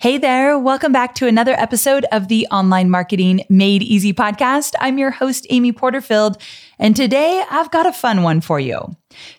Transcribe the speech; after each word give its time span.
Hey 0.00 0.16
there, 0.16 0.58
welcome 0.58 0.92
back 0.92 1.14
to 1.16 1.26
another 1.26 1.52
episode 1.52 2.06
of 2.10 2.28
the 2.28 2.46
Online 2.50 2.88
Marketing 2.88 3.44
Made 3.50 3.82
Easy 3.82 4.14
podcast. 4.14 4.72
I'm 4.80 4.96
your 4.96 5.10
host, 5.10 5.46
Amy 5.50 5.72
Porterfield, 5.72 6.40
and 6.78 6.96
today 6.96 7.44
I've 7.50 7.70
got 7.70 7.84
a 7.84 7.92
fun 7.92 8.22
one 8.22 8.40
for 8.40 8.58
you. 8.58 8.80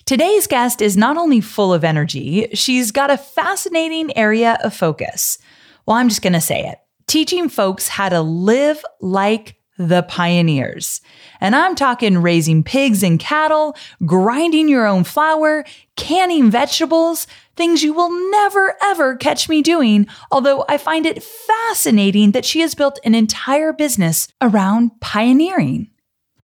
Today's 0.06 0.46
guest 0.46 0.80
is 0.80 0.96
not 0.96 1.18
only 1.18 1.42
full 1.42 1.74
of 1.74 1.84
energy, 1.84 2.48
she's 2.54 2.92
got 2.92 3.10
a 3.10 3.18
fascinating 3.18 4.16
area 4.16 4.60
of 4.64 4.76
focus. 4.76 5.40
Well, 5.88 5.98
I'm 5.98 6.10
just 6.10 6.22
going 6.22 6.34
to 6.34 6.40
say 6.40 6.68
it 6.68 6.78
teaching 7.08 7.50
folks 7.50 7.88
how 7.88 8.10
to 8.10 8.22
live 8.22 8.86
like 9.00 9.56
the 9.88 10.04
pioneers. 10.04 11.02
And 11.40 11.56
I'm 11.56 11.76
talking 11.76 12.20
raising 12.20 12.64
pigs 12.64 13.04
and 13.04 13.20
cattle, 13.20 13.76
grinding 14.06 14.68
your 14.68 14.86
own 14.86 15.04
flour, 15.04 15.66
canning 15.96 16.52
vegetables, 16.52 17.28
things 17.56 17.84
you 17.84 17.94
will 17.94 18.32
never 18.32 18.76
ever 18.84 19.16
catch 19.16 19.50
me 19.50 19.62
doing. 19.62 20.08
Although 20.32 20.66
I 20.70 20.78
find 20.78 21.06
it 21.06 21.24
fascinating 21.24 22.32
that 22.32 22.46
she 22.46 22.60
has 22.62 22.76
built 22.76 23.00
an 23.04 23.16
entire 23.16 23.74
business 23.74 24.28
around 24.42 25.00
pioneering. 25.02 25.90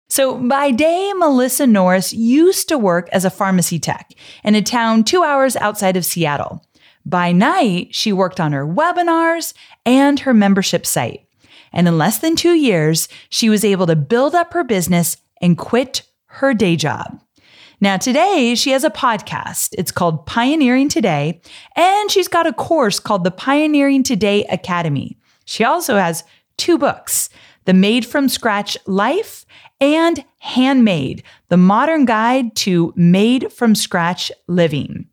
So 0.09 0.37
by 0.37 0.71
day, 0.71 1.13
Melissa 1.15 1.65
Norris 1.65 2.11
used 2.11 2.67
to 2.67 2.77
work 2.77 3.07
as 3.13 3.23
a 3.23 3.29
pharmacy 3.29 3.79
tech 3.79 4.11
in 4.43 4.55
a 4.55 4.61
town 4.61 5.05
two 5.05 5.23
hours 5.23 5.55
outside 5.55 5.95
of 5.95 6.03
Seattle. 6.03 6.65
By 7.05 7.31
night, 7.31 7.95
she 7.95 8.11
worked 8.11 8.39
on 8.39 8.51
her 8.51 8.65
webinars 8.65 9.53
and 9.85 10.19
her 10.19 10.33
membership 10.33 10.85
site. 10.85 11.25
And 11.73 11.87
in 11.87 11.97
less 11.97 12.19
than 12.19 12.35
two 12.35 12.53
years, 12.53 13.07
she 13.29 13.49
was 13.49 13.63
able 13.63 13.87
to 13.87 13.95
build 13.95 14.35
up 14.35 14.53
her 14.53 14.63
business 14.63 15.17
and 15.41 15.57
quit 15.57 16.03
her 16.25 16.53
day 16.53 16.75
job. 16.75 17.21
Now, 17.79 17.97
today 17.97 18.53
she 18.55 18.71
has 18.71 18.83
a 18.83 18.91
podcast. 18.91 19.73
It's 19.77 19.91
called 19.91 20.27
Pioneering 20.27 20.87
Today, 20.87 21.41
and 21.75 22.11
she's 22.11 22.27
got 22.27 22.45
a 22.45 22.53
course 22.53 22.99
called 22.99 23.23
the 23.23 23.31
Pioneering 23.31 24.03
Today 24.03 24.45
Academy. 24.45 25.17
She 25.45 25.63
also 25.63 25.97
has 25.97 26.23
two 26.57 26.77
books 26.77 27.29
The 27.65 27.73
Made 27.73 28.05
from 28.05 28.29
Scratch 28.29 28.77
Life 28.85 29.45
and 29.79 30.23
Handmade, 30.37 31.23
the 31.49 31.57
modern 31.57 32.05
guide 32.05 32.55
to 32.57 32.93
made 32.95 33.51
from 33.51 33.73
scratch 33.73 34.31
living. 34.47 35.07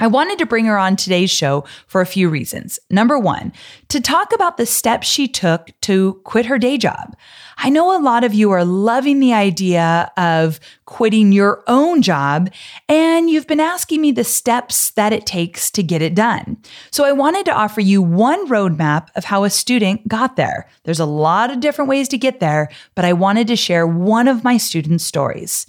I 0.00 0.06
wanted 0.06 0.38
to 0.38 0.46
bring 0.46 0.64
her 0.64 0.78
on 0.78 0.96
today's 0.96 1.30
show 1.30 1.64
for 1.86 2.00
a 2.00 2.06
few 2.06 2.28
reasons. 2.30 2.78
Number 2.88 3.18
one, 3.18 3.52
to 3.88 4.00
talk 4.00 4.32
about 4.32 4.56
the 4.56 4.64
steps 4.64 5.06
she 5.06 5.28
took 5.28 5.70
to 5.82 6.14
quit 6.24 6.46
her 6.46 6.58
day 6.58 6.78
job. 6.78 7.14
I 7.58 7.68
know 7.68 7.96
a 7.96 8.00
lot 8.00 8.24
of 8.24 8.32
you 8.32 8.50
are 8.50 8.64
loving 8.64 9.20
the 9.20 9.34
idea 9.34 10.10
of 10.16 10.58
quitting 10.86 11.30
your 11.30 11.62
own 11.66 12.00
job, 12.00 12.50
and 12.88 13.28
you've 13.28 13.46
been 13.46 13.60
asking 13.60 14.00
me 14.00 14.12
the 14.12 14.24
steps 14.24 14.90
that 14.92 15.12
it 15.12 15.26
takes 15.26 15.70
to 15.72 15.82
get 15.82 16.02
it 16.02 16.14
done. 16.14 16.56
So 16.90 17.04
I 17.04 17.12
wanted 17.12 17.44
to 17.46 17.54
offer 17.54 17.82
you 17.82 18.02
one 18.02 18.48
roadmap 18.48 19.08
of 19.14 19.24
how 19.24 19.44
a 19.44 19.50
student 19.50 20.08
got 20.08 20.36
there. 20.36 20.68
There's 20.84 21.00
a 21.00 21.06
lot 21.06 21.50
of 21.50 21.60
different 21.60 21.90
ways 21.90 22.08
to 22.08 22.18
get 22.18 22.40
there, 22.40 22.70
but 22.94 23.04
I 23.04 23.12
wanted 23.12 23.46
to 23.48 23.56
share 23.56 23.86
one 23.86 24.26
of 24.26 24.42
my 24.42 24.56
students' 24.56 25.04
stories. 25.04 25.66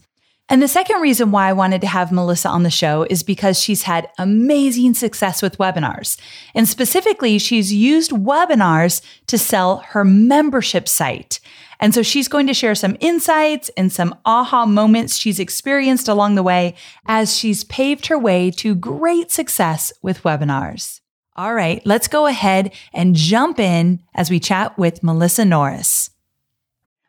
And 0.54 0.62
the 0.62 0.68
second 0.68 1.02
reason 1.02 1.32
why 1.32 1.50
I 1.50 1.54
wanted 1.54 1.82
to 1.82 1.88
have 1.88 2.12
Melissa 2.12 2.48
on 2.48 2.62
the 2.62 2.70
show 2.70 3.08
is 3.10 3.24
because 3.24 3.60
she's 3.60 3.82
had 3.82 4.08
amazing 4.20 4.94
success 4.94 5.42
with 5.42 5.58
webinars. 5.58 6.16
And 6.54 6.70
specifically, 6.70 7.40
she's 7.40 7.74
used 7.74 8.12
webinars 8.12 9.02
to 9.26 9.40
sell 9.40 9.78
her 9.78 10.06
membership 10.06 10.88
site. 10.88 11.40
And 11.80 11.92
so 11.92 12.04
she's 12.04 12.28
going 12.28 12.46
to 12.46 12.54
share 12.54 12.76
some 12.76 12.98
insights 13.00 13.72
and 13.76 13.92
some 13.92 14.14
aha 14.26 14.68
moments 14.68 15.18
she's 15.18 15.40
experienced 15.40 16.08
along 16.08 16.36
the 16.36 16.44
way 16.44 16.76
as 17.08 17.36
she's 17.36 17.64
paved 17.64 18.06
her 18.06 18.20
way 18.20 18.52
to 18.52 18.76
great 18.76 19.32
success 19.32 19.92
with 20.04 20.22
webinars. 20.22 21.02
All 21.36 21.56
right, 21.56 21.84
let's 21.84 22.08
go 22.08 22.28
ahead 22.28 22.72
and 22.94 23.16
jump 23.16 23.60
in 23.60 24.04
as 24.14 24.30
we 24.30 24.40
chat 24.40 24.78
with 24.78 25.02
Melissa 25.02 25.46
Norris. 25.46 26.12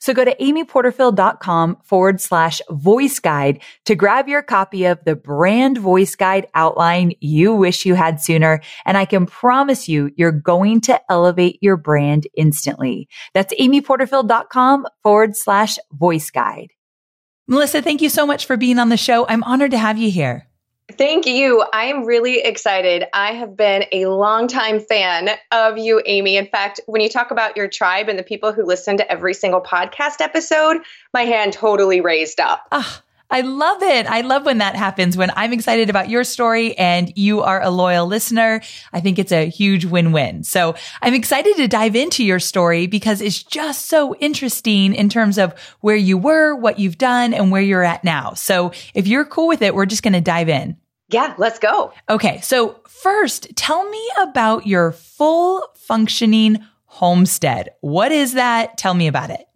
So 0.00 0.14
go 0.14 0.24
to 0.24 0.34
amyporterfield.com 0.36 1.78
forward 1.84 2.20
slash 2.20 2.60
voice 2.70 3.18
guide 3.18 3.62
to 3.84 3.94
grab 3.94 4.28
your 4.28 4.42
copy 4.42 4.84
of 4.86 4.98
the 5.04 5.14
brand 5.14 5.78
voice 5.78 6.16
guide 6.16 6.46
outline 6.54 7.12
you 7.20 7.54
wish 7.54 7.86
you 7.86 7.94
had 7.94 8.20
sooner. 8.20 8.60
And 8.84 8.96
I 8.96 9.04
can 9.04 9.26
promise 9.26 9.88
you, 9.88 10.10
you're 10.16 10.32
going 10.32 10.80
to 10.82 11.00
elevate 11.10 11.58
your 11.60 11.76
brand 11.76 12.26
instantly. 12.36 13.08
That's 13.34 13.54
amyporterfield.com 13.54 14.86
forward 15.02 15.36
slash 15.36 15.78
voice 15.92 16.30
guide. 16.30 16.72
Melissa, 17.46 17.82
thank 17.82 18.00
you 18.00 18.08
so 18.08 18.26
much 18.26 18.46
for 18.46 18.56
being 18.56 18.78
on 18.78 18.88
the 18.88 18.96
show. 18.96 19.26
I'm 19.26 19.42
honored 19.42 19.72
to 19.72 19.78
have 19.78 19.98
you 19.98 20.10
here. 20.10 20.49
Thank 21.00 21.24
you. 21.24 21.64
I'm 21.72 22.04
really 22.04 22.40
excited. 22.40 23.06
I 23.14 23.32
have 23.32 23.56
been 23.56 23.86
a 23.90 24.04
longtime 24.04 24.80
fan 24.80 25.30
of 25.50 25.78
you, 25.78 26.02
Amy. 26.04 26.36
In 26.36 26.46
fact, 26.46 26.78
when 26.84 27.00
you 27.00 27.08
talk 27.08 27.30
about 27.30 27.56
your 27.56 27.68
tribe 27.68 28.10
and 28.10 28.18
the 28.18 28.22
people 28.22 28.52
who 28.52 28.66
listen 28.66 28.98
to 28.98 29.10
every 29.10 29.32
single 29.32 29.62
podcast 29.62 30.20
episode, 30.20 30.82
my 31.14 31.22
hand 31.22 31.54
totally 31.54 32.02
raised 32.02 32.38
up. 32.38 32.66
Ah. 32.70 33.02
I 33.32 33.42
love 33.42 33.80
it. 33.80 34.06
I 34.06 34.22
love 34.22 34.44
when 34.44 34.58
that 34.58 34.74
happens, 34.74 35.16
when 35.16 35.30
I'm 35.36 35.52
excited 35.52 35.88
about 35.88 36.08
your 36.08 36.24
story 36.24 36.76
and 36.76 37.16
you 37.16 37.42
are 37.42 37.62
a 37.62 37.70
loyal 37.70 38.08
listener. 38.08 38.60
I 38.92 38.98
think 38.98 39.20
it's 39.20 39.30
a 39.30 39.48
huge 39.48 39.84
win-win. 39.84 40.42
So 40.42 40.74
I'm 41.00 41.14
excited 41.14 41.54
to 41.58 41.68
dive 41.68 41.94
into 41.94 42.24
your 42.24 42.40
story 42.40 42.88
because 42.88 43.20
it's 43.20 43.40
just 43.40 43.86
so 43.86 44.16
interesting 44.16 44.96
in 44.96 45.08
terms 45.08 45.38
of 45.38 45.54
where 45.78 45.94
you 45.94 46.18
were, 46.18 46.56
what 46.56 46.80
you've 46.80 46.98
done, 46.98 47.32
and 47.32 47.52
where 47.52 47.62
you're 47.62 47.84
at 47.84 48.02
now. 48.02 48.34
So 48.34 48.72
if 48.94 49.06
you're 49.06 49.24
cool 49.24 49.46
with 49.46 49.62
it, 49.62 49.76
we're 49.76 49.86
just 49.86 50.02
going 50.02 50.14
to 50.14 50.20
dive 50.20 50.48
in. 50.48 50.76
Yeah, 51.10 51.34
let's 51.38 51.58
go. 51.58 51.92
Okay. 52.08 52.40
So 52.40 52.80
first, 52.86 53.54
tell 53.56 53.88
me 53.88 54.10
about 54.18 54.66
your 54.66 54.92
full 54.92 55.66
functioning 55.74 56.58
homestead. 56.86 57.70
What 57.80 58.12
is 58.12 58.34
that? 58.34 58.76
Tell 58.78 58.94
me 58.94 59.06
about 59.06 59.30
it. 59.30 59.46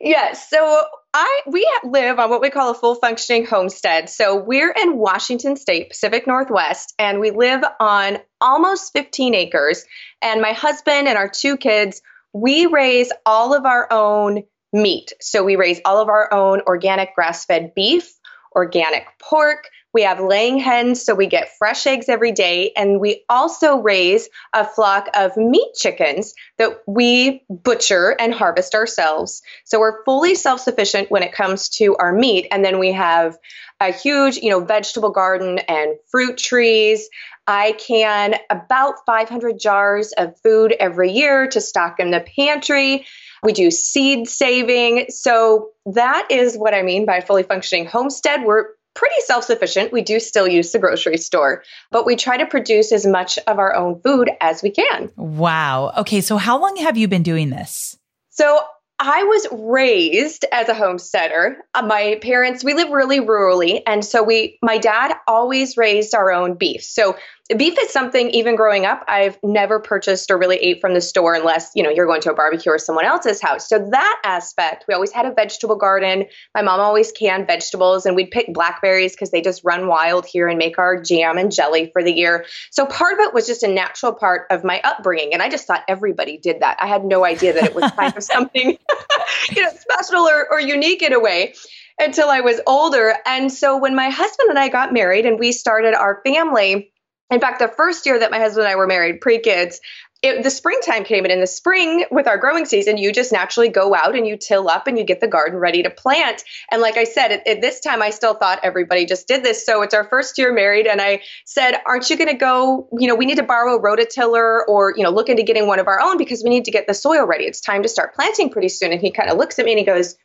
Yes. 0.00 0.48
So 0.48 0.84
I 1.14 1.40
we 1.46 1.68
live 1.84 2.18
on 2.18 2.28
what 2.28 2.40
we 2.40 2.50
call 2.50 2.70
a 2.70 2.74
full 2.74 2.94
functioning 2.94 3.46
homestead. 3.46 4.10
So 4.10 4.36
we're 4.36 4.70
in 4.70 4.98
Washington 4.98 5.56
State, 5.56 5.88
Pacific 5.90 6.26
Northwest, 6.26 6.94
and 6.98 7.18
we 7.18 7.30
live 7.30 7.62
on 7.80 8.18
almost 8.40 8.92
15 8.92 9.34
acres. 9.34 9.84
And 10.20 10.42
my 10.42 10.52
husband 10.52 11.08
and 11.08 11.16
our 11.16 11.28
two 11.28 11.56
kids, 11.56 12.02
we 12.32 12.66
raise 12.66 13.10
all 13.24 13.54
of 13.54 13.64
our 13.64 13.90
own 13.90 14.42
meat. 14.72 15.12
So 15.20 15.42
we 15.42 15.56
raise 15.56 15.80
all 15.84 16.00
of 16.00 16.08
our 16.08 16.32
own 16.32 16.60
organic 16.66 17.14
grass-fed 17.14 17.72
beef, 17.74 18.12
organic 18.54 19.06
pork, 19.18 19.68
we 19.94 20.02
have 20.02 20.20
laying 20.20 20.58
hens, 20.58 21.02
so 21.02 21.14
we 21.14 21.26
get 21.26 21.56
fresh 21.58 21.86
eggs 21.86 22.08
every 22.08 22.32
day. 22.32 22.72
And 22.76 23.00
we 23.00 23.24
also 23.28 23.78
raise 23.78 24.28
a 24.52 24.64
flock 24.64 25.08
of 25.14 25.36
meat 25.36 25.74
chickens 25.74 26.34
that 26.58 26.82
we 26.86 27.42
butcher 27.48 28.14
and 28.18 28.34
harvest 28.34 28.74
ourselves. 28.74 29.42
So 29.64 29.80
we're 29.80 30.04
fully 30.04 30.34
self 30.34 30.60
sufficient 30.60 31.10
when 31.10 31.22
it 31.22 31.32
comes 31.32 31.68
to 31.70 31.96
our 31.96 32.12
meat. 32.12 32.48
And 32.50 32.64
then 32.64 32.78
we 32.78 32.92
have 32.92 33.38
a 33.80 33.92
huge, 33.92 34.36
you 34.36 34.50
know, 34.50 34.60
vegetable 34.60 35.10
garden 35.10 35.58
and 35.58 35.96
fruit 36.10 36.36
trees. 36.36 37.08
I 37.46 37.72
can 37.72 38.34
about 38.50 39.06
500 39.06 39.58
jars 39.58 40.12
of 40.12 40.38
food 40.42 40.74
every 40.78 41.12
year 41.12 41.48
to 41.48 41.60
stock 41.60 41.98
in 41.98 42.10
the 42.10 42.20
pantry. 42.20 43.06
We 43.42 43.52
do 43.52 43.70
seed 43.70 44.28
saving. 44.28 45.06
So 45.10 45.70
that 45.86 46.26
is 46.30 46.56
what 46.56 46.74
I 46.74 46.82
mean 46.82 47.06
by 47.06 47.20
fully 47.20 47.44
functioning 47.44 47.86
homestead. 47.86 48.44
We're 48.44 48.66
pretty 48.98 49.20
self 49.20 49.44
sufficient. 49.44 49.92
We 49.92 50.02
do 50.02 50.18
still 50.18 50.48
use 50.48 50.72
the 50.72 50.80
grocery 50.80 51.18
store, 51.18 51.62
but 51.92 52.04
we 52.04 52.16
try 52.16 52.36
to 52.36 52.46
produce 52.46 52.90
as 52.90 53.06
much 53.06 53.38
of 53.46 53.60
our 53.60 53.74
own 53.74 54.00
food 54.00 54.28
as 54.40 54.60
we 54.60 54.70
can. 54.70 55.10
Wow. 55.16 55.92
Okay. 55.98 56.20
So, 56.20 56.36
how 56.36 56.60
long 56.60 56.76
have 56.78 56.96
you 56.96 57.06
been 57.06 57.22
doing 57.22 57.50
this? 57.50 57.96
So, 58.30 58.60
I 59.00 59.22
was 59.22 59.46
raised 59.52 60.44
as 60.50 60.68
a 60.68 60.74
homesteader. 60.74 61.58
Uh, 61.72 61.82
my 61.82 62.18
parents, 62.20 62.64
we 62.64 62.74
live 62.74 62.90
really 62.90 63.20
rurally, 63.20 63.80
and 63.86 64.04
so 64.04 64.24
we 64.24 64.58
my 64.60 64.78
dad 64.78 65.14
always 65.28 65.76
raised 65.76 66.16
our 66.16 66.32
own 66.32 66.54
beef. 66.54 66.82
So 66.82 67.16
beef 67.56 67.78
is 67.80 67.90
something 67.90 68.28
even 68.30 68.56
growing 68.56 68.84
up 68.84 69.04
I've 69.08 69.38
never 69.42 69.80
purchased 69.80 70.30
or 70.30 70.38
really 70.38 70.56
ate 70.58 70.82
from 70.82 70.92
the 70.92 71.00
store 71.00 71.34
unless, 71.34 71.70
you 71.74 71.82
know, 71.82 71.88
you're 71.88 72.06
going 72.06 72.20
to 72.22 72.30
a 72.30 72.34
barbecue 72.34 72.70
or 72.70 72.78
someone 72.78 73.06
else's 73.06 73.40
house. 73.40 73.68
So 73.68 73.88
that 73.90 74.20
aspect, 74.22 74.84
we 74.86 74.92
always 74.92 75.12
had 75.12 75.24
a 75.24 75.32
vegetable 75.32 75.76
garden. 75.76 76.26
My 76.54 76.60
mom 76.60 76.80
always 76.80 77.10
canned 77.10 77.46
vegetables 77.46 78.04
and 78.04 78.14
we'd 78.14 78.30
pick 78.30 78.52
blackberries 78.52 79.12
because 79.12 79.30
they 79.30 79.40
just 79.40 79.64
run 79.64 79.86
wild 79.86 80.26
here 80.26 80.46
and 80.46 80.58
make 80.58 80.78
our 80.78 81.00
jam 81.00 81.38
and 81.38 81.50
jelly 81.50 81.90
for 81.92 82.02
the 82.02 82.12
year. 82.12 82.44
So 82.70 82.84
part 82.84 83.14
of 83.14 83.20
it 83.20 83.32
was 83.32 83.46
just 83.46 83.62
a 83.62 83.68
natural 83.68 84.12
part 84.12 84.46
of 84.50 84.62
my 84.62 84.80
upbringing 84.84 85.32
and 85.32 85.42
I 85.42 85.48
just 85.48 85.66
thought 85.66 85.84
everybody 85.88 86.36
did 86.36 86.60
that. 86.60 86.76
I 86.82 86.86
had 86.86 87.04
no 87.04 87.24
idea 87.24 87.54
that 87.54 87.64
it 87.64 87.74
was 87.74 87.90
kind 87.92 88.14
of 88.14 88.22
something 88.22 88.76
you 89.50 89.62
know, 89.62 89.70
special 89.70 90.28
or, 90.28 90.52
or 90.52 90.60
unique 90.60 91.02
in 91.02 91.14
a 91.14 91.20
way 91.20 91.54
until 91.98 92.28
I 92.28 92.40
was 92.40 92.60
older. 92.66 93.14
And 93.26 93.50
so 93.50 93.78
when 93.78 93.96
my 93.96 94.10
husband 94.10 94.50
and 94.50 94.58
I 94.58 94.68
got 94.68 94.92
married 94.92 95.26
and 95.26 95.38
we 95.38 95.52
started 95.52 95.94
our 95.94 96.20
family, 96.24 96.92
in 97.30 97.40
fact, 97.40 97.58
the 97.58 97.68
first 97.68 98.06
year 98.06 98.18
that 98.18 98.30
my 98.30 98.38
husband 98.38 98.64
and 98.64 98.72
I 98.72 98.76
were 98.76 98.86
married, 98.86 99.20
pre 99.20 99.38
kids, 99.38 99.80
the 100.22 100.50
springtime 100.50 101.04
came 101.04 101.24
in 101.24 101.30
in 101.30 101.40
the 101.40 101.46
spring 101.46 102.04
with 102.10 102.26
our 102.26 102.38
growing 102.38 102.64
season 102.64 102.98
you 102.98 103.12
just 103.12 103.30
naturally 103.30 103.68
go 103.68 103.94
out 103.94 104.16
and 104.16 104.26
you 104.26 104.36
till 104.36 104.68
up 104.68 104.88
and 104.88 104.98
you 104.98 105.04
get 105.04 105.20
the 105.20 105.28
garden 105.28 105.58
ready 105.58 105.82
to 105.84 105.90
plant. 105.90 106.42
And 106.70 106.82
like 106.82 106.96
i 106.96 107.04
said 107.04 107.30
at, 107.30 107.46
at 107.46 107.60
this 107.60 107.80
time 107.80 108.02
i 108.02 108.10
still 108.10 108.34
thought 108.34 108.58
everybody 108.62 109.06
just 109.06 109.28
did 109.28 109.44
this. 109.44 109.64
So 109.64 109.82
it's 109.82 109.94
our 109.94 110.04
first 110.04 110.36
year 110.38 110.52
married 110.52 110.86
and 110.86 111.00
i 111.00 111.22
said 111.44 111.76
aren't 111.86 112.10
you 112.10 112.16
going 112.16 112.30
to 112.30 112.36
go 112.36 112.88
you 112.98 113.06
know 113.06 113.14
we 113.14 113.26
need 113.26 113.36
to 113.36 113.44
borrow 113.44 113.76
a 113.76 113.80
rototiller 113.80 114.62
or 114.66 114.92
you 114.96 115.04
know 115.04 115.10
look 115.10 115.28
into 115.28 115.44
getting 115.44 115.66
one 115.66 115.78
of 115.78 115.86
our 115.86 116.00
own 116.00 116.18
because 116.18 116.42
we 116.42 116.50
need 116.50 116.64
to 116.64 116.70
get 116.70 116.86
the 116.86 116.94
soil 116.94 117.24
ready. 117.24 117.44
It's 117.44 117.60
time 117.60 117.82
to 117.82 117.88
start 117.88 118.14
planting 118.14 118.50
pretty 118.50 118.68
soon. 118.68 118.92
And 118.92 119.00
he 119.00 119.10
kind 119.10 119.30
of 119.30 119.38
looks 119.38 119.58
at 119.58 119.64
me 119.64 119.72
and 119.72 119.78
he 119.78 119.84
goes 119.84 120.16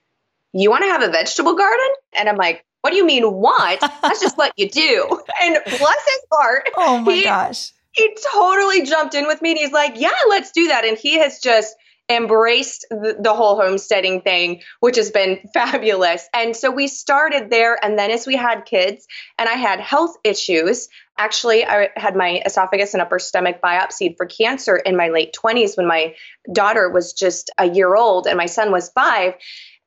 you 0.56 0.70
want 0.70 0.84
to 0.84 0.90
have 0.90 1.02
a 1.02 1.10
vegetable 1.10 1.56
garden? 1.56 1.88
And 2.18 2.30
i'm 2.30 2.38
like 2.38 2.66
what 2.84 2.90
do 2.92 2.98
you 2.98 3.06
mean 3.06 3.24
what? 3.24 3.80
That's 3.80 4.20
just 4.20 4.38
what 4.38 4.52
you 4.58 4.70
do. 4.70 5.22
And 5.42 5.58
bless 5.66 5.80
his 5.80 6.22
heart. 6.32 6.70
Oh 6.78 7.00
my 7.00 7.14
he, 7.14 7.24
gosh. 7.24 7.72
He 7.92 8.16
totally 8.34 8.84
jumped 8.84 9.14
in 9.14 9.26
with 9.26 9.42
me 9.42 9.52
and 9.52 9.60
he's 9.60 9.72
like, 9.72 9.94
yeah, 9.96 10.12
let's 10.30 10.52
do 10.52 10.68
that. 10.68 10.86
And 10.86 10.98
he 10.98 11.18
has 11.20 11.40
just 11.40 11.76
embraced 12.10 12.86
the, 12.90 13.18
the, 13.20 13.34
whole 13.34 13.56
homesteading 13.56 14.22
thing, 14.22 14.62
which 14.80 14.96
has 14.98 15.12
been 15.12 15.40
fabulous. 15.54 16.28
And 16.34 16.56
so 16.56 16.72
we 16.72 16.88
started 16.88 17.50
there. 17.50 17.84
And 17.84 17.98
then 17.98 18.12
as 18.12 18.28
we 18.28 18.36
had 18.36 18.66
kids 18.66 19.08
and 19.38 19.50
I 19.50 19.54
had 19.54 19.80
health 19.80 20.16
issues, 20.24 20.88
actually, 21.18 21.66
I 21.66 21.90
had 21.96 22.16
my 22.16 22.42
esophagus 22.46 22.94
and 22.94 23.02
upper 23.02 23.20
stomach 23.20 23.60
biopsied 23.62 24.18
for 24.18 24.26
cancer 24.26 24.78
in 24.78 24.96
my 24.96 25.10
late 25.10 25.36
20s 25.42 25.76
when 25.76 25.88
my 25.88 26.16
daughter 26.52 26.90
was 26.90 27.14
just 27.14 27.50
a 27.58 27.70
year 27.70 27.96
old 27.96 28.28
and 28.28 28.38
my 28.38 28.48
son 28.48 28.72
was 28.72 28.90
five. 28.90 29.34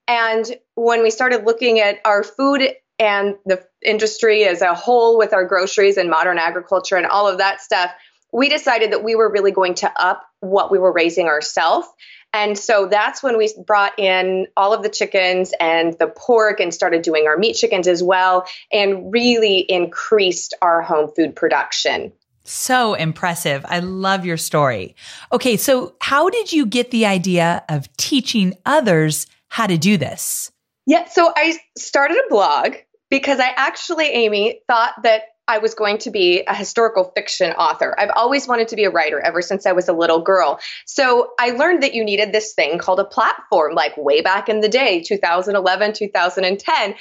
And 0.09 0.45
when 0.75 1.03
we 1.03 1.11
started 1.11 1.45
looking 1.45 1.81
at 1.81 1.99
our 2.05 2.23
food 2.23 2.63
and 2.99 3.37
the 3.45 3.63
industry 3.85 4.45
as 4.45 4.63
a 4.63 4.75
whole 4.75 5.19
with 5.19 5.33
our 5.33 5.45
groceries 5.45 5.97
and 5.97 6.11
modern 6.11 6.39
agriculture 6.39 6.97
and 6.97 7.07
all 7.07 7.29
of 7.29 7.39
that 7.39 7.61
stuff, 7.61 7.91
we 8.33 8.49
decided 8.49 8.93
that 8.93 9.05
we 9.05 9.15
were 9.15 9.31
really 9.31 9.53
going 9.53 9.75
to 9.75 9.93
up 10.01 10.27
what 10.41 10.71
we 10.71 10.79
were 10.79 10.93
raising 10.93 11.27
ourselves. 11.27 11.87
And 12.33 12.59
so 12.59 12.87
that's 12.87 13.23
when 13.23 13.39
we 13.39 13.51
brought 13.67 13.99
in 13.99 14.47
all 14.57 14.75
of 14.75 14.83
the 14.83 14.91
chickens 14.91 15.55
and 15.59 15.95
the 15.99 16.09
pork 16.09 16.61
and 16.61 16.75
started 16.75 17.03
doing 17.03 17.27
our 17.27 17.39
meat 17.39 17.55
chickens 17.55 17.89
as 17.89 18.03
well 18.03 18.47
and 18.73 19.13
really 19.13 19.61
increased 19.61 20.53
our 20.61 20.83
home 20.83 21.11
food 21.15 21.35
production. 21.35 22.13
So 22.45 22.95
impressive. 22.95 23.65
I 23.69 23.81
love 23.81 24.25
your 24.25 24.37
story. 24.37 24.95
Okay, 25.33 25.57
so 25.57 25.97
how 26.01 26.29
did 26.29 26.53
you 26.53 26.67
get 26.67 26.91
the 26.91 27.07
idea 27.07 27.65
of 27.69 27.95
teaching 27.97 28.55
others 28.65 29.27
how 29.49 29.67
to 29.67 29.79
do 29.79 29.97
this? 29.97 30.53
Yeah, 30.87 31.09
so 31.09 31.33
I 31.35 31.59
started 31.77 32.19
a 32.19 32.29
blog 32.29 32.75
because 33.11 33.41
I 33.41 33.53
actually, 33.57 34.07
Amy, 34.07 34.61
thought 34.67 34.95
that 35.03 35.23
I 35.49 35.59
was 35.59 35.75
going 35.75 35.99
to 35.99 36.11
be 36.11 36.43
a 36.47 36.55
historical 36.55 37.13
fiction 37.15 37.53
author. 37.53 37.95
I've 37.99 38.11
always 38.17 38.49
wanted 38.49 38.69
to 38.69 38.77
be 38.77 38.85
a 38.85 38.91
writer 38.91 39.21
ever 39.21 39.43
since 39.43 39.65
I 39.65 39.73
was 39.73 39.89
a 39.89 39.93
little 39.93 40.21
girl. 40.21 40.59
So 40.87 41.33
I 41.39 41.51
learned 41.51 41.85
that 41.85 41.95
you 41.95 42.05
needed 42.05 42.33
this 42.33 42.53
thing 42.55 42.79
called 42.79 42.99
a 42.99 43.05
platform, 43.05 43.75
like 43.75 43.97
way 43.97 44.23
back 44.23 44.49
in 44.49 44.61
the 44.61 44.69
day, 44.69 45.03
2011, 45.03 45.93
2010. 45.93 46.95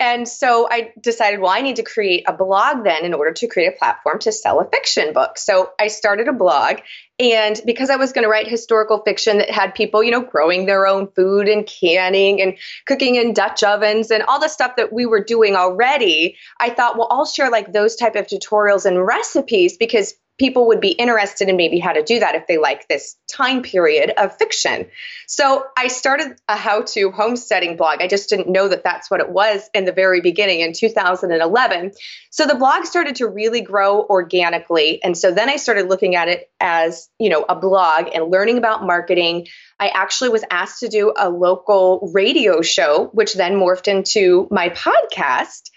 And 0.00 0.28
so 0.28 0.68
I 0.70 0.92
decided, 1.00 1.40
well, 1.40 1.50
I 1.50 1.60
need 1.60 1.76
to 1.76 1.82
create 1.82 2.22
a 2.28 2.32
blog 2.32 2.84
then 2.84 3.04
in 3.04 3.14
order 3.14 3.32
to 3.32 3.48
create 3.48 3.74
a 3.74 3.76
platform 3.76 4.20
to 4.20 4.30
sell 4.30 4.60
a 4.60 4.68
fiction 4.70 5.12
book. 5.12 5.38
So 5.38 5.72
I 5.78 5.88
started 5.88 6.28
a 6.28 6.32
blog. 6.32 6.78
And 7.18 7.60
because 7.66 7.90
I 7.90 7.96
was 7.96 8.12
going 8.12 8.22
to 8.22 8.28
write 8.28 8.46
historical 8.46 9.02
fiction 9.02 9.38
that 9.38 9.50
had 9.50 9.74
people, 9.74 10.04
you 10.04 10.12
know, 10.12 10.20
growing 10.20 10.66
their 10.66 10.86
own 10.86 11.08
food 11.08 11.48
and 11.48 11.66
canning 11.66 12.40
and 12.40 12.56
cooking 12.86 13.16
in 13.16 13.32
Dutch 13.32 13.64
ovens 13.64 14.12
and 14.12 14.22
all 14.22 14.38
the 14.38 14.46
stuff 14.46 14.76
that 14.76 14.92
we 14.92 15.04
were 15.04 15.24
doing 15.24 15.56
already, 15.56 16.36
I 16.60 16.70
thought, 16.70 16.96
well, 16.96 17.08
I'll 17.10 17.26
share 17.26 17.50
like 17.50 17.72
those 17.72 17.96
type 17.96 18.14
of 18.14 18.28
tutorials 18.28 18.86
and 18.86 19.04
recipes 19.04 19.76
because 19.76 20.14
people 20.38 20.68
would 20.68 20.80
be 20.80 20.90
interested 20.90 21.48
in 21.48 21.56
maybe 21.56 21.78
how 21.78 21.92
to 21.92 22.02
do 22.02 22.20
that 22.20 22.36
if 22.36 22.46
they 22.46 22.58
like 22.58 22.86
this 22.88 23.16
time 23.30 23.62
period 23.62 24.12
of 24.16 24.36
fiction. 24.38 24.86
So 25.26 25.64
I 25.76 25.88
started 25.88 26.36
a 26.48 26.56
how 26.56 26.82
to 26.82 27.10
homesteading 27.10 27.76
blog. 27.76 28.00
I 28.00 28.06
just 28.06 28.28
didn't 28.28 28.48
know 28.48 28.68
that 28.68 28.84
that's 28.84 29.10
what 29.10 29.20
it 29.20 29.28
was 29.28 29.68
in 29.74 29.84
the 29.84 29.92
very 29.92 30.20
beginning 30.20 30.60
in 30.60 30.72
2011. 30.72 31.92
So 32.30 32.46
the 32.46 32.54
blog 32.54 32.84
started 32.84 33.16
to 33.16 33.26
really 33.26 33.60
grow 33.60 34.04
organically. 34.04 35.02
And 35.02 35.18
so 35.18 35.32
then 35.32 35.48
I 35.48 35.56
started 35.56 35.88
looking 35.88 36.14
at 36.14 36.28
it 36.28 36.50
as, 36.60 37.08
you 37.18 37.30
know, 37.30 37.44
a 37.48 37.56
blog 37.56 38.08
and 38.14 38.30
learning 38.30 38.58
about 38.58 38.86
marketing. 38.86 39.48
I 39.80 39.88
actually 39.88 40.30
was 40.30 40.44
asked 40.50 40.80
to 40.80 40.88
do 40.88 41.12
a 41.16 41.28
local 41.28 42.10
radio 42.14 42.62
show, 42.62 43.10
which 43.12 43.34
then 43.34 43.54
morphed 43.54 43.88
into 43.88 44.46
my 44.50 44.68
podcast. 44.68 45.70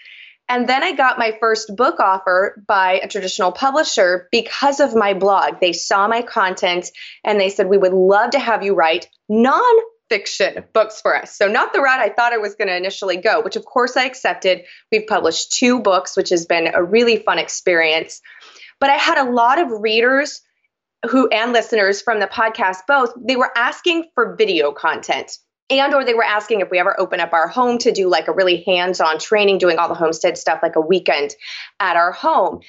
And 0.48 0.68
then 0.68 0.82
I 0.82 0.92
got 0.92 1.18
my 1.18 1.36
first 1.40 1.74
book 1.76 1.98
offer 1.98 2.62
by 2.66 3.00
a 3.02 3.08
traditional 3.08 3.52
publisher 3.52 4.28
because 4.30 4.80
of 4.80 4.94
my 4.94 5.14
blog. 5.14 5.60
They 5.60 5.72
saw 5.72 6.08
my 6.08 6.22
content 6.22 6.90
and 7.24 7.40
they 7.40 7.48
said, 7.48 7.68
We 7.68 7.78
would 7.78 7.94
love 7.94 8.30
to 8.30 8.38
have 8.38 8.62
you 8.62 8.74
write 8.74 9.08
non-fiction 9.28 10.64
books 10.74 11.00
for 11.00 11.16
us. 11.16 11.34
So, 11.34 11.48
not 11.48 11.72
the 11.72 11.80
route 11.80 12.00
I 12.00 12.10
thought 12.10 12.32
I 12.32 12.38
was 12.38 12.54
going 12.54 12.68
to 12.68 12.76
initially 12.76 13.16
go, 13.16 13.40
which 13.40 13.56
of 13.56 13.64
course 13.64 13.96
I 13.96 14.04
accepted. 14.04 14.64
We've 14.90 15.06
published 15.06 15.52
two 15.52 15.80
books, 15.80 16.16
which 16.16 16.30
has 16.30 16.44
been 16.44 16.68
a 16.74 16.82
really 16.82 17.16
fun 17.16 17.38
experience. 17.38 18.20
But 18.78 18.90
I 18.90 18.96
had 18.96 19.18
a 19.18 19.30
lot 19.30 19.58
of 19.58 19.80
readers 19.80 20.42
who 21.10 21.28
and 21.28 21.52
listeners 21.52 22.02
from 22.02 22.20
the 22.20 22.26
podcast 22.26 22.78
both, 22.86 23.12
they 23.16 23.36
were 23.36 23.50
asking 23.56 24.06
for 24.14 24.36
video 24.36 24.72
content 24.72 25.38
and 25.78 25.94
or 25.94 26.04
they 26.04 26.14
were 26.14 26.24
asking 26.24 26.60
if 26.60 26.70
we 26.70 26.78
ever 26.78 26.98
open 27.00 27.20
up 27.20 27.32
our 27.32 27.48
home 27.48 27.78
to 27.78 27.92
do 27.92 28.08
like 28.08 28.28
a 28.28 28.32
really 28.32 28.62
hands-on 28.62 29.18
training 29.18 29.58
doing 29.58 29.78
all 29.78 29.88
the 29.88 29.94
homestead 29.94 30.36
stuff 30.36 30.60
like 30.62 30.76
a 30.76 30.80
weekend 30.80 31.34
at 31.80 31.96
our 31.96 32.12
home 32.12 32.60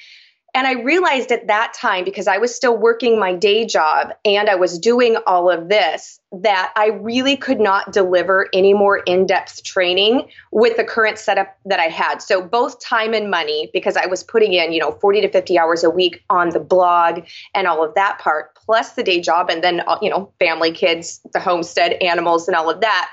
and 0.54 0.68
I 0.68 0.74
realized 0.74 1.32
at 1.32 1.48
that 1.48 1.74
time, 1.74 2.04
because 2.04 2.28
I 2.28 2.38
was 2.38 2.54
still 2.54 2.76
working 2.76 3.18
my 3.18 3.34
day 3.34 3.66
job 3.66 4.12
and 4.24 4.48
I 4.48 4.54
was 4.54 4.78
doing 4.78 5.16
all 5.26 5.50
of 5.50 5.68
this, 5.68 6.20
that 6.30 6.72
I 6.76 6.86
really 6.86 7.36
could 7.36 7.58
not 7.58 7.92
deliver 7.92 8.48
any 8.52 8.72
more 8.72 8.98
in 8.98 9.26
depth 9.26 9.64
training 9.64 10.28
with 10.52 10.76
the 10.76 10.84
current 10.84 11.18
setup 11.18 11.56
that 11.64 11.80
I 11.80 11.86
had. 11.86 12.22
So, 12.22 12.40
both 12.40 12.80
time 12.80 13.14
and 13.14 13.30
money, 13.30 13.68
because 13.72 13.96
I 13.96 14.06
was 14.06 14.22
putting 14.22 14.52
in, 14.52 14.72
you 14.72 14.78
know, 14.78 14.92
40 14.92 15.22
to 15.22 15.28
50 15.28 15.58
hours 15.58 15.82
a 15.82 15.90
week 15.90 16.22
on 16.30 16.50
the 16.50 16.60
blog 16.60 17.24
and 17.54 17.66
all 17.66 17.84
of 17.84 17.94
that 17.94 18.20
part, 18.20 18.54
plus 18.54 18.92
the 18.92 19.02
day 19.02 19.20
job, 19.20 19.50
and 19.50 19.62
then, 19.62 19.80
uh, 19.88 19.98
you 20.00 20.08
know, 20.08 20.32
family, 20.38 20.70
kids, 20.70 21.20
the 21.32 21.40
homestead, 21.40 21.94
animals, 21.94 22.46
and 22.46 22.56
all 22.56 22.70
of 22.70 22.80
that 22.80 23.10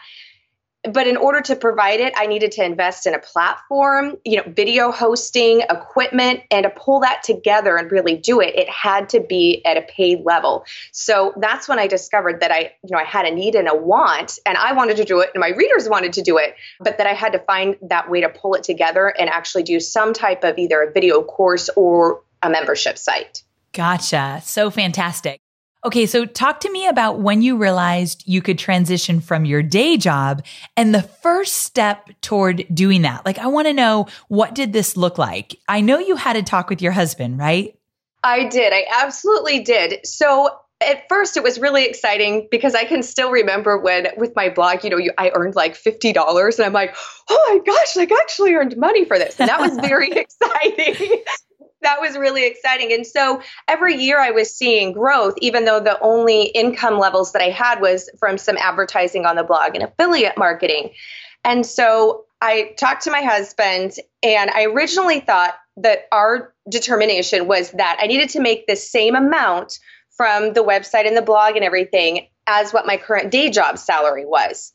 but 0.90 1.08
in 1.08 1.18
order 1.18 1.42
to 1.42 1.56
provide 1.56 2.00
it 2.00 2.14
i 2.18 2.26
needed 2.26 2.52
to 2.52 2.64
invest 2.64 3.06
in 3.06 3.14
a 3.14 3.20
platform 3.20 4.18
you 4.26 4.38
know 4.38 4.44
video 4.48 4.92
hosting 4.92 5.62
equipment 5.62 6.42
and 6.50 6.64
to 6.64 6.70
pull 6.70 7.00
that 7.00 7.22
together 7.24 7.78
and 7.78 7.92
really 7.92 8.16
do 8.16 8.40
it 8.40 8.56
it 8.56 8.70
had 8.70 9.10
to 9.10 9.20
be 9.20 9.64
at 9.66 9.78
a 9.78 9.82
paid 9.84 10.24
level 10.24 10.66
so 10.92 11.34
that's 11.38 11.68
when 11.68 11.80
i 11.80 11.88
discovered 11.88 12.42
that 12.42 12.52
i 12.52 12.72
you 12.84 12.90
know 12.92 12.98
i 12.98 13.04
had 13.04 13.26
a 13.26 13.32
need 13.32 13.56
and 13.56 13.68
a 13.68 13.76
want 13.76 14.40
and 14.46 14.58
i 14.58 14.74
wanted 14.74 14.98
to 14.98 15.06
do 15.06 15.20
it 15.20 15.30
and 15.34 15.42
my 15.42 15.50
readers 15.50 15.88
wanted 15.88 16.14
to 16.14 16.22
do 16.22 16.38
it 16.38 16.56
but 16.80 16.98
that 16.98 17.08
i 17.08 17.14
had 17.14 17.34
to 17.34 17.40
find 17.40 17.76
that 17.82 18.10
way 18.10 18.22
to 18.22 18.30
pull 18.30 18.54
it 18.54 18.64
together 18.64 19.08
and 19.08 19.30
actually 19.30 19.64
do 19.64 19.80
some 19.80 20.14
type 20.14 20.44
of 20.44 20.58
either 20.58 20.82
a 20.82 20.92
video 20.92 21.22
course 21.22 21.70
or 21.76 22.24
a 22.42 22.50
membership 22.50 22.98
site 22.98 23.44
Gotcha. 23.74 24.42
So 24.44 24.70
fantastic. 24.70 25.41
Okay, 25.84 26.06
so 26.06 26.26
talk 26.26 26.60
to 26.60 26.72
me 26.72 26.88
about 26.88 27.20
when 27.20 27.42
you 27.42 27.58
realized 27.58 28.24
you 28.28 28.42
could 28.42 28.60
transition 28.60 29.20
from 29.20 29.46
your 29.46 29.64
day 29.64 29.98
job 29.98 30.44
and 30.78 30.94
the 30.94 31.02
first 31.02 31.56
step 31.56 32.10
toward 32.22 32.66
doing 32.72 33.02
that. 33.02 33.26
Like, 33.26 33.40
I 33.40 33.48
want 33.48 33.68
to 33.68 33.74
know 33.74 34.08
what 34.28 34.54
did 34.54 34.74
this 34.74 34.96
look 34.96 35.18
like? 35.18 35.56
I 35.68 35.82
know 35.82 35.98
you 35.98 36.16
had 36.16 36.36
a 36.36 36.44
talk 36.44 36.70
with 36.70 36.84
your 36.84 36.92
husband, 36.92 37.40
right? 37.40 37.76
I 38.24 38.48
did. 38.48 38.74
I 38.74 38.86
absolutely 39.02 39.64
did. 39.64 40.06
So 40.06 40.56
at 40.82 41.08
first 41.10 41.38
it 41.38 41.44
was 41.44 41.60
really 41.60 41.86
exciting 41.86 42.48
because 42.52 42.76
I 42.76 42.86
can 42.86 43.02
still 43.02 43.32
remember 43.32 43.80
when 43.80 44.08
with 44.18 44.36
my 44.36 44.50
blog, 44.50 44.84
you 44.84 44.90
know, 44.92 44.98
you, 44.98 45.12
I 45.18 45.32
earned 45.34 45.56
like 45.56 45.74
$50 45.74 46.58
and 46.58 46.66
I'm 46.66 46.74
like, 46.74 46.96
oh 47.30 47.46
my 47.50 47.74
gosh, 47.74 47.96
like 47.96 48.12
I 48.12 48.20
actually 48.22 48.54
earned 48.54 48.78
money 48.78 49.06
for 49.06 49.18
this. 49.18 49.40
And 49.40 49.50
that 49.50 49.60
was 49.60 49.76
very 49.82 50.12
exciting. 50.12 51.24
That 51.82 52.02
was 52.02 52.18
really 52.18 52.46
exciting. 52.46 52.94
And 52.94 53.06
so 53.06 53.42
every 53.68 53.96
year 53.96 54.20
I 54.20 54.32
was 54.32 54.56
seeing 54.56 54.92
growth, 54.92 55.36
even 55.38 55.66
though 55.66 55.80
the 55.80 56.00
only 56.02 56.44
income 56.44 57.00
levels 57.00 57.32
that 57.34 57.42
I 57.42 57.50
had 57.50 57.82
was 57.82 58.10
from 58.20 58.38
some 58.38 58.58
advertising 58.58 59.26
on 59.26 59.36
the 59.36 59.44
blog 59.44 59.76
and 59.76 59.84
affiliate 59.84 60.38
marketing. 60.38 60.92
And 61.44 61.66
so 61.66 62.26
I 62.42 62.74
talked 62.78 63.04
to 63.04 63.12
my 63.12 63.22
husband, 63.22 63.94
and 64.24 64.50
I 64.52 64.66
originally 64.66 65.20
thought 65.20 65.56
that 65.78 66.08
our 66.12 66.54
determination 66.70 67.48
was 67.48 67.72
that 67.72 67.98
I 68.02 68.08
needed 68.08 68.30
to 68.30 68.40
make 68.40 68.68
the 68.68 68.76
same 68.76 69.16
amount 69.16 69.80
from 70.10 70.54
the 70.54 70.64
website 70.64 71.08
and 71.08 71.18
the 71.18 71.22
blog 71.22 71.56
and 71.56 71.66
everything 71.66 72.28
as 72.48 72.72
what 72.72 72.86
my 72.86 72.98
current 72.98 73.32
day 73.32 73.50
job 73.50 73.78
salary 73.78 74.26
was. 74.26 74.74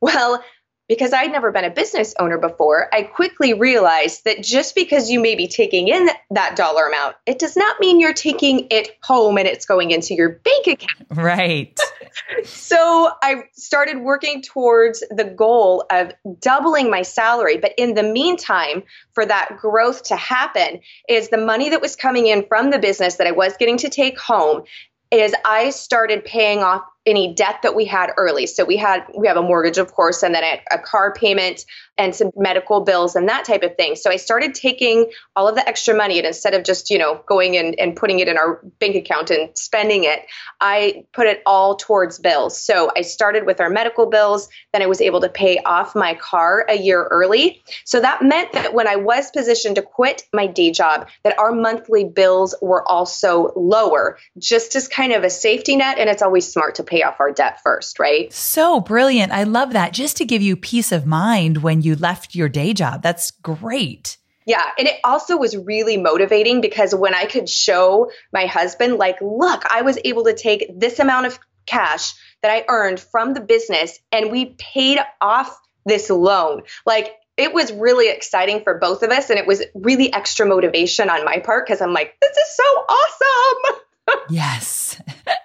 Well, 0.00 0.42
because 0.88 1.12
I'd 1.12 1.30
never 1.30 1.52
been 1.52 1.64
a 1.64 1.70
business 1.70 2.14
owner 2.18 2.38
before, 2.38 2.88
I 2.92 3.02
quickly 3.02 3.54
realized 3.54 4.24
that 4.24 4.42
just 4.42 4.74
because 4.74 5.10
you 5.10 5.20
may 5.20 5.34
be 5.34 5.46
taking 5.46 5.88
in 5.88 6.08
that 6.30 6.56
dollar 6.56 6.86
amount, 6.86 7.16
it 7.26 7.38
does 7.38 7.56
not 7.56 7.78
mean 7.80 8.00
you're 8.00 8.14
taking 8.14 8.66
it 8.70 8.96
home 9.02 9.36
and 9.38 9.46
it's 9.46 9.66
going 9.66 9.90
into 9.90 10.14
your 10.14 10.30
bank 10.30 10.66
account. 10.66 11.06
Right. 11.10 11.78
so 12.44 13.10
I 13.22 13.44
started 13.52 14.00
working 14.00 14.42
towards 14.42 15.02
the 15.10 15.24
goal 15.24 15.84
of 15.90 16.12
doubling 16.40 16.90
my 16.90 17.02
salary. 17.02 17.56
But 17.58 17.72
in 17.76 17.94
the 17.94 18.02
meantime, 18.02 18.82
for 19.12 19.24
that 19.26 19.56
growth 19.58 20.04
to 20.04 20.16
happen, 20.16 20.80
is 21.08 21.28
the 21.28 21.38
money 21.38 21.70
that 21.70 21.80
was 21.80 21.96
coming 21.96 22.26
in 22.26 22.46
from 22.46 22.70
the 22.70 22.78
business 22.78 23.16
that 23.16 23.26
I 23.26 23.32
was 23.32 23.56
getting 23.56 23.78
to 23.78 23.88
take 23.88 24.18
home 24.18 24.62
is 25.10 25.34
I 25.44 25.70
started 25.70 26.24
paying 26.24 26.62
off 26.62 26.82
any 27.06 27.34
debt 27.34 27.60
that 27.62 27.74
we 27.74 27.84
had 27.84 28.10
early. 28.16 28.46
So 28.46 28.64
we 28.64 28.76
had 28.76 29.04
we 29.16 29.26
have 29.28 29.36
a 29.36 29.42
mortgage, 29.42 29.78
of 29.78 29.92
course, 29.92 30.22
and 30.22 30.34
then 30.34 30.44
a, 30.44 30.60
a, 30.72 30.78
car 30.78 31.12
payment 31.12 31.64
and 31.98 32.14
some 32.14 32.30
medical 32.36 32.82
bills 32.82 33.16
and 33.16 33.28
that 33.28 33.44
type 33.44 33.62
of 33.62 33.76
thing. 33.76 33.96
So 33.96 34.10
I 34.10 34.16
started 34.16 34.54
taking 34.54 35.10
all 35.34 35.48
of 35.48 35.56
the 35.56 35.68
extra 35.68 35.94
money 35.94 36.18
and 36.18 36.26
instead 36.26 36.54
of 36.54 36.62
just, 36.62 36.90
you 36.90 36.98
know, 36.98 37.20
going 37.26 37.56
and, 37.56 37.78
and 37.78 37.96
putting 37.96 38.20
it 38.20 38.28
in 38.28 38.38
our 38.38 38.60
bank 38.78 38.94
account 38.94 39.30
and 39.30 39.56
spending 39.58 40.04
it, 40.04 40.20
I 40.60 41.04
put 41.12 41.26
it 41.26 41.42
all 41.44 41.74
towards 41.74 42.18
bills. 42.18 42.60
So 42.60 42.92
I 42.96 43.02
started 43.02 43.46
with 43.46 43.60
our 43.60 43.68
medical 43.68 44.06
bills, 44.06 44.48
then 44.72 44.82
I 44.82 44.86
was 44.86 45.00
able 45.00 45.20
to 45.22 45.28
pay 45.28 45.58
off 45.58 45.96
my 45.96 46.14
car 46.14 46.64
a 46.68 46.76
year 46.76 47.04
early. 47.04 47.62
So 47.84 48.00
that 48.00 48.22
meant 48.22 48.52
that 48.52 48.74
when 48.74 48.86
I 48.86 48.96
was 48.96 49.30
positioned 49.32 49.76
to 49.76 49.82
quit 49.82 50.22
my 50.32 50.46
day 50.46 50.70
job, 50.70 51.08
that 51.24 51.38
our 51.38 51.52
monthly 51.52 52.04
bills 52.04 52.54
were 52.62 52.88
also 52.88 53.52
lower, 53.56 54.18
just 54.38 54.76
as 54.76 54.86
kind 54.86 55.12
of 55.12 55.24
a 55.24 55.30
safety 55.30 55.74
net. 55.74 55.98
And 55.98 56.08
it's 56.08 56.22
always 56.22 56.50
smart 56.50 56.76
to 56.76 56.84
pay 56.88 57.02
off 57.02 57.20
our 57.20 57.30
debt 57.30 57.60
first, 57.62 57.98
right? 57.98 58.32
So 58.32 58.80
brilliant. 58.80 59.32
I 59.32 59.44
love 59.44 59.72
that. 59.72 59.92
Just 59.92 60.16
to 60.18 60.24
give 60.24 60.42
you 60.42 60.56
peace 60.56 60.92
of 60.92 61.06
mind 61.06 61.62
when 61.62 61.82
you 61.82 61.94
left 61.94 62.34
your 62.34 62.48
day 62.48 62.72
job. 62.72 63.02
That's 63.02 63.30
great. 63.30 64.16
Yeah. 64.46 64.64
And 64.78 64.88
it 64.88 64.96
also 65.04 65.36
was 65.36 65.56
really 65.56 65.98
motivating 65.98 66.62
because 66.62 66.94
when 66.94 67.14
I 67.14 67.26
could 67.26 67.48
show 67.48 68.10
my 68.32 68.46
husband, 68.46 68.96
like, 68.96 69.18
look, 69.20 69.62
I 69.70 69.82
was 69.82 69.98
able 70.04 70.24
to 70.24 70.34
take 70.34 70.70
this 70.74 70.98
amount 70.98 71.26
of 71.26 71.38
cash 71.66 72.14
that 72.42 72.50
I 72.50 72.64
earned 72.68 72.98
from 72.98 73.34
the 73.34 73.42
business 73.42 73.98
and 74.10 74.30
we 74.30 74.56
paid 74.58 74.98
off 75.20 75.54
this 75.84 76.08
loan. 76.08 76.62
Like, 76.86 77.14
it 77.36 77.52
was 77.52 77.72
really 77.72 78.08
exciting 78.10 78.62
for 78.64 78.78
both 78.78 79.02
of 79.02 79.10
us. 79.10 79.30
And 79.30 79.38
it 79.38 79.46
was 79.46 79.62
really 79.74 80.12
extra 80.12 80.46
motivation 80.46 81.08
on 81.08 81.24
my 81.24 81.38
part 81.38 81.66
because 81.66 81.80
I'm 81.80 81.92
like, 81.92 82.16
this 82.20 82.36
is 82.36 82.56
so 82.56 82.64
awesome. 82.64 83.80
yes. 84.30 85.00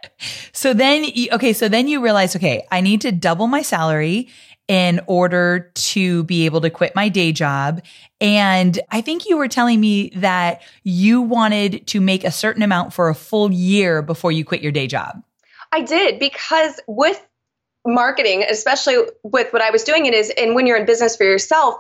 so 0.52 0.74
then, 0.74 1.06
okay, 1.32 1.54
so 1.54 1.68
then 1.68 1.88
you 1.88 2.02
realize, 2.02 2.36
okay, 2.36 2.68
I 2.72 2.82
need 2.82 3.02
to 3.02 3.12
double 3.12 3.48
my 3.48 3.62
salary 3.62 4.30
in 4.68 5.02
order 5.08 5.72
to 5.76 6.24
be 6.24 6.46
able 6.46 6.62
to 6.62 6.70
quit 6.70 6.96
my 6.96 7.10
day 7.10 7.32
job. 7.32 7.82
And 8.22 8.80
I 8.92 9.02
think 9.02 9.28
you 9.28 9.38
were 9.38 9.50
telling 9.50 9.80
me 9.82 10.10
that 10.16 10.62
you 10.84 11.22
wanted 11.22 11.86
to 11.88 12.00
make 12.00 12.24
a 12.24 12.32
certain 12.32 12.64
amount 12.64 12.94
for 12.94 13.10
a 13.10 13.16
full 13.16 13.52
year 13.52 14.02
before 14.02 14.32
you 14.32 14.46
quit 14.46 14.62
your 14.62 14.72
day 14.72 14.88
job. 14.88 15.22
I 15.72 15.82
did 15.82 16.20
because 16.20 16.80
with 16.88 17.22
marketing, 17.86 18.46
especially 18.50 18.98
with 19.24 19.52
what 19.52 19.62
I 19.62 19.72
was 19.72 19.84
doing, 19.84 20.06
it 20.06 20.14
is, 20.14 20.32
and 20.38 20.56
when 20.56 20.68
you're 20.68 20.78
in 20.78 20.86
business 20.86 21.18
for 21.18 21.26
yourself, 21.26 21.76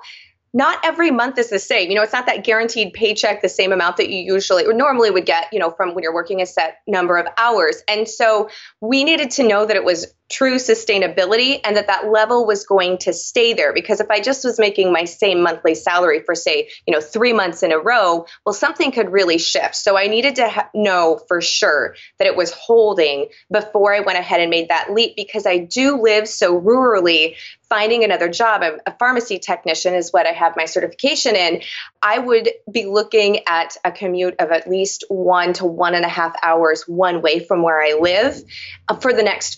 not 0.53 0.79
every 0.83 1.10
month 1.10 1.38
is 1.39 1.50
the 1.50 1.60
same. 1.60 1.89
You 1.89 1.95
know, 1.95 2.03
it's 2.03 2.13
not 2.13 2.27
that 2.27 2.43
guaranteed 2.43 2.93
paycheck, 2.93 3.41
the 3.41 3.50
same 3.50 3.72
amount 3.72 3.98
that 3.98 4.10
you 4.10 4.19
usually 4.33 4.65
or 4.65 4.74
normally 4.74 5.10
would 5.10 5.25
get, 5.25 5.48
you 5.51 5.60
know, 5.60 5.72
from 5.72 5.95
when 5.95 6.03
you're 6.03 6.13
working 6.13 6.41
a 6.41 6.45
set 6.45 6.77
number 6.86 7.17
of 7.17 7.27
hours. 7.38 7.81
And 7.88 8.07
so 8.07 8.50
we 8.79 9.03
needed 9.03 9.31
to 9.31 9.48
know 9.48 9.65
that 9.65 9.75
it 9.75 9.83
was 9.83 10.13
true 10.30 10.56
sustainability 10.56 11.60
and 11.63 11.77
that 11.77 11.88
that 11.88 12.10
level 12.10 12.46
was 12.46 12.65
going 12.65 12.98
to 12.98 13.13
stay 13.13 13.53
there. 13.53 13.74
Because 13.74 14.00
if 14.00 14.10
i 14.10 14.20
just 14.20 14.44
was 14.44 14.58
making 14.58 14.92
my 14.92 15.03
same 15.06 15.42
monthly 15.42 15.75
salary 15.75 16.22
for 16.22 16.34
say 16.34 16.70
you 16.88 16.94
know 16.94 17.01
3 17.01 17.34
months 17.34 17.63
in 17.63 17.72
a 17.72 17.77
row 17.77 18.25
well 18.46 18.53
something 18.53 18.92
could 18.92 19.12
really 19.12 19.38
shift. 19.38 19.75
So 19.75 19.98
i 19.98 20.08
needed 20.08 20.36
to 20.38 20.50
ha- 20.50 20.70
know 20.74 21.20
for 21.27 21.42
sure 21.42 21.96
that 22.20 22.27
it 22.27 22.36
was 22.36 22.51
holding 22.51 23.27
before 23.51 23.94
i 23.94 24.00
went 24.00 24.18
ahead 24.18 24.42
and 24.42 24.50
made 24.50 24.70
that 24.70 24.92
leap 24.92 25.15
because 25.15 25.46
i 25.46 25.58
do 25.58 26.01
live 26.01 26.27
so 26.27 26.60
rurally. 26.60 27.36
Finding 27.70 28.03
another 28.03 28.30
job 28.30 28.62
I'm 28.62 28.80
a 28.86 28.96
pharmacy 29.00 29.39
technician 29.39 29.96
is 29.96 30.13
what 30.13 30.27
i 30.27 30.32
have 30.32 30.56
my 30.56 30.65
certification 30.65 31.36
in. 31.36 31.62
I 32.01 32.20
would 32.20 32.50
be 32.72 32.86
looking 32.86 33.39
at 33.48 33.77
a 33.84 33.92
commute 33.92 34.36
of 34.39 34.51
at 34.51 34.70
least 34.70 35.06
one 35.10 35.53
to 35.53 35.65
one 35.65 35.96
and 35.96 36.06
a 36.06 36.10
half 36.10 36.36
hours 36.44 36.84
one 36.88 37.22
way 37.22 37.39
from 37.39 37.63
where 37.63 37.82
i 37.82 37.98
live 38.00 38.42
uh, 38.88 38.96
for 38.96 39.13
the 39.13 39.24
next 39.24 39.56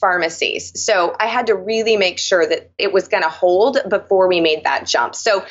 so 0.59 1.15
I 1.19 1.27
had 1.27 1.47
to 1.47 1.55
really 1.55 1.97
make 1.97 2.19
sure 2.19 2.45
that 2.45 2.71
it 2.77 2.93
was 2.93 3.07
going 3.07 3.23
to 3.23 3.29
hold 3.29 3.77
before 3.89 4.27
we 4.27 4.41
made 4.41 4.63
that 4.63 4.87
jump. 4.87 5.15
So 5.15 5.45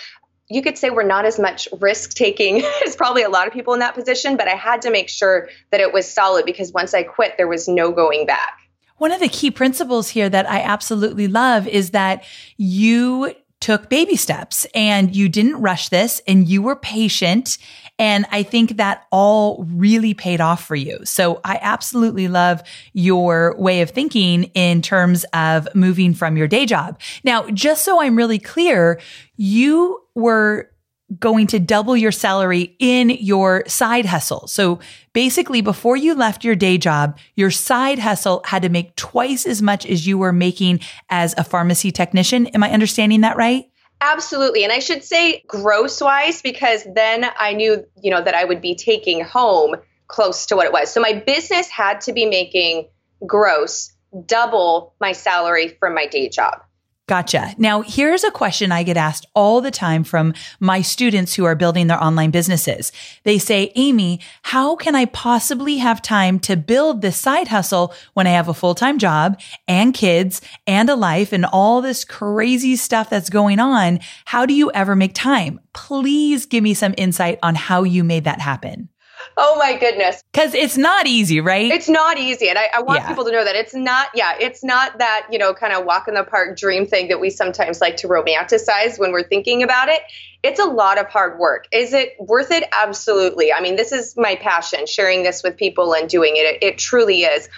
you 0.48 0.62
could 0.62 0.76
say 0.76 0.90
we're 0.90 1.02
not 1.02 1.24
as 1.24 1.38
much 1.38 1.68
risk 1.80 2.14
taking 2.14 2.62
as 2.86 2.96
probably 2.96 3.22
a 3.22 3.28
lot 3.28 3.46
of 3.46 3.52
people 3.52 3.74
in 3.74 3.80
that 3.80 3.94
position, 3.94 4.36
but 4.36 4.48
I 4.48 4.54
had 4.54 4.82
to 4.82 4.90
make 4.90 5.08
sure 5.08 5.48
that 5.70 5.80
it 5.80 5.92
was 5.92 6.10
solid 6.10 6.44
because 6.44 6.72
once 6.72 6.94
I 6.94 7.02
quit, 7.02 7.34
there 7.36 7.48
was 7.48 7.68
no 7.68 7.92
going 7.92 8.26
back. 8.26 8.58
One 8.98 9.10
of 9.10 9.20
the 9.20 9.28
key 9.28 9.50
principles 9.50 10.10
here 10.10 10.28
that 10.28 10.48
I 10.48 10.60
absolutely 10.60 11.26
love 11.26 11.66
is 11.66 11.90
that 11.90 12.24
you 12.56 13.34
took 13.64 13.88
baby 13.88 14.14
steps 14.14 14.66
and 14.74 15.16
you 15.16 15.26
didn't 15.26 15.58
rush 15.58 15.88
this 15.88 16.20
and 16.28 16.46
you 16.46 16.60
were 16.60 16.76
patient. 16.76 17.56
And 17.98 18.26
I 18.30 18.42
think 18.42 18.76
that 18.76 19.06
all 19.10 19.64
really 19.70 20.12
paid 20.12 20.38
off 20.42 20.66
for 20.66 20.76
you. 20.76 20.98
So 21.06 21.40
I 21.44 21.58
absolutely 21.62 22.28
love 22.28 22.62
your 22.92 23.56
way 23.56 23.80
of 23.80 23.88
thinking 23.88 24.44
in 24.52 24.82
terms 24.82 25.24
of 25.32 25.66
moving 25.74 26.12
from 26.12 26.36
your 26.36 26.46
day 26.46 26.66
job. 26.66 27.00
Now, 27.24 27.48
just 27.48 27.86
so 27.86 28.02
I'm 28.02 28.16
really 28.16 28.38
clear, 28.38 29.00
you 29.38 30.02
were 30.14 30.70
going 31.18 31.46
to 31.48 31.58
double 31.58 31.96
your 31.96 32.12
salary 32.12 32.76
in 32.78 33.10
your 33.10 33.64
side 33.66 34.06
hustle. 34.06 34.46
So 34.46 34.80
basically, 35.12 35.60
before 35.60 35.96
you 35.96 36.14
left 36.14 36.44
your 36.44 36.54
day 36.54 36.78
job, 36.78 37.18
your 37.34 37.50
side 37.50 37.98
hustle 37.98 38.42
had 38.44 38.62
to 38.62 38.68
make 38.68 38.96
twice 38.96 39.46
as 39.46 39.60
much 39.62 39.86
as 39.86 40.06
you 40.06 40.18
were 40.18 40.32
making 40.32 40.80
as 41.10 41.34
a 41.36 41.44
pharmacy 41.44 41.90
technician. 41.90 42.46
Am 42.48 42.62
I 42.62 42.70
understanding 42.70 43.22
that 43.22 43.36
right? 43.36 43.64
Absolutely. 44.00 44.64
And 44.64 44.72
I 44.72 44.80
should 44.80 45.04
say 45.04 45.42
gross 45.46 46.00
wise, 46.00 46.42
because 46.42 46.86
then 46.94 47.24
I 47.38 47.54
knew, 47.54 47.86
you 48.02 48.10
know, 48.10 48.22
that 48.22 48.34
I 48.34 48.44
would 48.44 48.60
be 48.60 48.74
taking 48.74 49.22
home 49.22 49.76
close 50.08 50.46
to 50.46 50.56
what 50.56 50.66
it 50.66 50.72
was. 50.72 50.90
So 50.90 51.00
my 51.00 51.14
business 51.14 51.68
had 51.68 52.02
to 52.02 52.12
be 52.12 52.26
making 52.26 52.88
gross 53.26 53.92
double 54.26 54.94
my 55.00 55.12
salary 55.12 55.68
from 55.68 55.94
my 55.94 56.06
day 56.06 56.28
job. 56.28 56.60
Gotcha. 57.06 57.54
Now, 57.58 57.82
here's 57.82 58.24
a 58.24 58.30
question 58.30 58.72
I 58.72 58.82
get 58.82 58.96
asked 58.96 59.26
all 59.34 59.60
the 59.60 59.70
time 59.70 60.04
from 60.04 60.32
my 60.58 60.80
students 60.80 61.34
who 61.34 61.44
are 61.44 61.54
building 61.54 61.86
their 61.86 62.02
online 62.02 62.30
businesses. 62.30 62.92
They 63.24 63.36
say, 63.36 63.72
Amy, 63.74 64.20
how 64.40 64.74
can 64.74 64.94
I 64.94 65.04
possibly 65.04 65.76
have 65.76 66.00
time 66.00 66.38
to 66.40 66.56
build 66.56 67.02
this 67.02 67.18
side 67.18 67.48
hustle 67.48 67.92
when 68.14 68.26
I 68.26 68.30
have 68.30 68.48
a 68.48 68.54
full 68.54 68.74
time 68.74 68.98
job 68.98 69.38
and 69.68 69.92
kids 69.92 70.40
and 70.66 70.88
a 70.88 70.96
life 70.96 71.34
and 71.34 71.44
all 71.44 71.82
this 71.82 72.06
crazy 72.06 72.74
stuff 72.74 73.10
that's 73.10 73.28
going 73.28 73.60
on? 73.60 74.00
How 74.24 74.46
do 74.46 74.54
you 74.54 74.72
ever 74.72 74.96
make 74.96 75.12
time? 75.12 75.60
Please 75.74 76.46
give 76.46 76.64
me 76.64 76.72
some 76.72 76.94
insight 76.96 77.38
on 77.42 77.54
how 77.54 77.82
you 77.82 78.02
made 78.02 78.24
that 78.24 78.40
happen. 78.40 78.88
Oh 79.36 79.56
my 79.58 79.76
goodness. 79.76 80.22
Because 80.32 80.54
it's 80.54 80.76
not 80.76 81.06
easy, 81.06 81.40
right? 81.40 81.70
It's 81.70 81.88
not 81.88 82.18
easy. 82.18 82.48
And 82.48 82.58
I, 82.58 82.68
I 82.74 82.82
want 82.82 83.00
yeah. 83.00 83.08
people 83.08 83.24
to 83.24 83.32
know 83.32 83.44
that 83.44 83.56
it's 83.56 83.74
not, 83.74 84.08
yeah, 84.14 84.34
it's 84.38 84.62
not 84.62 84.98
that, 84.98 85.26
you 85.30 85.38
know, 85.38 85.54
kind 85.54 85.72
of 85.72 85.84
walk 85.84 86.06
in 86.08 86.14
the 86.14 86.24
park 86.24 86.56
dream 86.56 86.86
thing 86.86 87.08
that 87.08 87.20
we 87.20 87.30
sometimes 87.30 87.80
like 87.80 87.96
to 87.98 88.08
romanticize 88.08 88.98
when 88.98 89.12
we're 89.12 89.26
thinking 89.26 89.62
about 89.62 89.88
it. 89.88 90.00
It's 90.42 90.60
a 90.60 90.64
lot 90.64 90.98
of 90.98 91.08
hard 91.08 91.38
work. 91.38 91.66
Is 91.72 91.92
it 91.92 92.14
worth 92.18 92.50
it? 92.50 92.64
Absolutely. 92.82 93.52
I 93.52 93.60
mean, 93.60 93.76
this 93.76 93.92
is 93.92 94.14
my 94.16 94.36
passion, 94.36 94.86
sharing 94.86 95.22
this 95.22 95.42
with 95.42 95.56
people 95.56 95.94
and 95.94 96.08
doing 96.08 96.36
it. 96.36 96.40
It, 96.40 96.62
it 96.62 96.78
truly 96.78 97.22
is. 97.22 97.48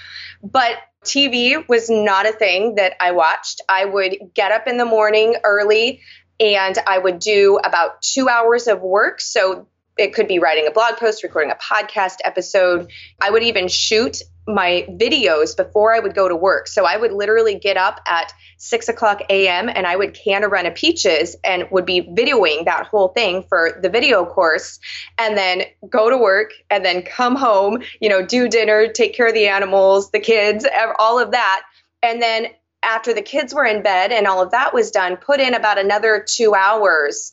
But 0.42 0.76
TV 1.04 1.66
was 1.68 1.90
not 1.90 2.26
a 2.26 2.32
thing 2.32 2.76
that 2.76 2.94
I 3.00 3.12
watched. 3.12 3.60
I 3.68 3.84
would 3.84 4.16
get 4.34 4.52
up 4.52 4.66
in 4.66 4.76
the 4.76 4.84
morning 4.84 5.36
early 5.44 6.00
and 6.38 6.76
I 6.86 6.98
would 6.98 7.18
do 7.18 7.58
about 7.62 8.02
two 8.02 8.28
hours 8.28 8.66
of 8.66 8.80
work. 8.82 9.20
So 9.20 9.66
It 9.96 10.14
could 10.14 10.28
be 10.28 10.38
writing 10.38 10.66
a 10.66 10.70
blog 10.70 10.96
post, 10.96 11.22
recording 11.22 11.50
a 11.50 11.54
podcast 11.54 12.16
episode. 12.22 12.90
I 13.20 13.30
would 13.30 13.42
even 13.42 13.68
shoot 13.68 14.18
my 14.46 14.86
videos 14.88 15.56
before 15.56 15.94
I 15.94 15.98
would 15.98 16.14
go 16.14 16.28
to 16.28 16.36
work. 16.36 16.68
So 16.68 16.84
I 16.84 16.96
would 16.96 17.12
literally 17.12 17.58
get 17.58 17.76
up 17.76 18.00
at 18.06 18.32
six 18.58 18.88
o'clock 18.88 19.22
a.m. 19.28 19.68
and 19.68 19.86
I 19.86 19.96
would 19.96 20.14
can 20.14 20.44
a 20.44 20.48
run 20.48 20.66
of 20.66 20.74
peaches 20.74 21.34
and 21.42 21.66
would 21.70 21.86
be 21.86 22.02
videoing 22.02 22.66
that 22.66 22.86
whole 22.86 23.08
thing 23.08 23.44
for 23.48 23.78
the 23.82 23.88
video 23.88 24.24
course 24.24 24.78
and 25.18 25.36
then 25.36 25.62
go 25.88 26.10
to 26.10 26.16
work 26.16 26.52
and 26.70 26.84
then 26.84 27.02
come 27.02 27.34
home, 27.34 27.82
you 28.00 28.08
know, 28.08 28.24
do 28.24 28.48
dinner, 28.48 28.88
take 28.88 29.14
care 29.14 29.28
of 29.28 29.34
the 29.34 29.48
animals, 29.48 30.10
the 30.10 30.20
kids, 30.20 30.66
all 30.98 31.18
of 31.18 31.32
that. 31.32 31.62
And 32.02 32.22
then 32.22 32.46
after 32.82 33.12
the 33.14 33.22
kids 33.22 33.52
were 33.52 33.64
in 33.64 33.82
bed 33.82 34.12
and 34.12 34.26
all 34.26 34.42
of 34.42 34.52
that 34.52 34.72
was 34.72 34.90
done, 34.90 35.16
put 35.16 35.40
in 35.40 35.54
about 35.54 35.78
another 35.78 36.24
two 36.26 36.54
hours 36.54 37.32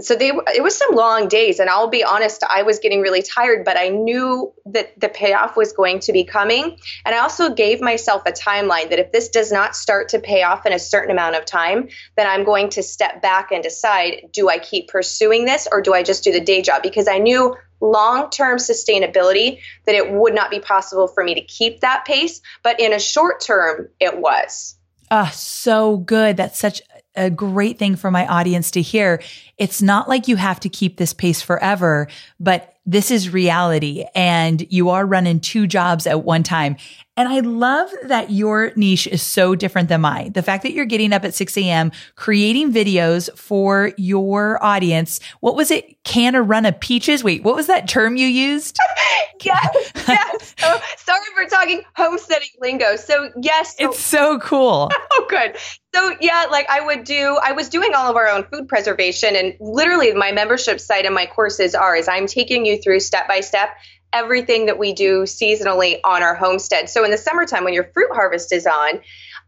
so 0.00 0.16
they 0.16 0.28
it 0.28 0.62
was 0.62 0.76
some 0.76 0.94
long 0.94 1.28
days 1.28 1.60
and 1.60 1.70
i'll 1.70 1.88
be 1.88 2.02
honest 2.02 2.42
i 2.50 2.62
was 2.62 2.78
getting 2.80 3.00
really 3.00 3.22
tired 3.22 3.64
but 3.64 3.76
i 3.76 3.88
knew 3.88 4.52
that 4.66 4.98
the 5.00 5.08
payoff 5.08 5.56
was 5.56 5.72
going 5.72 6.00
to 6.00 6.12
be 6.12 6.24
coming. 6.24 6.76
And 7.04 7.14
i 7.14 7.18
also 7.18 7.54
gave 7.54 7.80
myself 7.80 8.22
a 8.26 8.32
timeline 8.32 8.90
that 8.90 8.98
if 8.98 9.12
this 9.12 9.28
does 9.28 9.52
not 9.52 9.76
start 9.76 10.08
to 10.10 10.18
pay 10.18 10.42
off 10.42 10.66
in 10.66 10.72
a 10.72 10.78
certain 10.78 11.10
amount 11.10 11.36
of 11.36 11.44
time 11.44 11.88
then 12.16 12.26
i'm 12.26 12.44
going 12.44 12.70
to 12.70 12.82
step 12.82 13.22
back 13.22 13.52
and 13.52 13.62
decide 13.62 14.28
do 14.32 14.48
i 14.48 14.58
keep 14.58 14.88
pursuing 14.88 15.44
this 15.44 15.68
or 15.70 15.80
do 15.80 15.94
i 15.94 16.02
just 16.02 16.24
do 16.24 16.32
the 16.32 16.40
day 16.40 16.60
job? 16.60 16.82
Because 16.82 17.06
i 17.06 17.18
knew 17.18 17.54
long 17.80 18.30
term 18.30 18.58
sustainability 18.58 19.60
that 19.86 19.94
it 19.94 20.10
would 20.10 20.34
not 20.34 20.50
be 20.50 20.58
possible 20.58 21.06
for 21.06 21.22
me 21.22 21.34
to 21.34 21.42
keep 21.42 21.80
that 21.80 22.04
pace 22.04 22.40
but 22.62 22.80
in 22.80 22.92
a 22.92 22.98
short 22.98 23.40
term 23.40 23.88
it 24.00 24.18
was. 24.18 24.76
Ah, 25.10 25.30
so 25.32 25.98
good. 25.98 26.36
That's 26.36 26.58
such 26.58 26.82
a 27.16 27.30
great 27.30 27.78
thing 27.78 27.96
for 27.96 28.10
my 28.10 28.26
audience 28.26 28.70
to 28.72 28.82
hear. 28.82 29.22
It's 29.58 29.80
not 29.80 30.08
like 30.08 30.28
you 30.28 30.36
have 30.36 30.60
to 30.60 30.68
keep 30.68 30.96
this 30.96 31.12
pace 31.12 31.40
forever, 31.42 32.08
but 32.40 32.74
this 32.86 33.10
is 33.10 33.32
reality 33.32 34.04
and 34.14 34.66
you 34.70 34.90
are 34.90 35.06
running 35.06 35.40
two 35.40 35.66
jobs 35.66 36.06
at 36.06 36.22
one 36.24 36.42
time. 36.42 36.76
And 37.16 37.28
I 37.28 37.40
love 37.40 37.90
that 38.02 38.30
your 38.30 38.72
niche 38.74 39.06
is 39.06 39.22
so 39.22 39.54
different 39.54 39.88
than 39.88 40.00
mine. 40.00 40.32
The 40.32 40.42
fact 40.42 40.64
that 40.64 40.72
you're 40.72 40.84
getting 40.84 41.12
up 41.12 41.24
at 41.24 41.32
6 41.32 41.56
a.m., 41.58 41.92
creating 42.16 42.72
videos 42.72 43.30
for 43.38 43.92
your 43.96 44.62
audience. 44.64 45.20
What 45.40 45.54
was 45.54 45.70
it? 45.70 46.02
Can 46.02 46.34
a 46.34 46.42
run 46.42 46.66
of 46.66 46.78
peaches? 46.80 47.22
Wait, 47.22 47.44
what 47.44 47.54
was 47.54 47.68
that 47.68 47.88
term 47.88 48.16
you 48.16 48.26
used? 48.26 48.78
yes, 49.42 49.92
yes. 50.08 50.54
Oh, 50.66 50.80
sorry 50.96 51.20
for 51.34 51.44
talking 51.48 51.82
homesteading 51.94 52.48
lingo. 52.60 52.96
So, 52.96 53.30
yes. 53.40 53.76
So, 53.76 53.90
it's 53.90 54.00
so 54.00 54.38
cool. 54.38 54.90
oh, 55.12 55.26
good. 55.28 55.56
So, 55.94 56.16
yeah, 56.20 56.46
like 56.50 56.68
I 56.70 56.80
would 56.80 57.04
do, 57.04 57.38
I 57.42 57.52
was 57.52 57.68
doing 57.68 57.94
all 57.94 58.10
of 58.10 58.16
our 58.16 58.28
own 58.28 58.44
food 58.44 58.68
preservation. 58.68 59.36
And 59.36 59.54
literally, 59.60 60.12
my 60.14 60.32
membership 60.32 60.80
site 60.80 61.04
and 61.04 61.14
my 61.14 61.26
courses 61.26 61.74
are 61.74 61.94
is 61.94 62.08
I'm 62.08 62.26
taking 62.26 62.66
you 62.66 62.80
through 62.80 63.00
step 63.00 63.28
by 63.28 63.40
step 63.40 63.70
everything 64.14 64.66
that 64.66 64.78
we 64.78 64.94
do 64.94 65.24
seasonally 65.24 65.98
on 66.04 66.22
our 66.22 66.34
homestead. 66.34 66.88
So 66.88 67.04
in 67.04 67.10
the 67.10 67.18
summertime, 67.18 67.64
when 67.64 67.74
your 67.74 67.90
fruit 67.92 68.10
harvest 68.12 68.52
is 68.52 68.66
on, 68.66 69.00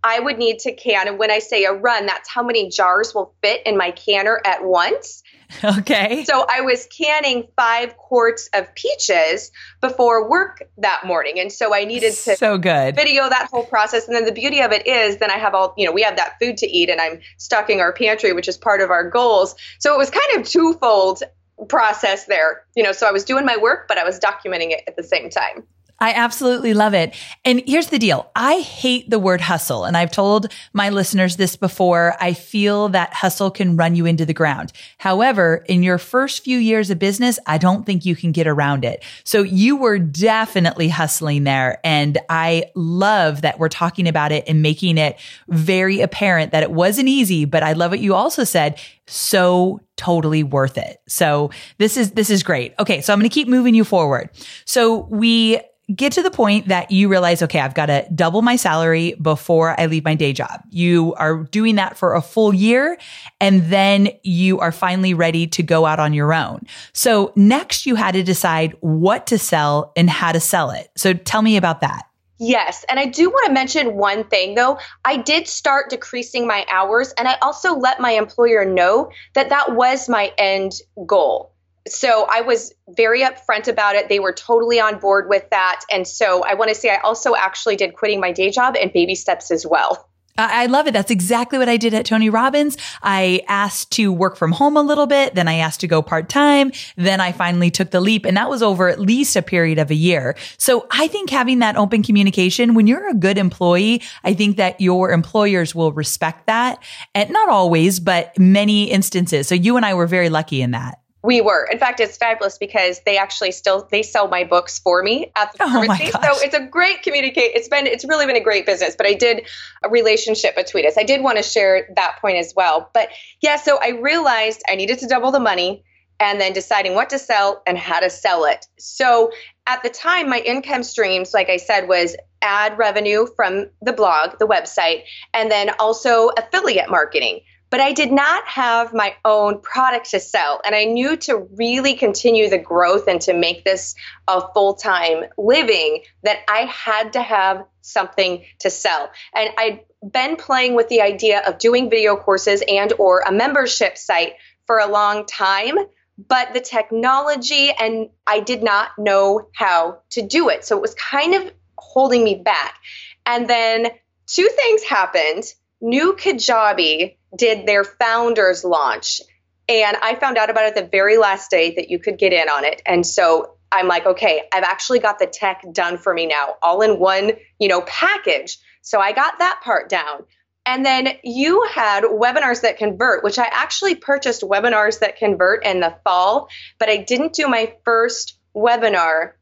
I 0.03 0.21
would 0.21 0.39
need 0.39 0.59
to 0.61 0.75
can. 0.75 1.09
And 1.09 1.19
when 1.19 1.31
I 1.31 1.39
say 1.39 1.65
a 1.65 1.73
run, 1.73 2.07
that's 2.07 2.29
how 2.29 2.43
many 2.43 2.69
jars 2.69 3.15
will 3.15 3.35
fit 3.43 3.63
in 3.67 3.77
my 3.77 3.93
canner 3.93 4.41
at 4.45 4.65
once. 4.65 5.23
Okay. 5.65 6.25
So 6.25 6.45
I 6.53 6.63
was 6.63 6.87
canning 6.87 7.47
five 7.55 7.97
quarts 7.97 8.51
of 8.53 8.75
peaches 8.75 9.53
before 9.81 10.29
work 10.29 10.65
that 10.79 11.07
morning. 11.07 11.39
And 11.39 11.53
so 11.53 11.73
I 11.73 11.85
needed 11.85 12.15
to 12.15 12.37
so 12.37 12.59
good. 12.59 12.97
video 12.97 13.29
that 13.29 13.49
whole 13.51 13.65
process. 13.65 14.09
And 14.09 14.17
then 14.17 14.25
the 14.25 14.33
beauty 14.33 14.61
of 14.61 14.73
it 14.73 14.89
is 14.89 15.19
then 15.19 15.31
I 15.31 15.39
have 15.39 15.55
all, 15.55 15.73
you 15.79 15.87
know, 15.87 15.93
we 15.93 16.03
have 16.03 16.17
that 16.17 16.35
food 16.41 16.57
to 16.59 16.67
eat 16.67 16.91
and 16.91 17.01
I'm 17.01 17.21
stocking 17.37 17.81
our 17.81 17.93
pantry, 17.93 18.33
which 18.33 18.49
is 18.49 18.57
part 18.57 18.81
of 18.81 18.91
our 18.91 19.09
goals. 19.09 19.55
So 19.79 19.95
it 19.95 19.99
was 19.99 20.11
kind 20.11 20.41
of 20.41 20.49
twofold 20.49 21.23
process 21.69 22.27
there. 22.27 22.65
You 22.75 22.83
know, 22.83 22.93
so 22.93 23.07
I 23.07 23.13
was 23.13 23.25
doing 23.25 23.45
my 23.45 23.57
work, 23.57 23.89
but 23.89 23.99
I 23.99 24.05
was 24.05 24.21
documenting 24.21 24.71
it 24.71 24.85
at 24.87 24.97
the 24.97 25.03
same 25.03 25.31
time. 25.31 25.67
I 25.99 26.13
absolutely 26.13 26.75
love 26.75 26.95
it. 26.95 27.15
And 27.45 27.63
here's 27.67 27.89
the 27.89 27.99
deal. 27.99 28.31
I 28.37 28.61
hate 28.61 29.09
the 29.09 29.19
word 29.19 29.41
hustle. 29.41 29.85
And 29.85 29.97
I've 29.97 30.11
told 30.11 30.53
my 30.73 30.91
listeners 30.91 31.37
this 31.37 31.57
before. 31.57 32.15
I 32.21 32.35
feel 32.35 32.91
that 32.91 33.15
hustle 33.15 33.51
can 33.51 33.77
run 33.77 33.97
you 33.97 34.05
into 34.05 34.27
the 34.27 34.35
ground. 34.35 34.73
However, 34.99 35.65
in 35.69 35.83
your 35.83 35.99
first 35.99 36.45
few 36.45 36.59
years 36.59 36.91
of 36.91 36.99
business, 36.99 37.39
I 37.47 37.59
don't 37.59 37.87
think 37.87 38.05
you 38.05 38.15
can 38.15 38.33
get 38.33 38.47
around 38.47 38.85
it. 38.85 39.03
So 39.25 39.43
you 39.43 39.77
were 39.77 39.99
definitely 39.99 40.89
hustling 40.89 41.45
there. 41.45 41.81
And 41.83 42.19
I 42.29 42.71
love 42.75 43.43
that 43.43 43.59
we're 43.59 43.69
talking 43.69 44.07
about 44.07 44.33
it 44.33 44.45
and 44.47 44.63
making 44.63 44.99
it 44.99 45.19
very 45.49 46.01
apparent 46.01 46.53
that 46.53 46.63
it 46.63 46.71
wasn't 46.71 47.09
easy. 47.09 47.47
But 47.47 47.63
I 47.63 47.73
love 47.73 47.91
what 47.91 48.01
you 48.01 48.15
also 48.15 48.45
said. 48.45 48.79
So 49.07 49.81
totally 49.97 50.43
worth 50.43 50.77
it. 50.77 51.01
So 51.07 51.51
this 51.79 51.97
is, 51.97 52.11
this 52.11 52.29
is 52.29 52.43
great. 52.43 52.75
Okay. 52.79 53.01
So 53.01 53.13
I'm 53.13 53.19
going 53.19 53.31
to 53.31 53.35
keep 53.35 53.49
moving 53.49 53.75
you 53.75 53.85
forward. 53.85 54.31
So 54.65 55.07
we 55.11 55.61
get 55.95 56.13
to 56.13 56.23
the 56.23 56.31
point 56.31 56.69
that 56.69 56.91
you 56.91 57.09
realize, 57.09 57.43
okay, 57.43 57.61
I've 57.61 57.75
got 57.75 57.87
to 57.87 58.07
double 58.15 58.43
my 58.43 58.57
salary 58.57 59.15
before 59.21 59.79
I 59.79 59.87
leave 59.87 60.05
my 60.05 60.15
day 60.15 60.33
job. 60.33 60.63
You 60.71 61.15
are 61.15 61.45
doing 61.45 61.77
that 61.77 61.97
for 61.97 62.15
a 62.15 62.23
full 62.23 62.53
year 62.53 62.99
and 63.41 63.63
then 63.67 64.09
you 64.23 64.59
are 64.59 64.73
finally 64.73 65.15
ready 65.15 65.47
to 65.49 65.63
go 65.63 65.87
out 65.87 66.01
on 66.01 66.13
your 66.13 66.35
own. 66.35 66.63
So 66.93 67.33
next 67.37 67.87
you 67.87 67.95
had 67.95 68.13
to 68.13 68.23
decide 68.23 68.77
what 68.81 69.29
to 69.29 69.39
sell 69.39 69.93
and 69.97 70.11
how 70.11 70.33
to 70.33 70.41
sell 70.41 70.71
it. 70.71 70.89
So 70.97 71.13
tell 71.13 71.43
me 71.43 71.57
about 71.57 71.81
that. 71.83 72.07
Yes. 72.39 72.85
And 72.89 73.01
I 73.01 73.07
do 73.07 73.31
want 73.31 73.47
to 73.47 73.53
mention 73.53 73.95
one 73.95 74.25
thing 74.25 74.57
though. 74.57 74.79
I 75.05 75.17
did 75.17 75.47
start 75.47 75.89
decreasing 75.89 76.47
my 76.47 76.67
hours 76.71 77.15
and 77.17 77.29
I 77.29 77.37
also 77.41 77.75
let 77.75 78.01
my 78.01 78.11
employer 78.11 78.65
know 78.65 79.11
that 79.35 79.49
that 79.49 79.75
was 79.75 80.09
my 80.09 80.33
end 80.37 80.73
goal 81.07 81.53
so 81.89 82.27
I 82.31 82.41
was 82.41 82.75
very 82.89 83.23
upfront 83.23 83.69
about 83.69 83.97
it. 83.97 84.09
They 84.09 84.21
were 84.21 84.33
totally 84.33 84.81
on 84.81 84.99
board 84.99 85.29
with 85.29 85.49
that. 85.51 85.81
And 85.91 86.07
so 86.07 86.43
I 86.45 86.55
want 86.55 86.69
to 86.69 86.75
say 86.75 86.91
I 86.91 86.99
also 86.99 87.35
actually 87.35 87.77
did 87.77 87.95
quitting 87.95 88.21
my 88.21 88.33
day 88.33 88.51
job 88.51 88.77
and 88.77 88.93
baby 88.93 89.15
steps 89.15 89.51
as 89.51 89.67
well. 89.67 90.09
I 90.39 90.67
love 90.67 90.87
it. 90.87 90.93
That's 90.93 91.11
exactly 91.11 91.59
what 91.59 91.69
I 91.69 91.77
did 91.77 91.95
at 91.95 92.05
Tony 92.05 92.29
Robbins. 92.29 92.77
I 93.03 93.43
asked 93.49 93.93
to 93.93 94.13
work 94.13 94.37
from 94.37 94.53
home 94.53 94.77
a 94.77 94.83
little 94.83 95.07
bit. 95.07 95.35
Then 95.35 95.49
I 95.49 95.55
asked 95.55 95.81
to 95.81 95.87
go 95.87 96.03
part 96.03 96.29
time. 96.29 96.73
Then 96.97 97.21
I 97.21 97.33
finally 97.33 97.71
took 97.71 97.91
the 97.91 98.01
leap 98.01 98.27
and 98.27 98.37
that 98.37 98.51
was 98.51 98.63
over 98.63 98.89
at 98.89 99.01
least 99.01 99.37
a 99.37 99.43
period 99.43 99.79
of 99.79 99.91
a 99.91 99.95
year. 99.95 100.37
So 100.59 100.87
I 100.91 101.09
think 101.09 101.31
having 101.31 101.61
that 101.61 101.77
open 101.77 102.03
communication, 102.03 102.75
when 102.75 102.87
you're 102.87 103.09
a 103.09 103.15
good 103.15 103.39
employee, 103.39 104.03
I 104.25 104.35
think 104.35 104.59
that 104.59 104.81
your 104.81 105.11
employers 105.11 105.75
will 105.75 105.93
respect 105.93 106.47
that 106.47 106.83
and 107.15 107.31
not 107.31 107.49
always, 107.49 107.99
but 107.99 108.39
many 108.39 108.91
instances. 108.91 109.49
So 109.49 109.55
you 109.55 109.77
and 109.77 109.87
I 109.87 109.95
were 109.95 110.07
very 110.07 110.29
lucky 110.29 110.61
in 110.61 110.73
that. 110.73 110.99
We 111.27 111.41
were. 111.41 111.69
In 111.73 111.81
fact, 111.81 111.99
it's 111.99 112.17
fabulous 112.17 112.57
because 112.57 113.01
they 113.05 113.19
actually 113.19 113.51
still 113.51 113.89
they 113.91 114.05
sell 114.05 114.29
my 114.29 114.45
books 114.45 114.79
for 114.79 115.03
me 115.03 115.33
at 115.35 115.53
the 115.53 115.65
oh 115.65 115.73
pharmacy. 115.73 116.13
So 116.13 116.21
it's 116.23 116.55
a 116.55 116.65
great 116.65 117.03
communicate. 117.03 117.51
It's 117.57 117.67
been 117.69 117.89
it's 117.89 118.05
really 118.05 118.27
been 118.27 118.37
a 118.37 118.45
great 118.45 118.65
business. 118.65 118.95
But 118.97 119.07
I 119.07 119.15
did 119.15 119.45
a 119.83 119.89
relationship 119.89 120.55
between 120.55 120.87
us. 120.87 120.97
I 120.97 121.03
did 121.03 121.23
want 121.23 121.39
to 121.39 121.43
share 121.43 121.89
that 121.97 122.19
point 122.21 122.37
as 122.37 122.55
well. 122.55 122.91
But 122.95 123.09
yeah, 123.41 123.57
so 123.57 123.77
I 123.83 123.99
realized 124.01 124.63
I 124.71 124.77
needed 124.77 125.01
to 125.01 125.09
double 125.09 125.33
the 125.33 125.41
money 125.41 125.83
and 126.21 126.41
then 126.41 126.53
deciding 126.53 126.95
what 126.95 127.11
to 127.11 127.19
sell 127.19 127.61
and 127.67 127.77
how 127.77 127.99
to 127.99 128.09
sell 128.09 128.45
it. 128.45 128.65
So 128.79 129.33
at 129.67 129.83
the 129.83 129.91
time, 129.91 130.31
my 130.31 130.39
income 130.39 130.85
streams, 130.85 131.35
like 131.35 131.51
I 131.51 131.57
said, 131.57 131.89
was 131.89 132.17
ad 132.41 132.79
revenue 132.79 133.27
from 133.35 133.67
the 133.83 133.93
blog, 133.93 134.39
the 134.39 134.47
website, 134.47 135.03
and 135.35 135.51
then 135.51 135.71
also 135.81 136.29
affiliate 136.29 136.89
marketing 136.89 137.41
but 137.71 137.81
I 137.81 137.93
did 137.93 138.13
not 138.13 138.47
have 138.47 138.95
my 138.95 139.15
own 139.25 139.61
product 139.61 140.11
to 140.11 140.21
sell. 140.21 140.61
And 140.65 140.75
I 140.75 140.85
knew 140.85 141.17
to 141.19 141.49
really 141.57 141.95
continue 141.95 142.49
the 142.49 142.59
growth 142.59 143.09
and 143.09 143.21
to 143.23 143.35
make 143.35 143.65
this 143.65 143.95
a 144.29 144.41
full 144.53 144.75
time 144.75 145.25
living 145.37 146.03
that 146.23 146.39
I 146.49 146.61
had 146.61 147.15
to 147.15 147.23
have 147.23 147.65
something 147.83 148.45
to 148.61 148.71
sell. 148.71 149.11
And 149.35 149.51
I'd 149.59 149.81
been 150.09 150.37
playing 150.37 150.75
with 150.75 150.89
the 150.89 151.01
idea 151.01 151.43
of 151.47 151.59
doing 151.59 151.91
video 151.91 152.17
courses 152.17 152.63
and 152.69 152.93
or 152.99 153.21
a 153.21 153.33
membership 153.33 153.99
site 153.99 154.35
for 154.67 154.79
a 154.79 154.87
long 154.87 155.27
time 155.27 155.79
but 156.19 156.55
the 156.55 156.61
technology 156.61 157.71
and 157.71 158.09
I 158.27 158.41
did 158.41 158.63
not 158.63 158.91
know 158.99 159.49
how 159.55 160.01
to 160.11 160.23
do 160.23 160.49
it. 160.49 160.65
So 160.65 160.77
it 160.77 160.81
was 160.81 160.95
kind 160.95 161.35
of 161.35 161.53
holding 161.77 162.25
me 162.25 162.37
back. 162.37 162.79
And 163.25 163.49
then 163.49 163.89
two 164.27 164.49
things 164.49 164.83
happened. 164.83 165.45
New 165.81 166.15
Kajabi 166.15 167.17
did 167.37 167.67
their 167.67 167.85
founders 167.85 168.65
launch. 168.65 169.21
And 169.69 169.97
I 170.01 170.15
found 170.15 170.39
out 170.39 170.51
about 170.51 170.67
it 170.67 170.75
the 170.75 170.89
very 170.91 171.19
last 171.19 171.51
day 171.51 171.75
that 171.75 171.91
you 171.91 171.99
could 171.99 172.19
get 172.19 172.33
in 172.33 172.49
on 172.49 172.65
it. 172.65 172.83
And 172.87 173.05
so 173.05 173.57
I'm 173.71 173.89
like, 173.89 174.07
okay, 174.07 174.43
I've 174.53 174.63
actually 174.63 175.01
got 175.01 175.19
the 175.19 175.27
tech 175.27 175.63
done 175.73 175.99
for 175.99 176.15
me 176.15 176.27
now, 176.27 176.55
all 176.63 176.83
in 176.83 176.99
one, 176.99 177.33
you 177.59 177.69
know, 177.69 177.83
package. 177.83 178.59
So 178.83 179.01
I 179.01 179.13
got 179.13 179.39
that 179.41 179.61
part 179.65 179.89
down. 179.89 180.25
And 180.65 180.85
then 180.85 181.09
you 181.23 181.65
had 181.73 182.05
webinars 182.05 182.63
that 182.63 182.79
convert, 182.79 183.23
which 183.23 183.39
I 183.39 183.47
actually 183.51 183.97
purchased 183.97 184.43
webinars 184.43 185.01
that 185.01 185.17
convert 185.17 185.65
in 185.65 185.81
the 185.81 185.97
fall, 186.05 186.49
but 186.79 186.89
I 186.89 186.97
didn't 186.97 187.35
do 187.35 187.49
my 187.49 187.75
first 187.85 188.39
webinar 188.55 189.33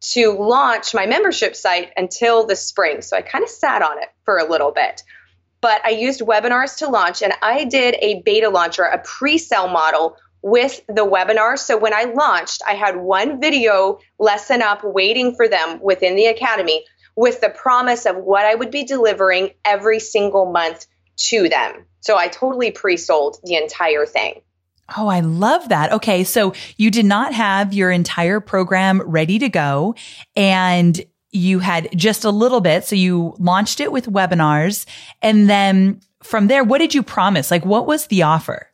to 0.00 0.32
launch 0.32 0.94
my 0.94 1.06
membership 1.06 1.56
site 1.56 1.90
until 1.96 2.46
the 2.46 2.56
spring. 2.56 3.02
So 3.02 3.16
I 3.16 3.22
kind 3.22 3.42
of 3.42 3.50
sat 3.50 3.82
on 3.82 3.98
it 3.98 4.08
for 4.24 4.38
a 4.38 4.48
little 4.48 4.72
bit 4.72 5.02
but 5.60 5.84
I 5.84 5.90
used 5.90 6.20
webinars 6.20 6.78
to 6.78 6.88
launch 6.88 7.22
and 7.22 7.32
I 7.42 7.64
did 7.64 7.96
a 8.00 8.22
beta 8.22 8.48
launcher, 8.48 8.84
a 8.84 8.98
pre 8.98 9.38
sale 9.38 9.68
model 9.68 10.16
with 10.42 10.80
the 10.86 11.06
webinar. 11.06 11.58
So 11.58 11.76
when 11.76 11.92
I 11.92 12.04
launched, 12.04 12.62
I 12.66 12.74
had 12.74 12.96
one 12.96 13.40
video 13.40 13.98
lesson 14.18 14.62
up 14.62 14.82
waiting 14.84 15.34
for 15.34 15.48
them 15.48 15.80
within 15.82 16.16
the 16.16 16.26
academy 16.26 16.84
with 17.16 17.40
the 17.40 17.50
promise 17.50 18.06
of 18.06 18.16
what 18.16 18.46
I 18.46 18.54
would 18.54 18.70
be 18.70 18.84
delivering 18.84 19.50
every 19.64 19.98
single 19.98 20.52
month 20.52 20.86
to 21.16 21.48
them. 21.48 21.86
So 22.00 22.16
I 22.16 22.28
totally 22.28 22.70
pre 22.70 22.96
sold 22.96 23.38
the 23.42 23.56
entire 23.56 24.06
thing. 24.06 24.42
Oh, 24.96 25.08
I 25.08 25.20
love 25.20 25.68
that. 25.68 25.92
Okay. 25.92 26.24
So 26.24 26.54
you 26.76 26.90
did 26.90 27.04
not 27.04 27.34
have 27.34 27.74
your 27.74 27.90
entire 27.90 28.40
program 28.40 29.02
ready 29.02 29.38
to 29.40 29.48
go 29.48 29.96
and 30.34 31.04
you 31.30 31.58
had 31.58 31.88
just 31.96 32.24
a 32.24 32.30
little 32.30 32.60
bit. 32.60 32.84
So 32.84 32.96
you 32.96 33.34
launched 33.38 33.80
it 33.80 33.92
with 33.92 34.06
webinars. 34.06 34.86
And 35.22 35.48
then 35.48 36.00
from 36.22 36.46
there, 36.46 36.64
what 36.64 36.78
did 36.78 36.94
you 36.94 37.02
promise? 37.02 37.50
Like, 37.50 37.64
what 37.64 37.86
was 37.86 38.06
the 38.06 38.22
offer? 38.22 38.70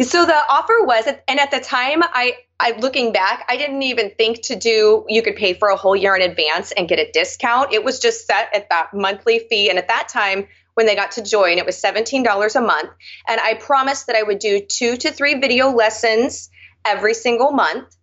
So 0.00 0.24
the 0.24 0.40
offer 0.48 0.78
was, 0.80 1.06
and 1.28 1.38
at 1.38 1.50
the 1.50 1.60
time, 1.60 2.02
I, 2.02 2.38
I 2.58 2.72
looking 2.78 3.12
back, 3.12 3.44
I 3.50 3.58
didn't 3.58 3.82
even 3.82 4.10
think 4.16 4.40
to 4.44 4.56
do. 4.56 5.04
You 5.08 5.20
could 5.20 5.36
pay 5.36 5.52
for 5.52 5.68
a 5.68 5.76
whole 5.76 5.94
year 5.94 6.16
in 6.16 6.22
advance 6.22 6.72
and 6.72 6.88
get 6.88 6.98
a 6.98 7.10
discount. 7.12 7.74
It 7.74 7.84
was 7.84 7.98
just 7.98 8.26
set 8.26 8.48
at 8.54 8.70
that 8.70 8.94
monthly 8.94 9.40
fee, 9.50 9.68
and 9.68 9.78
at 9.78 9.88
that 9.88 10.08
time, 10.08 10.46
when 10.74 10.86
they 10.86 10.96
got 10.96 11.10
to 11.12 11.22
join, 11.22 11.58
it 11.58 11.66
was 11.66 11.76
seventeen 11.76 12.22
dollars 12.22 12.56
a 12.56 12.62
month, 12.62 12.88
and 13.28 13.40
I 13.40 13.54
promised 13.54 14.06
that 14.06 14.16
I 14.16 14.22
would 14.22 14.38
do 14.38 14.60
two 14.60 14.96
to 14.96 15.10
three 15.10 15.34
video 15.38 15.70
lessons 15.70 16.48
every 16.86 17.12
single 17.12 17.50
month 17.50 17.94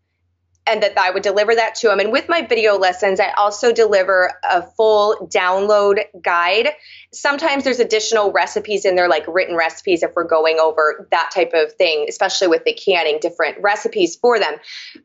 and 0.67 0.83
that 0.83 0.97
I 0.97 1.11
would 1.11 1.23
deliver 1.23 1.55
that 1.55 1.75
to 1.75 1.87
them. 1.87 1.99
And 1.99 2.11
with 2.11 2.29
my 2.29 2.41
video 2.41 2.77
lessons, 2.77 3.19
I 3.19 3.31
also 3.31 3.71
deliver 3.71 4.33
a 4.49 4.61
full 4.61 5.29
download 5.33 6.03
guide. 6.21 6.69
Sometimes 7.13 7.63
there's 7.63 7.79
additional 7.79 8.31
recipes 8.31 8.85
in 8.85 8.95
there, 8.95 9.07
like 9.07 9.25
written 9.27 9.55
recipes, 9.55 10.03
if 10.03 10.11
we're 10.15 10.27
going 10.27 10.59
over 10.59 11.07
that 11.11 11.31
type 11.33 11.51
of 11.53 11.73
thing, 11.73 12.05
especially 12.09 12.47
with 12.47 12.63
the 12.65 12.73
canning, 12.73 13.19
different 13.21 13.57
recipes 13.61 14.15
for 14.15 14.39
them. 14.39 14.55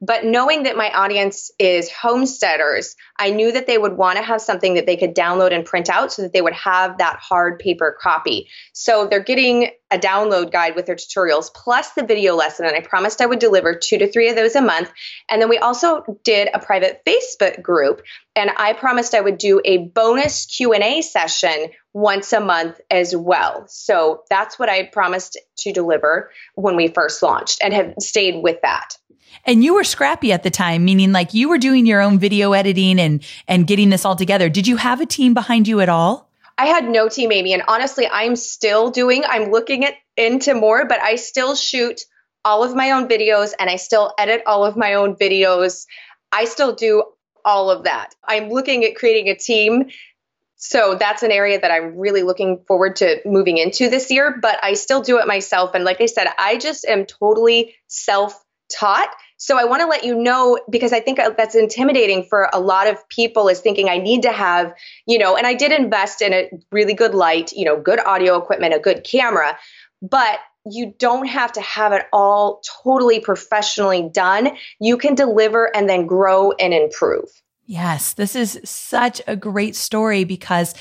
But 0.01 0.25
knowing 0.25 0.64
that 0.64 0.77
my 0.77 0.90
audience 0.90 1.51
is 1.59 1.90
homesteaders, 1.90 2.96
I 3.18 3.31
knew 3.31 3.53
that 3.53 3.66
they 3.66 3.79
would 3.79 3.96
want 3.96 4.18
to 4.18 4.25
have 4.25 4.40
something 4.40 4.75
that 4.75 4.87
they 4.87 4.96
could 4.96 5.14
download 5.14 5.53
and 5.53 5.64
print 5.64 5.88
out 5.88 6.12
so 6.12 6.22
that 6.22 6.33
they 6.33 6.42
would 6.42 6.55
have 6.55 6.98
that 6.98 7.18
hard 7.20 7.59
paper 7.59 7.96
copy. 8.01 8.48
So 8.72 9.07
they're 9.07 9.22
getting 9.22 9.70
a 9.92 9.98
download 9.98 10.50
guide 10.50 10.74
with 10.74 10.87
their 10.87 10.96
tutorials 10.96 11.52
plus 11.52 11.92
the 11.92 12.02
video 12.02 12.35
lesson 12.35 12.64
and 12.64 12.74
i 12.74 12.81
promised 12.81 13.20
i 13.20 13.26
would 13.26 13.38
deliver 13.38 13.74
two 13.74 13.98
to 13.98 14.11
three 14.11 14.28
of 14.28 14.37
those 14.37 14.57
a 14.57 14.62
month. 14.62 14.90
And 15.28 15.40
then 15.40 15.48
we 15.48 15.59
also 15.59 16.18
did 16.24 16.48
a 16.52 16.59
private 16.59 17.02
facebook 17.07 17.62
group 17.62 18.02
and 18.35 18.50
i 18.57 18.72
promised 18.72 19.14
i 19.14 19.20
would 19.20 19.38
do 19.38 19.61
a 19.64 19.78
bonus 19.78 20.46
q&a 20.46 21.02
session 21.02 21.68
once 21.92 22.33
a 22.33 22.40
month 22.40 22.81
as 22.90 23.14
well. 23.14 23.66
So 23.68 24.22
that's 24.31 24.59
what 24.59 24.70
i 24.70 24.85
promised 24.85 25.38
to 25.59 25.72
deliver 25.72 26.31
when 26.55 26.74
we 26.74 26.88
first 26.88 27.22
launched 27.22 27.61
and 27.62 27.74
have 27.74 27.94
stayed 28.00 28.42
with 28.42 28.61
that. 28.62 28.96
And 29.44 29.62
you 29.62 29.74
were 29.74 29.85
scrappy 29.85 30.33
at 30.33 30.42
the 30.42 30.50
time 30.50 30.85
meaning 30.85 31.12
like 31.12 31.35
you 31.35 31.50
were 31.50 31.59
doing 31.59 31.85
your 31.85 32.00
own 32.00 32.18
video 32.18 32.52
editing 32.52 32.98
and 32.98 33.22
and 33.46 33.66
getting 33.66 33.90
this 33.90 34.07
all 34.07 34.16
together. 34.16 34.48
Did 34.48 34.66
you 34.66 34.76
have 34.76 35.02
a 35.02 35.07
team 35.07 35.35
behind 35.35 35.68
you 35.68 35.81
at 35.81 35.90
all 35.90 36.32
I 36.62 36.66
had 36.66 36.88
no 36.88 37.09
team 37.09 37.33
Amy, 37.33 37.55
and 37.55 37.64
honestly, 37.66 38.07
I'm 38.07 38.37
still 38.37 38.92
doing. 38.92 39.25
I'm 39.29 39.51
looking 39.51 39.85
at 39.85 39.94
into 40.16 40.55
more, 40.55 40.87
but 40.87 41.01
I 41.01 41.16
still 41.16 41.57
shoot 41.57 42.03
all 42.44 42.62
of 42.62 42.77
my 42.77 42.92
own 42.92 43.09
videos 43.09 43.53
and 43.59 43.68
I 43.68 43.75
still 43.75 44.14
edit 44.16 44.44
all 44.46 44.64
of 44.64 44.77
my 44.77 44.94
own 44.94 45.16
videos. 45.16 45.87
I 46.31 46.44
still 46.44 46.72
do 46.72 47.03
all 47.44 47.68
of 47.68 47.83
that. 47.83 48.14
I'm 48.22 48.48
looking 48.48 48.85
at 48.85 48.94
creating 48.94 49.29
a 49.29 49.35
team. 49.35 49.87
So 50.55 50.94
that's 50.94 51.25
an 51.25 51.33
area 51.33 51.61
that 51.61 51.72
I'm 51.72 51.96
really 51.96 52.22
looking 52.22 52.62
forward 52.68 52.94
to 52.96 53.20
moving 53.25 53.59
into 53.59 53.90
this 53.90 54.09
year, 54.12 54.38
but 54.40 54.61
I 54.62 54.75
still 54.75 55.03
do 55.03 55.18
it 55.18 55.27
myself. 55.27 55.75
And 55.75 55.83
like 55.83 56.01
I 56.01 56.07
said, 56.07 56.29
I 56.38 56.59
just 56.59 56.85
am 56.85 57.07
totally 57.07 57.75
self 57.88 58.40
taught. 58.72 59.12
So 59.42 59.59
I 59.59 59.64
want 59.64 59.83
to 59.83 59.88
let 59.88 60.05
you 60.05 60.14
know 60.14 60.57
because 60.70 60.92
I 60.92 61.00
think 61.00 61.18
uh, 61.18 61.31
that's 61.37 61.57
intimidating 61.57 62.22
for 62.22 62.48
a 62.52 62.61
lot 62.61 62.87
of 62.87 63.09
people 63.09 63.48
is 63.48 63.59
thinking 63.59 63.88
I 63.88 63.98
need 63.98 64.22
to 64.22 64.31
have, 64.31 64.72
you 65.05 65.18
know, 65.18 65.37
and 65.37 65.48
I 65.48 65.55
did 65.55 65.72
invest 65.72 66.22
in 66.22 66.33
a 66.33 66.48
really 66.70 66.94
good 66.94 67.12
light, 67.12 67.50
you 67.50 67.64
know, 67.64 67.76
good 67.76 67.98
audio 68.07 68.37
equipment, 68.37 68.72
a 68.72 68.78
good 68.78 69.02
camera, 69.02 69.59
but 70.00 70.38
you 70.64 70.94
don't 70.96 71.26
have 71.26 71.50
to 71.55 71.61
have 71.61 71.92
it 71.92 72.05
all 72.12 72.62
totally 72.85 73.18
professionally 73.18 74.09
done. 74.14 74.57
You 74.78 74.96
can 74.96 75.16
deliver 75.16 75.74
and 75.74 75.88
then 75.88 76.07
grow 76.07 76.52
and 76.52 76.72
improve. 76.72 77.28
Yes, 77.66 78.12
this 78.12 78.37
is 78.37 78.61
such 78.62 79.20
a 79.26 79.35
great 79.35 79.74
story 79.74 80.22
because 80.22 80.72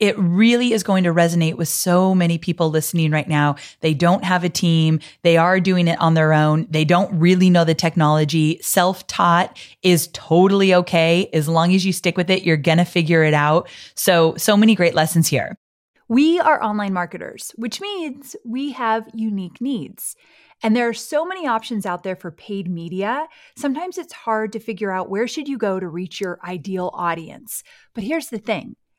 it 0.00 0.16
really 0.18 0.72
is 0.72 0.82
going 0.82 1.04
to 1.04 1.12
resonate 1.12 1.54
with 1.54 1.68
so 1.68 2.14
many 2.14 2.38
people 2.38 2.70
listening 2.70 3.10
right 3.10 3.28
now. 3.28 3.56
They 3.80 3.94
don't 3.94 4.24
have 4.24 4.44
a 4.44 4.48
team. 4.48 5.00
They 5.22 5.36
are 5.36 5.60
doing 5.60 5.88
it 5.88 6.00
on 6.00 6.14
their 6.14 6.32
own. 6.32 6.66
They 6.70 6.84
don't 6.84 7.18
really 7.18 7.50
know 7.50 7.64
the 7.64 7.74
technology. 7.74 8.60
Self 8.62 9.06
taught 9.06 9.58
is 9.82 10.08
totally 10.12 10.74
okay. 10.74 11.28
As 11.32 11.48
long 11.48 11.74
as 11.74 11.84
you 11.84 11.92
stick 11.92 12.16
with 12.16 12.30
it, 12.30 12.44
you're 12.44 12.56
going 12.56 12.78
to 12.78 12.84
figure 12.84 13.24
it 13.24 13.34
out. 13.34 13.68
So, 13.94 14.34
so 14.36 14.56
many 14.56 14.74
great 14.74 14.94
lessons 14.94 15.28
here. 15.28 15.56
We 16.08 16.40
are 16.40 16.62
online 16.62 16.94
marketers, 16.94 17.52
which 17.56 17.80
means 17.80 18.34
we 18.44 18.72
have 18.72 19.08
unique 19.12 19.60
needs. 19.60 20.16
And 20.62 20.74
there 20.74 20.88
are 20.88 20.94
so 20.94 21.24
many 21.24 21.46
options 21.46 21.86
out 21.86 22.02
there 22.02 22.16
for 22.16 22.30
paid 22.30 22.68
media. 22.68 23.26
Sometimes 23.56 23.98
it's 23.98 24.12
hard 24.12 24.52
to 24.52 24.58
figure 24.58 24.90
out 24.90 25.10
where 25.10 25.28
should 25.28 25.48
you 25.48 25.58
go 25.58 25.78
to 25.78 25.86
reach 25.86 26.20
your 26.20 26.40
ideal 26.42 26.90
audience. 26.94 27.62
But 27.94 28.04
here's 28.04 28.28
the 28.28 28.38
thing. 28.38 28.74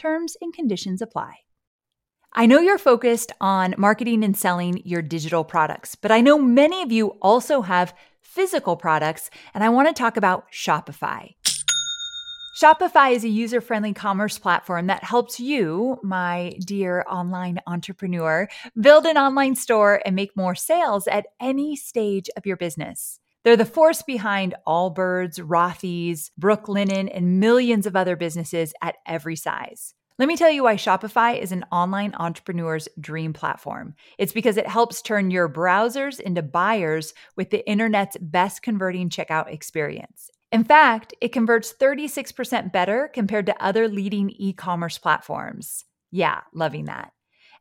Terms 0.00 0.34
and 0.40 0.54
conditions 0.54 1.02
apply. 1.02 1.40
I 2.32 2.46
know 2.46 2.58
you're 2.58 2.78
focused 2.78 3.32
on 3.38 3.74
marketing 3.76 4.24
and 4.24 4.34
selling 4.34 4.80
your 4.82 5.02
digital 5.02 5.44
products, 5.44 5.94
but 5.94 6.10
I 6.10 6.22
know 6.22 6.38
many 6.38 6.80
of 6.80 6.90
you 6.90 7.08
also 7.20 7.60
have 7.60 7.92
physical 8.22 8.76
products, 8.78 9.28
and 9.52 9.62
I 9.62 9.68
want 9.68 9.88
to 9.88 9.92
talk 9.92 10.16
about 10.16 10.50
Shopify. 10.50 11.34
Shopify 12.58 13.12
is 13.12 13.24
a 13.24 13.28
user 13.28 13.60
friendly 13.60 13.92
commerce 13.92 14.38
platform 14.38 14.86
that 14.86 15.04
helps 15.04 15.38
you, 15.38 15.98
my 16.02 16.54
dear 16.64 17.04
online 17.06 17.60
entrepreneur, 17.66 18.48
build 18.80 19.04
an 19.04 19.18
online 19.18 19.54
store 19.54 20.00
and 20.06 20.16
make 20.16 20.34
more 20.34 20.54
sales 20.54 21.06
at 21.08 21.26
any 21.40 21.76
stage 21.76 22.30
of 22.38 22.46
your 22.46 22.56
business. 22.56 23.19
They're 23.42 23.56
the 23.56 23.64
force 23.64 24.02
behind 24.02 24.54
Allbirds, 24.66 25.40
Rothy's, 25.40 26.30
Brooklinen, 26.38 27.10
and 27.12 27.40
millions 27.40 27.86
of 27.86 27.96
other 27.96 28.16
businesses 28.16 28.74
at 28.82 28.96
every 29.06 29.36
size. 29.36 29.94
Let 30.18 30.28
me 30.28 30.36
tell 30.36 30.50
you 30.50 30.64
why 30.64 30.74
Shopify 30.74 31.40
is 31.40 31.50
an 31.50 31.64
online 31.72 32.14
entrepreneur's 32.18 32.86
dream 33.00 33.32
platform. 33.32 33.94
It's 34.18 34.34
because 34.34 34.58
it 34.58 34.66
helps 34.66 35.00
turn 35.00 35.30
your 35.30 35.48
browsers 35.48 36.20
into 36.20 36.42
buyers 36.42 37.14
with 37.36 37.48
the 37.48 37.66
internet's 37.66 38.18
best 38.20 38.60
converting 38.60 39.08
checkout 39.08 39.50
experience. 39.50 40.30
In 40.52 40.62
fact, 40.62 41.14
it 41.22 41.32
converts 41.32 41.72
36% 41.72 42.70
better 42.70 43.08
compared 43.14 43.46
to 43.46 43.64
other 43.64 43.88
leading 43.88 44.28
e 44.28 44.52
commerce 44.52 44.98
platforms. 44.98 45.86
Yeah, 46.10 46.40
loving 46.52 46.84
that. 46.84 47.12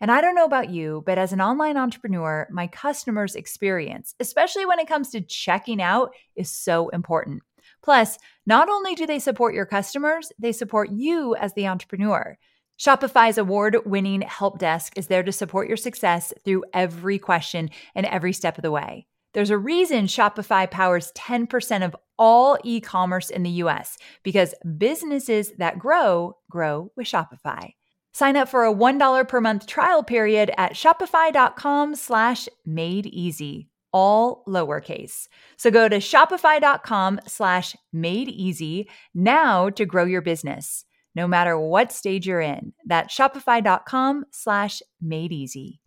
And 0.01 0.11
I 0.11 0.21
don't 0.21 0.35
know 0.35 0.45
about 0.45 0.69
you, 0.69 1.03
but 1.05 1.17
as 1.17 1.33
an 1.33 1.41
online 1.41 1.75
entrepreneur, 1.75 2.47
my 2.51 2.67
customers' 2.67 3.35
experience, 3.35 4.15
especially 4.19 4.65
when 4.65 4.79
it 4.79 4.87
comes 4.87 5.09
to 5.09 5.21
checking 5.21 5.81
out, 5.81 6.11
is 6.35 6.49
so 6.49 6.89
important. 6.89 7.43
Plus, 7.81 8.17
not 8.45 8.69
only 8.69 8.95
do 8.95 9.05
they 9.05 9.19
support 9.19 9.53
your 9.53 9.65
customers, 9.65 10.31
they 10.39 10.51
support 10.51 10.89
you 10.91 11.35
as 11.35 11.53
the 11.53 11.67
entrepreneur. 11.67 12.37
Shopify's 12.79 13.37
award 13.37 13.77
winning 13.85 14.21
help 14.21 14.57
desk 14.57 14.93
is 14.95 15.07
there 15.07 15.23
to 15.23 15.33
support 15.33 15.67
your 15.67 15.77
success 15.77 16.33
through 16.45 16.63
every 16.73 17.19
question 17.19 17.69
and 17.93 18.05
every 18.05 18.31
step 18.31 18.57
of 18.57 18.61
the 18.61 18.71
way. 18.71 19.05
There's 19.33 19.49
a 19.49 19.57
reason 19.57 20.05
Shopify 20.05 20.69
powers 20.69 21.11
10% 21.13 21.85
of 21.85 21.95
all 22.17 22.57
e 22.63 22.79
commerce 22.79 23.29
in 23.29 23.43
the 23.43 23.49
US 23.63 23.97
because 24.23 24.55
businesses 24.77 25.51
that 25.57 25.77
grow, 25.77 26.37
grow 26.49 26.91
with 26.95 27.05
Shopify. 27.05 27.73
Sign 28.13 28.35
up 28.35 28.49
for 28.49 28.65
a 28.65 28.73
$1 28.73 29.27
per 29.27 29.41
month 29.41 29.67
trial 29.67 30.03
period 30.03 30.51
at 30.57 30.73
shopify.com 30.73 31.95
slash 31.95 32.47
made 32.65 33.05
easy, 33.07 33.69
all 33.91 34.43
lowercase. 34.47 35.27
So 35.57 35.71
go 35.71 35.87
to 35.87 35.97
shopify.com 35.97 37.21
slash 37.27 37.75
made 37.93 38.29
easy 38.29 38.89
now 39.13 39.69
to 39.69 39.85
grow 39.85 40.05
your 40.05 40.21
business, 40.21 40.85
no 41.15 41.27
matter 41.27 41.59
what 41.59 41.91
stage 41.91 42.27
you're 42.27 42.41
in. 42.41 42.73
That's 42.85 43.15
shopify.com 43.15 44.25
slash 44.31 44.81
made 45.01 45.31
easy. 45.31 45.79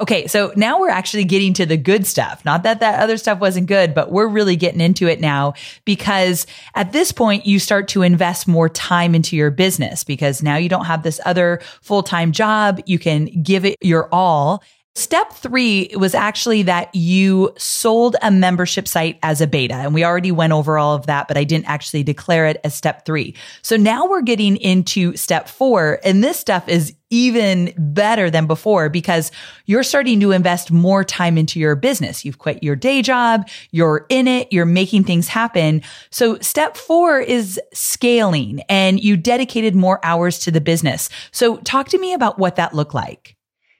Okay, 0.00 0.28
so 0.28 0.52
now 0.54 0.78
we're 0.78 0.90
actually 0.90 1.24
getting 1.24 1.52
to 1.54 1.66
the 1.66 1.76
good 1.76 2.06
stuff. 2.06 2.44
Not 2.44 2.62
that 2.62 2.78
that 2.80 3.00
other 3.00 3.16
stuff 3.16 3.40
wasn't 3.40 3.66
good, 3.66 3.94
but 3.94 4.12
we're 4.12 4.28
really 4.28 4.54
getting 4.54 4.80
into 4.80 5.08
it 5.08 5.20
now 5.20 5.54
because 5.84 6.46
at 6.76 6.92
this 6.92 7.10
point 7.10 7.46
you 7.46 7.58
start 7.58 7.88
to 7.88 8.02
invest 8.02 8.46
more 8.46 8.68
time 8.68 9.16
into 9.16 9.34
your 9.34 9.50
business 9.50 10.04
because 10.04 10.40
now 10.40 10.56
you 10.56 10.68
don't 10.68 10.84
have 10.84 11.02
this 11.02 11.20
other 11.24 11.60
full-time 11.82 12.30
job. 12.30 12.80
You 12.86 13.00
can 13.00 13.42
give 13.42 13.64
it 13.64 13.74
your 13.80 14.08
all. 14.12 14.62
Step 14.94 15.32
three 15.32 15.90
was 15.94 16.14
actually 16.14 16.62
that 16.62 16.92
you 16.94 17.52
sold 17.56 18.16
a 18.22 18.30
membership 18.30 18.88
site 18.88 19.18
as 19.22 19.40
a 19.40 19.46
beta. 19.46 19.74
And 19.74 19.94
we 19.94 20.04
already 20.04 20.32
went 20.32 20.52
over 20.52 20.78
all 20.78 20.94
of 20.94 21.06
that, 21.06 21.28
but 21.28 21.36
I 21.36 21.44
didn't 21.44 21.68
actually 21.68 22.02
declare 22.02 22.46
it 22.46 22.60
as 22.64 22.74
step 22.74 23.04
three. 23.04 23.36
So 23.62 23.76
now 23.76 24.06
we're 24.08 24.22
getting 24.22 24.56
into 24.56 25.16
step 25.16 25.48
four. 25.48 26.00
And 26.02 26.22
this 26.22 26.38
stuff 26.38 26.68
is 26.68 26.94
even 27.10 27.72
better 27.76 28.30
than 28.30 28.46
before 28.46 28.88
because 28.88 29.30
you're 29.66 29.82
starting 29.82 30.20
to 30.20 30.32
invest 30.32 30.70
more 30.70 31.04
time 31.04 31.38
into 31.38 31.58
your 31.58 31.74
business. 31.74 32.24
You've 32.24 32.38
quit 32.38 32.62
your 32.62 32.76
day 32.76 33.02
job. 33.02 33.48
You're 33.70 34.06
in 34.08 34.28
it. 34.28 34.52
You're 34.52 34.66
making 34.66 35.04
things 35.04 35.28
happen. 35.28 35.82
So 36.10 36.38
step 36.40 36.76
four 36.76 37.18
is 37.18 37.60
scaling 37.72 38.60
and 38.68 39.00
you 39.02 39.16
dedicated 39.16 39.74
more 39.74 40.00
hours 40.04 40.40
to 40.40 40.50
the 40.50 40.60
business. 40.60 41.08
So 41.30 41.56
talk 41.58 41.88
to 41.88 41.98
me 41.98 42.12
about 42.12 42.38
what 42.38 42.56
that 42.56 42.74
looked 42.74 42.94
like. 42.94 43.36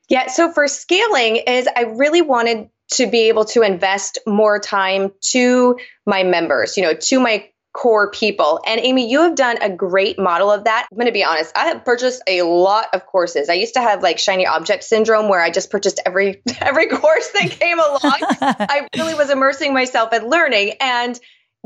Yeah, 0.09 0.29
so 0.29 0.51
for 0.53 0.69
scaling 0.69 1.37
is 1.37 1.69
I 1.75 1.83
really 1.83 2.23
wanted 2.23 2.71
to 2.93 3.07
be 3.07 3.29
able 3.29 3.45
to 3.45 3.63
invest 3.63 4.19
more 4.27 4.59
time 4.59 5.13
to 5.21 5.79
my 6.07 6.23
members, 6.23 6.79
you 6.79 6.83
know, 6.83 6.95
to 6.95 7.21
my 7.21 7.51
core 7.73 8.11
people. 8.11 8.61
And 8.67 8.81
Amy, 8.81 9.11
you 9.11 9.23
have 9.23 9.35
done 9.35 9.59
a 9.61 9.71
great 9.71 10.19
model 10.19 10.51
of 10.51 10.65
that. 10.65 10.87
I'm 10.91 10.97
going 10.97 11.07
to 11.07 11.13
be 11.13 11.25
honest, 11.25 11.57
I 11.57 11.67
have 11.67 11.85
purchased 11.85 12.23
a 12.27 12.43
lot 12.43 12.87
of 12.93 13.07
courses. 13.07 13.49
I 13.49 13.55
used 13.55 13.75
to 13.75 13.81
have 13.81 14.03
like 14.03 14.19
shiny 14.19 14.47
object 14.47 14.85
syndrome 14.85 15.29
where 15.29 15.41
I 15.41 15.51
just 15.51 15.71
purchased 15.71 16.01
every 16.05 16.43
every 16.61 16.89
course 16.89 17.29
that 17.29 17.51
came 17.51 17.79
along. 17.79 18.01
I 18.03 18.89
really 18.97 19.15
was 19.15 19.31
immersing 19.31 19.75
myself 19.75 20.13
in 20.13 20.29
learning 20.29 20.75
and 20.81 21.19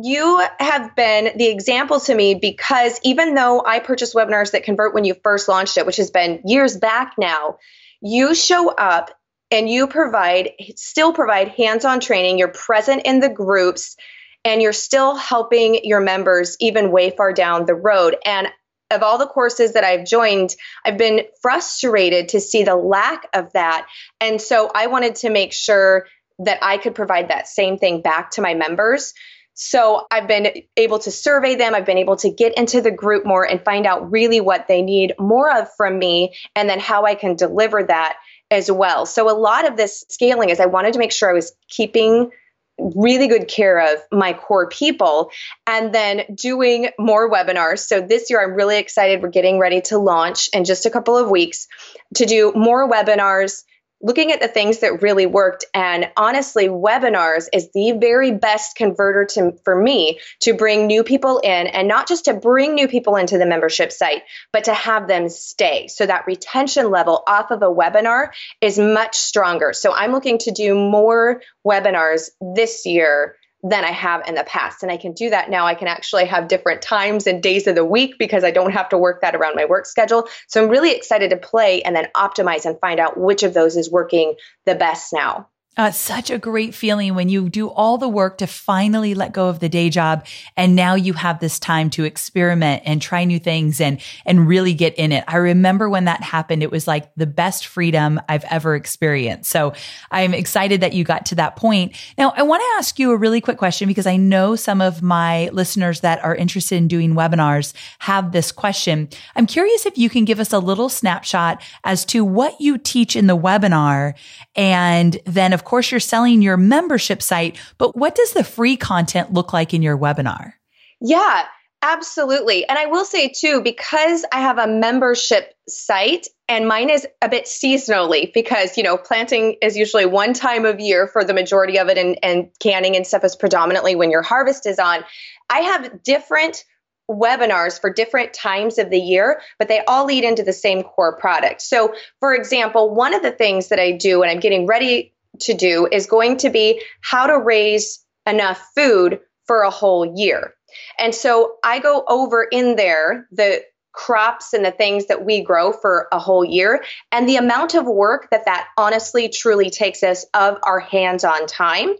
you 0.02 0.42
have 0.58 0.96
been 0.96 1.36
the 1.36 1.48
example 1.48 2.00
to 2.00 2.14
me 2.14 2.34
because 2.34 2.98
even 3.04 3.34
though 3.34 3.62
I 3.64 3.78
purchased 3.78 4.14
webinars 4.14 4.52
that 4.52 4.64
convert 4.64 4.94
when 4.94 5.04
you 5.04 5.14
first 5.22 5.48
launched 5.48 5.76
it, 5.76 5.84
which 5.84 5.98
has 5.98 6.10
been 6.10 6.40
years 6.44 6.76
back 6.76 7.14
now, 7.18 7.58
you 8.00 8.34
show 8.34 8.70
up 8.70 9.10
and 9.50 9.68
you 9.68 9.86
provide 9.86 10.52
still 10.76 11.12
provide 11.12 11.48
hands-on 11.48 12.00
training 12.00 12.38
you're 12.38 12.48
present 12.48 13.02
in 13.04 13.20
the 13.20 13.28
groups 13.28 13.96
and 14.44 14.60
you're 14.60 14.72
still 14.72 15.14
helping 15.14 15.84
your 15.84 16.00
members 16.00 16.56
even 16.60 16.90
way 16.90 17.10
far 17.10 17.32
down 17.32 17.66
the 17.66 17.74
road 17.74 18.16
and 18.26 18.48
of 18.92 19.02
all 19.02 19.18
the 19.18 19.26
courses 19.26 19.72
that 19.72 19.84
I've 19.84 20.04
joined, 20.04 20.54
I've 20.84 20.98
been 20.98 21.22
frustrated 21.40 22.28
to 22.30 22.40
see 22.40 22.62
the 22.62 22.76
lack 22.76 23.26
of 23.32 23.52
that. 23.54 23.86
And 24.20 24.40
so 24.40 24.70
I 24.74 24.88
wanted 24.88 25.16
to 25.16 25.30
make 25.30 25.52
sure 25.52 26.06
that 26.40 26.58
I 26.62 26.76
could 26.76 26.94
provide 26.94 27.28
that 27.28 27.48
same 27.48 27.78
thing 27.78 28.02
back 28.02 28.32
to 28.32 28.42
my 28.42 28.54
members. 28.54 29.14
So 29.54 30.06
I've 30.10 30.28
been 30.28 30.48
able 30.76 30.98
to 31.00 31.10
survey 31.10 31.56
them. 31.56 31.74
I've 31.74 31.86
been 31.86 31.98
able 31.98 32.16
to 32.16 32.30
get 32.30 32.56
into 32.56 32.80
the 32.80 32.90
group 32.90 33.26
more 33.26 33.48
and 33.48 33.62
find 33.64 33.86
out 33.86 34.10
really 34.10 34.40
what 34.40 34.66
they 34.66 34.82
need 34.82 35.14
more 35.18 35.54
of 35.54 35.68
from 35.76 35.98
me 35.98 36.34
and 36.56 36.68
then 36.68 36.80
how 36.80 37.04
I 37.04 37.14
can 37.14 37.36
deliver 37.36 37.82
that 37.82 38.16
as 38.50 38.70
well. 38.70 39.06
So 39.06 39.30
a 39.30 39.36
lot 39.36 39.68
of 39.68 39.76
this 39.76 40.04
scaling 40.08 40.50
is 40.50 40.60
I 40.60 40.66
wanted 40.66 40.94
to 40.94 40.98
make 40.98 41.12
sure 41.12 41.30
I 41.30 41.34
was 41.34 41.52
keeping 41.68 42.30
really 42.78 43.28
good 43.28 43.48
care 43.48 43.92
of 43.92 44.00
my 44.10 44.32
core 44.32 44.68
people 44.68 45.30
and 45.66 45.94
then 45.94 46.22
doing 46.34 46.88
more 46.98 47.30
webinars. 47.30 47.80
So 47.80 48.00
this 48.00 48.30
year 48.30 48.42
I'm 48.42 48.54
really 48.54 48.78
excited. 48.78 49.22
We're 49.22 49.28
getting 49.28 49.58
ready 49.58 49.80
to 49.82 49.98
launch 49.98 50.48
in 50.52 50.64
just 50.64 50.86
a 50.86 50.90
couple 50.90 51.16
of 51.16 51.30
weeks 51.30 51.68
to 52.16 52.26
do 52.26 52.52
more 52.54 52.90
webinars 52.90 53.64
looking 54.02 54.32
at 54.32 54.40
the 54.40 54.48
things 54.48 54.80
that 54.80 55.00
really 55.00 55.26
worked. 55.26 55.64
And 55.72 56.10
honestly 56.16 56.68
webinars 56.68 57.46
is 57.52 57.70
the 57.72 57.92
very 57.92 58.32
best 58.32 58.76
converter 58.76 59.24
to 59.34 59.52
for 59.64 59.80
me 59.80 60.18
to 60.40 60.54
bring 60.54 60.86
new 60.86 61.04
people 61.04 61.38
in 61.38 61.68
and 61.68 61.88
not 61.88 62.08
just 62.08 62.24
to 62.26 62.34
bring 62.34 62.74
new 62.74 62.88
people 62.88 63.16
into 63.16 63.38
the 63.38 63.46
membership 63.46 63.92
site 63.92 64.22
but 64.52 64.64
to 64.64 64.74
have 64.74 65.08
them 65.08 65.28
stay. 65.28 65.86
So 65.88 66.04
that 66.06 66.26
retention 66.26 66.90
level 66.90 67.22
off 67.26 67.50
of 67.50 67.62
a 67.62 67.66
webinar 67.66 68.30
is 68.60 68.78
much 68.78 69.16
stronger. 69.16 69.72
So 69.72 69.92
i'm 69.92 70.12
looking 70.12 70.38
to 70.38 70.50
do 70.50 70.74
more 70.74 71.40
webinars 71.64 72.30
this 72.40 72.84
year 72.86 73.36
than 73.62 73.84
I 73.84 73.92
have 73.92 74.26
in 74.26 74.34
the 74.34 74.44
past. 74.44 74.82
And 74.82 74.90
I 74.90 74.96
can 74.96 75.12
do 75.12 75.30
that 75.30 75.48
now. 75.48 75.66
I 75.66 75.74
can 75.74 75.86
actually 75.86 76.26
have 76.26 76.48
different 76.48 76.82
times 76.82 77.26
and 77.26 77.42
days 77.42 77.66
of 77.66 77.74
the 77.74 77.84
week 77.84 78.16
because 78.18 78.42
I 78.42 78.50
don't 78.50 78.72
have 78.72 78.88
to 78.88 78.98
work 78.98 79.20
that 79.20 79.36
around 79.36 79.54
my 79.54 79.64
work 79.64 79.86
schedule. 79.86 80.28
So 80.48 80.62
I'm 80.62 80.68
really 80.68 80.92
excited 80.92 81.30
to 81.30 81.36
play 81.36 81.82
and 81.82 81.94
then 81.94 82.08
optimize 82.16 82.66
and 82.66 82.78
find 82.80 82.98
out 82.98 83.18
which 83.18 83.42
of 83.42 83.54
those 83.54 83.76
is 83.76 83.90
working 83.90 84.34
the 84.66 84.74
best 84.74 85.12
now. 85.12 85.48
Uh, 85.74 85.90
such 85.90 86.30
a 86.30 86.36
great 86.36 86.74
feeling 86.74 87.14
when 87.14 87.30
you 87.30 87.48
do 87.48 87.70
all 87.70 87.96
the 87.96 88.08
work 88.08 88.36
to 88.36 88.46
finally 88.46 89.14
let 89.14 89.32
go 89.32 89.48
of 89.48 89.58
the 89.58 89.70
day 89.70 89.88
job. 89.88 90.26
And 90.54 90.76
now 90.76 90.94
you 90.94 91.14
have 91.14 91.40
this 91.40 91.58
time 91.58 91.88
to 91.90 92.04
experiment 92.04 92.82
and 92.84 93.00
try 93.00 93.24
new 93.24 93.38
things 93.38 93.80
and, 93.80 93.98
and 94.26 94.46
really 94.46 94.74
get 94.74 94.94
in 94.96 95.12
it. 95.12 95.24
I 95.26 95.36
remember 95.36 95.88
when 95.88 96.04
that 96.04 96.22
happened, 96.22 96.62
it 96.62 96.70
was 96.70 96.86
like 96.86 97.10
the 97.16 97.26
best 97.26 97.66
freedom 97.66 98.20
I've 98.28 98.44
ever 98.50 98.74
experienced. 98.74 99.50
So 99.50 99.72
I'm 100.10 100.34
excited 100.34 100.82
that 100.82 100.92
you 100.92 101.04
got 101.04 101.24
to 101.26 101.36
that 101.36 101.56
point. 101.56 101.96
Now, 102.18 102.34
I 102.36 102.42
want 102.42 102.60
to 102.60 102.76
ask 102.76 102.98
you 102.98 103.10
a 103.10 103.16
really 103.16 103.40
quick 103.40 103.56
question 103.56 103.88
because 103.88 104.06
I 104.06 104.18
know 104.18 104.56
some 104.56 104.82
of 104.82 105.00
my 105.00 105.48
listeners 105.54 106.00
that 106.00 106.22
are 106.22 106.36
interested 106.36 106.76
in 106.76 106.86
doing 106.86 107.14
webinars 107.14 107.72
have 108.00 108.32
this 108.32 108.52
question. 108.52 109.08
I'm 109.36 109.46
curious 109.46 109.86
if 109.86 109.96
you 109.96 110.10
can 110.10 110.26
give 110.26 110.38
us 110.38 110.52
a 110.52 110.58
little 110.58 110.90
snapshot 110.90 111.62
as 111.82 112.04
to 112.06 112.26
what 112.26 112.60
you 112.60 112.76
teach 112.76 113.16
in 113.16 113.26
the 113.26 113.38
webinar 113.38 114.12
and 114.54 115.18
then, 115.24 115.54
of 115.54 115.61
course, 115.64 115.90
you're 115.90 116.00
selling 116.00 116.42
your 116.42 116.56
membership 116.56 117.22
site, 117.22 117.56
but 117.78 117.96
what 117.96 118.14
does 118.14 118.32
the 118.32 118.44
free 118.44 118.76
content 118.76 119.32
look 119.32 119.52
like 119.52 119.74
in 119.74 119.82
your 119.82 119.96
webinar? 119.96 120.54
Yeah, 121.00 121.44
absolutely. 121.82 122.66
And 122.68 122.78
I 122.78 122.86
will 122.86 123.04
say 123.04 123.28
too, 123.28 123.60
because 123.60 124.24
I 124.32 124.40
have 124.40 124.58
a 124.58 124.66
membership 124.66 125.54
site 125.68 126.28
and 126.48 126.68
mine 126.68 126.90
is 126.90 127.06
a 127.20 127.28
bit 127.28 127.46
seasonally 127.46 128.32
because, 128.32 128.76
you 128.76 128.82
know, 128.82 128.96
planting 128.96 129.56
is 129.62 129.76
usually 129.76 130.06
one 130.06 130.32
time 130.32 130.64
of 130.64 130.80
year 130.80 131.06
for 131.06 131.24
the 131.24 131.34
majority 131.34 131.78
of 131.78 131.88
it 131.88 131.98
and, 131.98 132.18
and 132.22 132.50
canning 132.60 132.94
and 132.94 133.06
stuff 133.06 133.24
is 133.24 133.34
predominantly 133.34 133.94
when 133.94 134.10
your 134.10 134.22
harvest 134.22 134.66
is 134.66 134.78
on. 134.78 135.04
I 135.50 135.60
have 135.60 136.02
different 136.02 136.64
webinars 137.10 137.80
for 137.80 137.92
different 137.92 138.32
times 138.32 138.78
of 138.78 138.90
the 138.90 138.98
year, 138.98 139.40
but 139.58 139.68
they 139.68 139.80
all 139.86 140.06
lead 140.06 140.24
into 140.24 140.42
the 140.42 140.52
same 140.52 140.82
core 140.82 141.16
product. 141.16 141.62
So, 141.62 141.94
for 142.20 142.34
example, 142.34 142.94
one 142.94 143.14
of 143.14 143.22
the 143.22 143.32
things 143.32 143.68
that 143.68 143.78
I 143.78 143.92
do 143.92 144.20
when 144.20 144.28
I'm 144.28 144.40
getting 144.40 144.66
ready 144.66 145.12
to 145.40 145.54
do 145.54 145.88
is 145.90 146.06
going 146.06 146.36
to 146.38 146.50
be 146.50 146.82
how 147.00 147.26
to 147.26 147.38
raise 147.38 148.04
enough 148.26 148.62
food 148.74 149.20
for 149.46 149.62
a 149.62 149.70
whole 149.70 150.14
year. 150.16 150.54
And 150.98 151.14
so 151.14 151.56
I 151.64 151.78
go 151.80 152.04
over 152.08 152.44
in 152.44 152.76
there 152.76 153.26
the 153.30 153.62
crops 153.92 154.54
and 154.54 154.64
the 154.64 154.70
things 154.70 155.06
that 155.06 155.24
we 155.24 155.42
grow 155.42 155.72
for 155.72 156.08
a 156.12 156.18
whole 156.18 156.44
year 156.44 156.82
and 157.10 157.28
the 157.28 157.36
amount 157.36 157.74
of 157.74 157.84
work 157.84 158.28
that 158.30 158.46
that 158.46 158.68
honestly 158.78 159.28
truly 159.28 159.68
takes 159.68 160.02
us 160.02 160.24
of 160.32 160.58
our 160.62 160.80
hands-on 160.80 161.46
time 161.46 161.94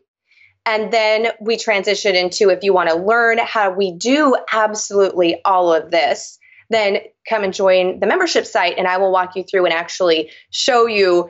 and 0.65 0.93
then 0.93 1.29
we 1.41 1.57
transition 1.57 2.15
into 2.15 2.51
if 2.51 2.63
you 2.63 2.73
want 2.73 2.89
to 2.89 2.97
learn 2.97 3.39
how 3.39 3.71
we 3.71 3.93
do 3.93 4.37
absolutely 4.53 5.41
all 5.45 5.75
of 5.75 5.91
this, 5.91 6.39
then 6.71 6.99
come 7.29 7.43
and 7.43 7.53
join 7.53 7.99
the 8.01 8.07
membership 8.07 8.47
site 8.47 8.79
and 8.79 8.87
I 8.87 8.99
will 8.99 9.13
walk 9.13 9.35
you 9.35 9.43
through 9.43 9.65
and 9.65 9.75
actually 9.75 10.31
show 10.51 10.87
you 10.87 11.29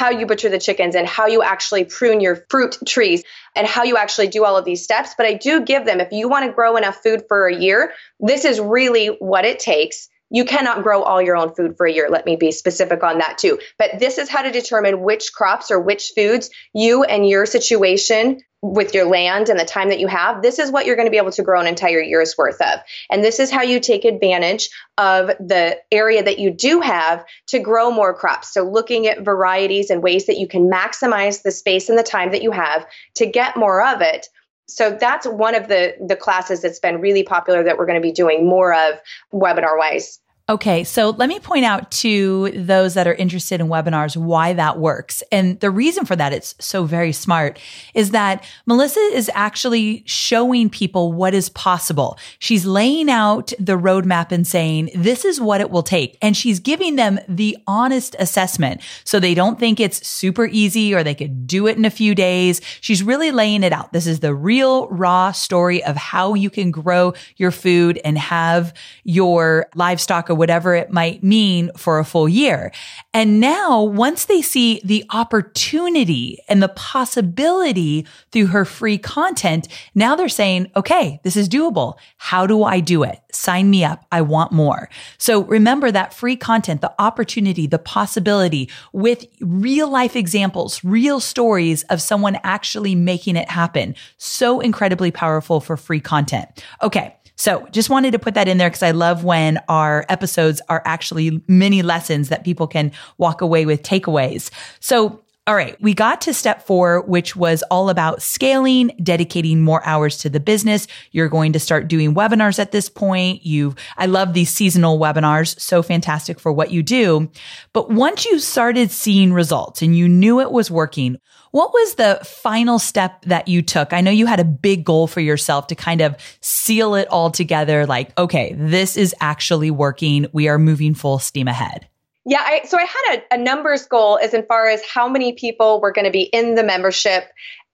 how 0.00 0.08
you 0.08 0.24
butcher 0.24 0.48
the 0.48 0.58
chickens 0.58 0.94
and 0.94 1.06
how 1.06 1.26
you 1.26 1.42
actually 1.42 1.84
prune 1.84 2.22
your 2.22 2.46
fruit 2.48 2.78
trees 2.86 3.22
and 3.54 3.66
how 3.66 3.82
you 3.82 3.98
actually 3.98 4.28
do 4.28 4.46
all 4.46 4.56
of 4.56 4.64
these 4.64 4.82
steps. 4.82 5.14
But 5.14 5.26
I 5.26 5.34
do 5.34 5.60
give 5.60 5.84
them, 5.84 6.00
if 6.00 6.10
you 6.10 6.26
want 6.26 6.46
to 6.46 6.52
grow 6.52 6.78
enough 6.78 7.02
food 7.02 7.24
for 7.28 7.46
a 7.46 7.54
year, 7.54 7.92
this 8.18 8.46
is 8.46 8.58
really 8.58 9.08
what 9.08 9.44
it 9.44 9.58
takes. 9.58 10.08
You 10.30 10.46
cannot 10.46 10.84
grow 10.84 11.02
all 11.02 11.20
your 11.20 11.36
own 11.36 11.54
food 11.54 11.76
for 11.76 11.84
a 11.84 11.92
year. 11.92 12.08
Let 12.10 12.24
me 12.24 12.36
be 12.36 12.50
specific 12.50 13.02
on 13.02 13.18
that 13.18 13.36
too. 13.36 13.58
But 13.78 13.98
this 13.98 14.16
is 14.16 14.30
how 14.30 14.40
to 14.40 14.50
determine 14.50 15.02
which 15.02 15.34
crops 15.34 15.70
or 15.70 15.78
which 15.78 16.12
foods 16.16 16.48
you 16.72 17.04
and 17.04 17.28
your 17.28 17.44
situation 17.44 18.40
with 18.62 18.94
your 18.94 19.06
land 19.06 19.48
and 19.48 19.58
the 19.58 19.64
time 19.64 19.88
that 19.88 20.00
you 20.00 20.06
have, 20.06 20.42
this 20.42 20.58
is 20.58 20.70
what 20.70 20.84
you're 20.84 20.96
going 20.96 21.06
to 21.06 21.10
be 21.10 21.16
able 21.16 21.30
to 21.32 21.42
grow 21.42 21.60
an 21.60 21.66
entire 21.66 22.00
year's 22.00 22.36
worth 22.36 22.60
of. 22.60 22.80
And 23.10 23.24
this 23.24 23.40
is 23.40 23.50
how 23.50 23.62
you 23.62 23.80
take 23.80 24.04
advantage 24.04 24.68
of 24.98 25.28
the 25.40 25.78
area 25.90 26.22
that 26.22 26.38
you 26.38 26.50
do 26.50 26.80
have 26.80 27.24
to 27.48 27.58
grow 27.58 27.90
more 27.90 28.12
crops. 28.12 28.52
So, 28.52 28.62
looking 28.62 29.06
at 29.06 29.22
varieties 29.22 29.88
and 29.90 30.02
ways 30.02 30.26
that 30.26 30.38
you 30.38 30.46
can 30.46 30.70
maximize 30.70 31.42
the 31.42 31.50
space 31.50 31.88
and 31.88 31.98
the 31.98 32.02
time 32.02 32.32
that 32.32 32.42
you 32.42 32.50
have 32.50 32.86
to 33.14 33.26
get 33.26 33.56
more 33.56 33.84
of 33.86 34.02
it. 34.02 34.28
So 34.66 34.96
that's 34.98 35.26
one 35.26 35.56
of 35.56 35.66
the 35.66 35.96
the 36.06 36.14
classes 36.14 36.62
that's 36.62 36.78
been 36.78 37.00
really 37.00 37.24
popular 37.24 37.64
that 37.64 37.76
we're 37.76 37.86
going 37.86 38.00
to 38.00 38.06
be 38.06 38.12
doing 38.12 38.46
more 38.46 38.72
of 38.72 39.00
webinar 39.32 39.76
wise. 39.76 40.20
Okay, 40.50 40.82
so 40.82 41.10
let 41.10 41.28
me 41.28 41.38
point 41.38 41.64
out 41.64 41.92
to 41.92 42.50
those 42.50 42.94
that 42.94 43.06
are 43.06 43.14
interested 43.14 43.60
in 43.60 43.68
webinars 43.68 44.16
why 44.16 44.52
that 44.54 44.80
works. 44.80 45.22
And 45.30 45.60
the 45.60 45.70
reason 45.70 46.04
for 46.04 46.16
that, 46.16 46.32
it's 46.32 46.56
so 46.58 46.82
very 46.82 47.12
smart, 47.12 47.60
is 47.94 48.10
that 48.10 48.44
Melissa 48.66 48.98
is 49.12 49.30
actually 49.32 50.02
showing 50.06 50.68
people 50.68 51.12
what 51.12 51.34
is 51.34 51.50
possible. 51.50 52.18
She's 52.40 52.66
laying 52.66 53.08
out 53.08 53.52
the 53.60 53.78
roadmap 53.78 54.32
and 54.32 54.44
saying, 54.44 54.90
this 54.92 55.24
is 55.24 55.40
what 55.40 55.60
it 55.60 55.70
will 55.70 55.84
take. 55.84 56.18
And 56.20 56.36
she's 56.36 56.58
giving 56.58 56.96
them 56.96 57.20
the 57.28 57.56
honest 57.68 58.16
assessment. 58.18 58.80
So 59.04 59.20
they 59.20 59.34
don't 59.34 59.56
think 59.56 59.78
it's 59.78 60.04
super 60.04 60.46
easy 60.46 60.92
or 60.92 61.04
they 61.04 61.14
could 61.14 61.46
do 61.46 61.68
it 61.68 61.76
in 61.76 61.84
a 61.84 61.90
few 61.90 62.12
days. 62.12 62.60
She's 62.80 63.04
really 63.04 63.30
laying 63.30 63.62
it 63.62 63.72
out. 63.72 63.92
This 63.92 64.08
is 64.08 64.18
the 64.18 64.34
real 64.34 64.88
raw 64.88 65.30
story 65.30 65.84
of 65.84 65.94
how 65.94 66.34
you 66.34 66.50
can 66.50 66.72
grow 66.72 67.14
your 67.36 67.52
food 67.52 68.00
and 68.04 68.18
have 68.18 68.74
your 69.04 69.68
livestock 69.76 70.28
whatever 70.40 70.74
it 70.74 70.90
might 70.90 71.22
mean 71.22 71.70
for 71.76 71.98
a 71.98 72.04
full 72.04 72.26
year. 72.26 72.72
And 73.12 73.40
now 73.40 73.82
once 73.82 74.24
they 74.24 74.40
see 74.40 74.80
the 74.82 75.04
opportunity 75.10 76.38
and 76.48 76.62
the 76.62 76.70
possibility 76.70 78.06
through 78.32 78.46
her 78.46 78.64
free 78.64 78.96
content, 78.96 79.68
now 79.94 80.16
they're 80.16 80.30
saying, 80.30 80.70
okay, 80.74 81.20
this 81.24 81.36
is 81.36 81.46
doable. 81.46 81.96
How 82.16 82.46
do 82.46 82.64
I 82.64 82.80
do 82.80 83.02
it? 83.02 83.20
Sign 83.32 83.68
me 83.68 83.84
up. 83.84 84.06
I 84.10 84.22
want 84.22 84.50
more. 84.50 84.88
So 85.18 85.44
remember 85.44 85.90
that 85.90 86.14
free 86.14 86.36
content, 86.36 86.80
the 86.80 86.94
opportunity, 86.98 87.66
the 87.66 87.78
possibility 87.78 88.70
with 88.94 89.26
real 89.42 89.90
life 89.90 90.16
examples, 90.16 90.82
real 90.82 91.20
stories 91.20 91.82
of 91.90 92.00
someone 92.00 92.38
actually 92.44 92.94
making 92.94 93.36
it 93.36 93.50
happen. 93.50 93.94
So 94.16 94.60
incredibly 94.60 95.10
powerful 95.10 95.60
for 95.60 95.76
free 95.76 96.00
content. 96.00 96.64
Okay. 96.82 97.14
So 97.40 97.66
just 97.70 97.88
wanted 97.88 98.10
to 98.10 98.18
put 98.18 98.34
that 98.34 98.48
in 98.48 98.58
there 98.58 98.68
because 98.68 98.82
I 98.82 98.90
love 98.90 99.24
when 99.24 99.58
our 99.66 100.04
episodes 100.10 100.60
are 100.68 100.82
actually 100.84 101.42
mini 101.48 101.80
lessons 101.80 102.28
that 102.28 102.44
people 102.44 102.66
can 102.66 102.92
walk 103.16 103.40
away 103.40 103.64
with 103.64 103.82
takeaways. 103.82 104.50
So 104.78 105.22
all 105.50 105.56
right, 105.56 105.76
we 105.82 105.94
got 105.94 106.20
to 106.20 106.32
step 106.32 106.64
four, 106.64 107.00
which 107.00 107.34
was 107.34 107.64
all 107.72 107.90
about 107.90 108.22
scaling, 108.22 108.92
dedicating 109.02 109.60
more 109.60 109.84
hours 109.84 110.16
to 110.18 110.30
the 110.30 110.38
business. 110.38 110.86
You're 111.10 111.28
going 111.28 111.54
to 111.54 111.58
start 111.58 111.88
doing 111.88 112.14
webinars 112.14 112.60
at 112.60 112.70
this 112.70 112.88
point. 112.88 113.44
You, 113.44 113.74
I 113.96 114.06
love 114.06 114.32
these 114.32 114.52
seasonal 114.52 115.00
webinars. 115.00 115.58
So 115.58 115.82
fantastic 115.82 116.38
for 116.38 116.52
what 116.52 116.70
you 116.70 116.84
do. 116.84 117.32
But 117.72 117.90
once 117.90 118.24
you 118.26 118.38
started 118.38 118.92
seeing 118.92 119.32
results 119.32 119.82
and 119.82 119.96
you 119.96 120.08
knew 120.08 120.38
it 120.38 120.52
was 120.52 120.70
working, 120.70 121.18
what 121.50 121.72
was 121.72 121.96
the 121.96 122.20
final 122.24 122.78
step 122.78 123.20
that 123.22 123.48
you 123.48 123.60
took? 123.60 123.92
I 123.92 124.02
know 124.02 124.12
you 124.12 124.26
had 124.26 124.38
a 124.38 124.44
big 124.44 124.84
goal 124.84 125.08
for 125.08 125.18
yourself 125.18 125.66
to 125.66 125.74
kind 125.74 126.00
of 126.00 126.14
seal 126.40 126.94
it 126.94 127.08
all 127.08 127.28
together. 127.28 127.86
Like, 127.86 128.16
okay, 128.16 128.54
this 128.56 128.96
is 128.96 129.16
actually 129.20 129.72
working. 129.72 130.28
We 130.32 130.46
are 130.46 130.60
moving 130.60 130.94
full 130.94 131.18
steam 131.18 131.48
ahead. 131.48 131.88
Yeah, 132.24 132.40
I, 132.40 132.66
so 132.66 132.78
I 132.78 132.82
had 132.82 133.16
a, 133.18 133.34
a 133.34 133.38
numbers 133.38 133.86
goal 133.86 134.18
as 134.22 134.34
in 134.34 134.44
far 134.44 134.68
as 134.68 134.82
how 134.84 135.08
many 135.08 135.32
people 135.32 135.80
were 135.80 135.92
going 135.92 136.04
to 136.04 136.10
be 136.10 136.22
in 136.22 136.54
the 136.54 136.62
membership. 136.62 137.24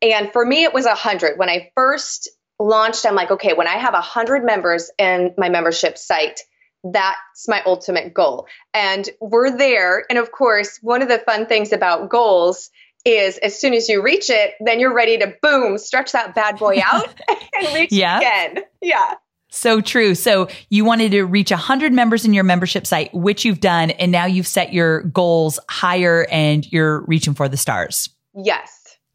And 0.01 0.33
for 0.33 0.45
me, 0.45 0.65
it 0.65 0.73
was 0.73 0.85
100. 0.85 1.39
When 1.39 1.49
I 1.49 1.71
first 1.75 2.29
launched, 2.59 3.05
I'm 3.07 3.15
like, 3.15 3.31
okay, 3.33 3.55
when 3.55 3.67
I 3.67 3.77
have 3.77 3.95
100 3.95 4.45
members 4.45 4.91
in 4.99 5.35
my 5.37 5.49
membership 5.49 5.99
site, 5.99 6.41
that's 6.85 7.49
my 7.49 7.63
ultimate 7.67 8.15
goal. 8.15 8.47
And 8.73 9.09
we're 9.21 9.57
there. 9.57 10.05
And 10.09 10.19
of 10.19 10.31
course, 10.31 10.79
one 10.81 11.03
of 11.03 11.09
the 11.09 11.19
fun 11.19 11.47
things 11.47 11.73
about 11.73 12.09
goals 12.09 12.71
is 13.05 13.39
as 13.39 13.59
soon 13.59 13.73
as 13.73 13.89
you 13.89 14.03
reach 14.03 14.31
it, 14.31 14.55
then 14.61 14.81
you're 14.81 14.95
ready 14.95 15.19
to 15.19 15.35
boom, 15.41 15.79
stretch 15.79 16.13
that 16.13 16.35
bad 16.35 16.59
boy 16.59 16.79
out 16.85 17.09
and 17.55 17.75
reach 17.75 17.93
yeah. 17.93 18.19
again. 18.19 18.65
Yeah. 18.83 19.15
So 19.57 19.81
true. 19.81 20.15
So 20.15 20.49
you 20.69 20.85
wanted 20.85 21.13
to 21.13 21.25
reach 21.25 21.51
100 21.51 21.93
members 21.93 22.25
in 22.27 22.35
your 22.35 22.45
membership 22.45 22.87
site, 22.87 23.13
which 23.15 23.45
you've 23.45 23.61
done, 23.61 23.91
and 23.93 24.13
now 24.13 24.27
you've 24.27 24.47
set 24.47 24.73
your 24.73 25.03
goals 25.05 25.59
higher 25.69 26.27
and 26.31 26.71
you're 26.71 27.01
reaching 27.07 27.33
for 27.33 27.49
the 27.49 27.57
stars. 27.57 28.11
Yes. 28.35 28.71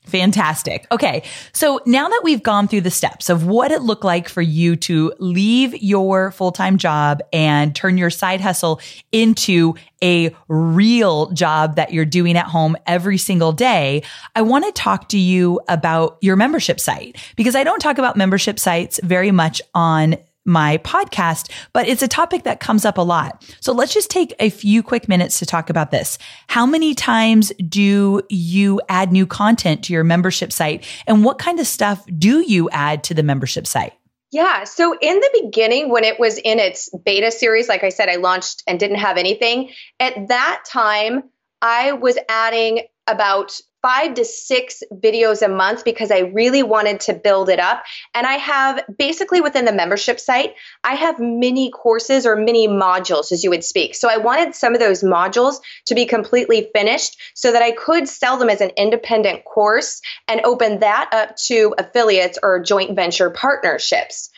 Fantastic. 0.06 0.88
Okay. 0.92 1.22
So 1.54 1.80
now 1.86 2.10
that 2.10 2.22
we've 2.24 2.42
gone 2.42 2.68
through 2.68 2.82
the 2.82 2.90
steps 2.90 3.30
of 3.30 3.46
what 3.46 3.72
it 3.72 3.84
looked 3.84 4.04
like 4.04 4.28
for 4.28 4.42
you 4.42 4.76
to 4.78 5.14
leave 5.20 5.76
your 5.76 6.32
full-time 6.32 6.80
job 6.80 7.22
and 7.32 7.76
turn 7.76 8.00
your 8.00 8.10
side 8.10 8.42
hustle 8.42 8.82
into 9.12 9.76
a 10.04 10.36
real 10.48 11.30
job 11.34 11.76
that 11.76 11.94
you're 11.94 12.04
doing 12.04 12.36
at 12.36 12.48
home 12.48 12.76
every 12.88 13.20
single 13.20 13.52
day, 13.52 14.02
I 14.36 14.42
want 14.42 14.66
to 14.66 14.72
talk 14.72 15.08
to 15.10 15.20
you 15.20 15.62
about 15.68 16.18
your 16.20 16.36
membership 16.36 16.80
site 16.80 17.18
because 17.36 17.56
I 17.56 17.64
don't 17.64 17.80
talk 17.80 18.00
about 18.00 18.18
membership 18.18 18.58
sites 18.58 19.00
very 19.04 19.30
much 19.30 19.62
on 19.76 20.18
my 20.46 20.78
podcast, 20.80 21.52
but 21.74 21.88
it's 21.88 22.02
a 22.02 22.08
topic 22.08 22.44
that 22.44 22.60
comes 22.60 22.86
up 22.86 22.98
a 22.98 23.02
lot. 23.02 23.46
So 23.60 23.74
let's 23.74 23.94
just 23.94 24.10
take 24.10 24.34
a 24.40 24.50
few 24.50 24.82
quick 24.82 25.08
minutes 25.08 25.40
to 25.40 25.46
talk 25.46 25.70
about 25.70 25.92
this. 25.92 26.18
How 26.48 26.66
many 26.66 26.96
times 26.96 27.52
do 27.68 28.22
you 28.30 28.82
add 28.90 29.12
new 29.12 29.26
content 29.26 29.84
to 29.86 29.94
your 29.94 30.04
membership 30.04 30.52
site? 30.52 30.86
And 31.08 31.24
what 31.24 31.38
kind 31.38 31.60
of 31.60 31.68
stuff 31.68 32.06
do 32.18 32.40
you 32.40 32.70
add 32.72 33.04
to 33.06 33.14
the 33.14 33.24
membership 33.24 33.68
site? 33.68 33.94
Yeah. 34.32 34.64
So 34.64 34.98
in 35.00 35.20
the 35.20 35.42
beginning, 35.44 35.90
when 35.90 36.06
it 36.06 36.20
was 36.20 36.38
in 36.38 36.58
its 36.58 36.90
beta 37.06 37.32
series, 37.32 37.68
like 37.68 37.84
I 37.84 37.90
said, 37.90 38.08
I 38.08 38.16
launched 38.16 38.64
and 38.66 38.80
didn't 38.80 38.98
have 38.98 39.18
anything. 39.18 39.72
At 40.00 40.30
that 40.30 40.64
time, 40.66 41.24
I 41.62 41.92
was 41.92 42.18
adding 42.30 42.84
about 43.08 43.60
five 43.82 44.14
to 44.16 44.26
six 44.26 44.84
videos 44.94 45.42
a 45.42 45.50
month 45.50 45.84
because 45.84 46.12
I 46.12 46.20
really 46.20 46.64
wanted 46.64 47.00
to 47.02 47.14
build 47.14 47.50
it 47.50 47.60
up. 47.60 47.84
And 48.14 48.28
I 48.28 48.34
have 48.34 48.84
basically 48.98 49.42
within 49.42 49.66
the 49.66 49.74
membership 49.74 50.20
site, 50.20 50.56
I 50.84 50.94
have 50.94 51.20
mini 51.20 51.72
courses 51.72 52.26
or 52.26 52.36
mini 52.36 52.68
modules, 52.68 53.32
as 53.32 53.44
you 53.44 53.50
would 53.50 53.64
speak. 53.64 53.96
So 53.96 54.10
I 54.10 54.18
wanted 54.18 54.56
some 54.56 54.74
of 54.74 54.80
those 54.80 55.04
modules 55.04 55.56
to 55.86 55.96
be 55.96 56.06
completely 56.06 56.70
finished 56.74 57.18
so 57.34 57.52
that 57.52 57.62
I 57.62 57.72
could 57.72 58.08
sell 58.08 58.38
them 58.38 58.50
as 58.50 58.62
an 58.62 58.72
independent 58.78 59.46
course 59.46 60.02
and 60.28 60.42
open 60.44 60.80
that 60.80 61.10
up 61.12 61.36
to 61.48 61.74
affiliates 61.78 62.38
or 62.42 62.62
joint 62.62 62.96
venture 62.96 63.30
partnerships. 63.30 64.30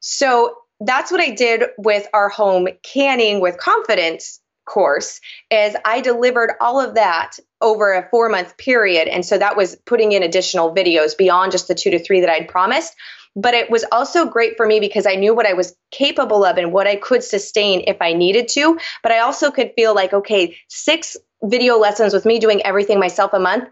So 0.00 0.56
that's 0.80 1.10
what 1.10 1.20
I 1.20 1.30
did 1.30 1.64
with 1.78 2.06
our 2.12 2.28
home 2.28 2.68
canning 2.82 3.40
with 3.40 3.58
confidence 3.58 4.40
course 4.66 5.20
is 5.50 5.76
I 5.84 6.00
delivered 6.00 6.52
all 6.60 6.80
of 6.80 6.96
that 6.96 7.38
over 7.60 7.94
a 7.94 8.08
four 8.10 8.28
month 8.28 8.56
period. 8.56 9.08
And 9.08 9.24
so 9.24 9.38
that 9.38 9.56
was 9.56 9.76
putting 9.86 10.12
in 10.12 10.22
additional 10.22 10.74
videos 10.74 11.16
beyond 11.16 11.52
just 11.52 11.68
the 11.68 11.74
two 11.74 11.90
to 11.90 11.98
three 11.98 12.20
that 12.20 12.30
I'd 12.30 12.48
promised. 12.48 12.94
But 13.34 13.54
it 13.54 13.70
was 13.70 13.84
also 13.92 14.24
great 14.24 14.56
for 14.56 14.66
me 14.66 14.80
because 14.80 15.06
I 15.06 15.16
knew 15.16 15.34
what 15.34 15.46
I 15.46 15.52
was 15.52 15.76
capable 15.90 16.44
of 16.44 16.56
and 16.56 16.72
what 16.72 16.86
I 16.86 16.96
could 16.96 17.22
sustain 17.22 17.84
if 17.86 17.98
I 18.00 18.14
needed 18.14 18.48
to. 18.48 18.78
But 19.02 19.12
I 19.12 19.18
also 19.18 19.50
could 19.50 19.72
feel 19.76 19.94
like, 19.94 20.14
okay, 20.14 20.56
six 20.68 21.16
video 21.42 21.78
lessons 21.78 22.14
with 22.14 22.24
me 22.24 22.38
doing 22.38 22.64
everything 22.64 22.98
myself 22.98 23.34
a 23.34 23.38
month, 23.38 23.68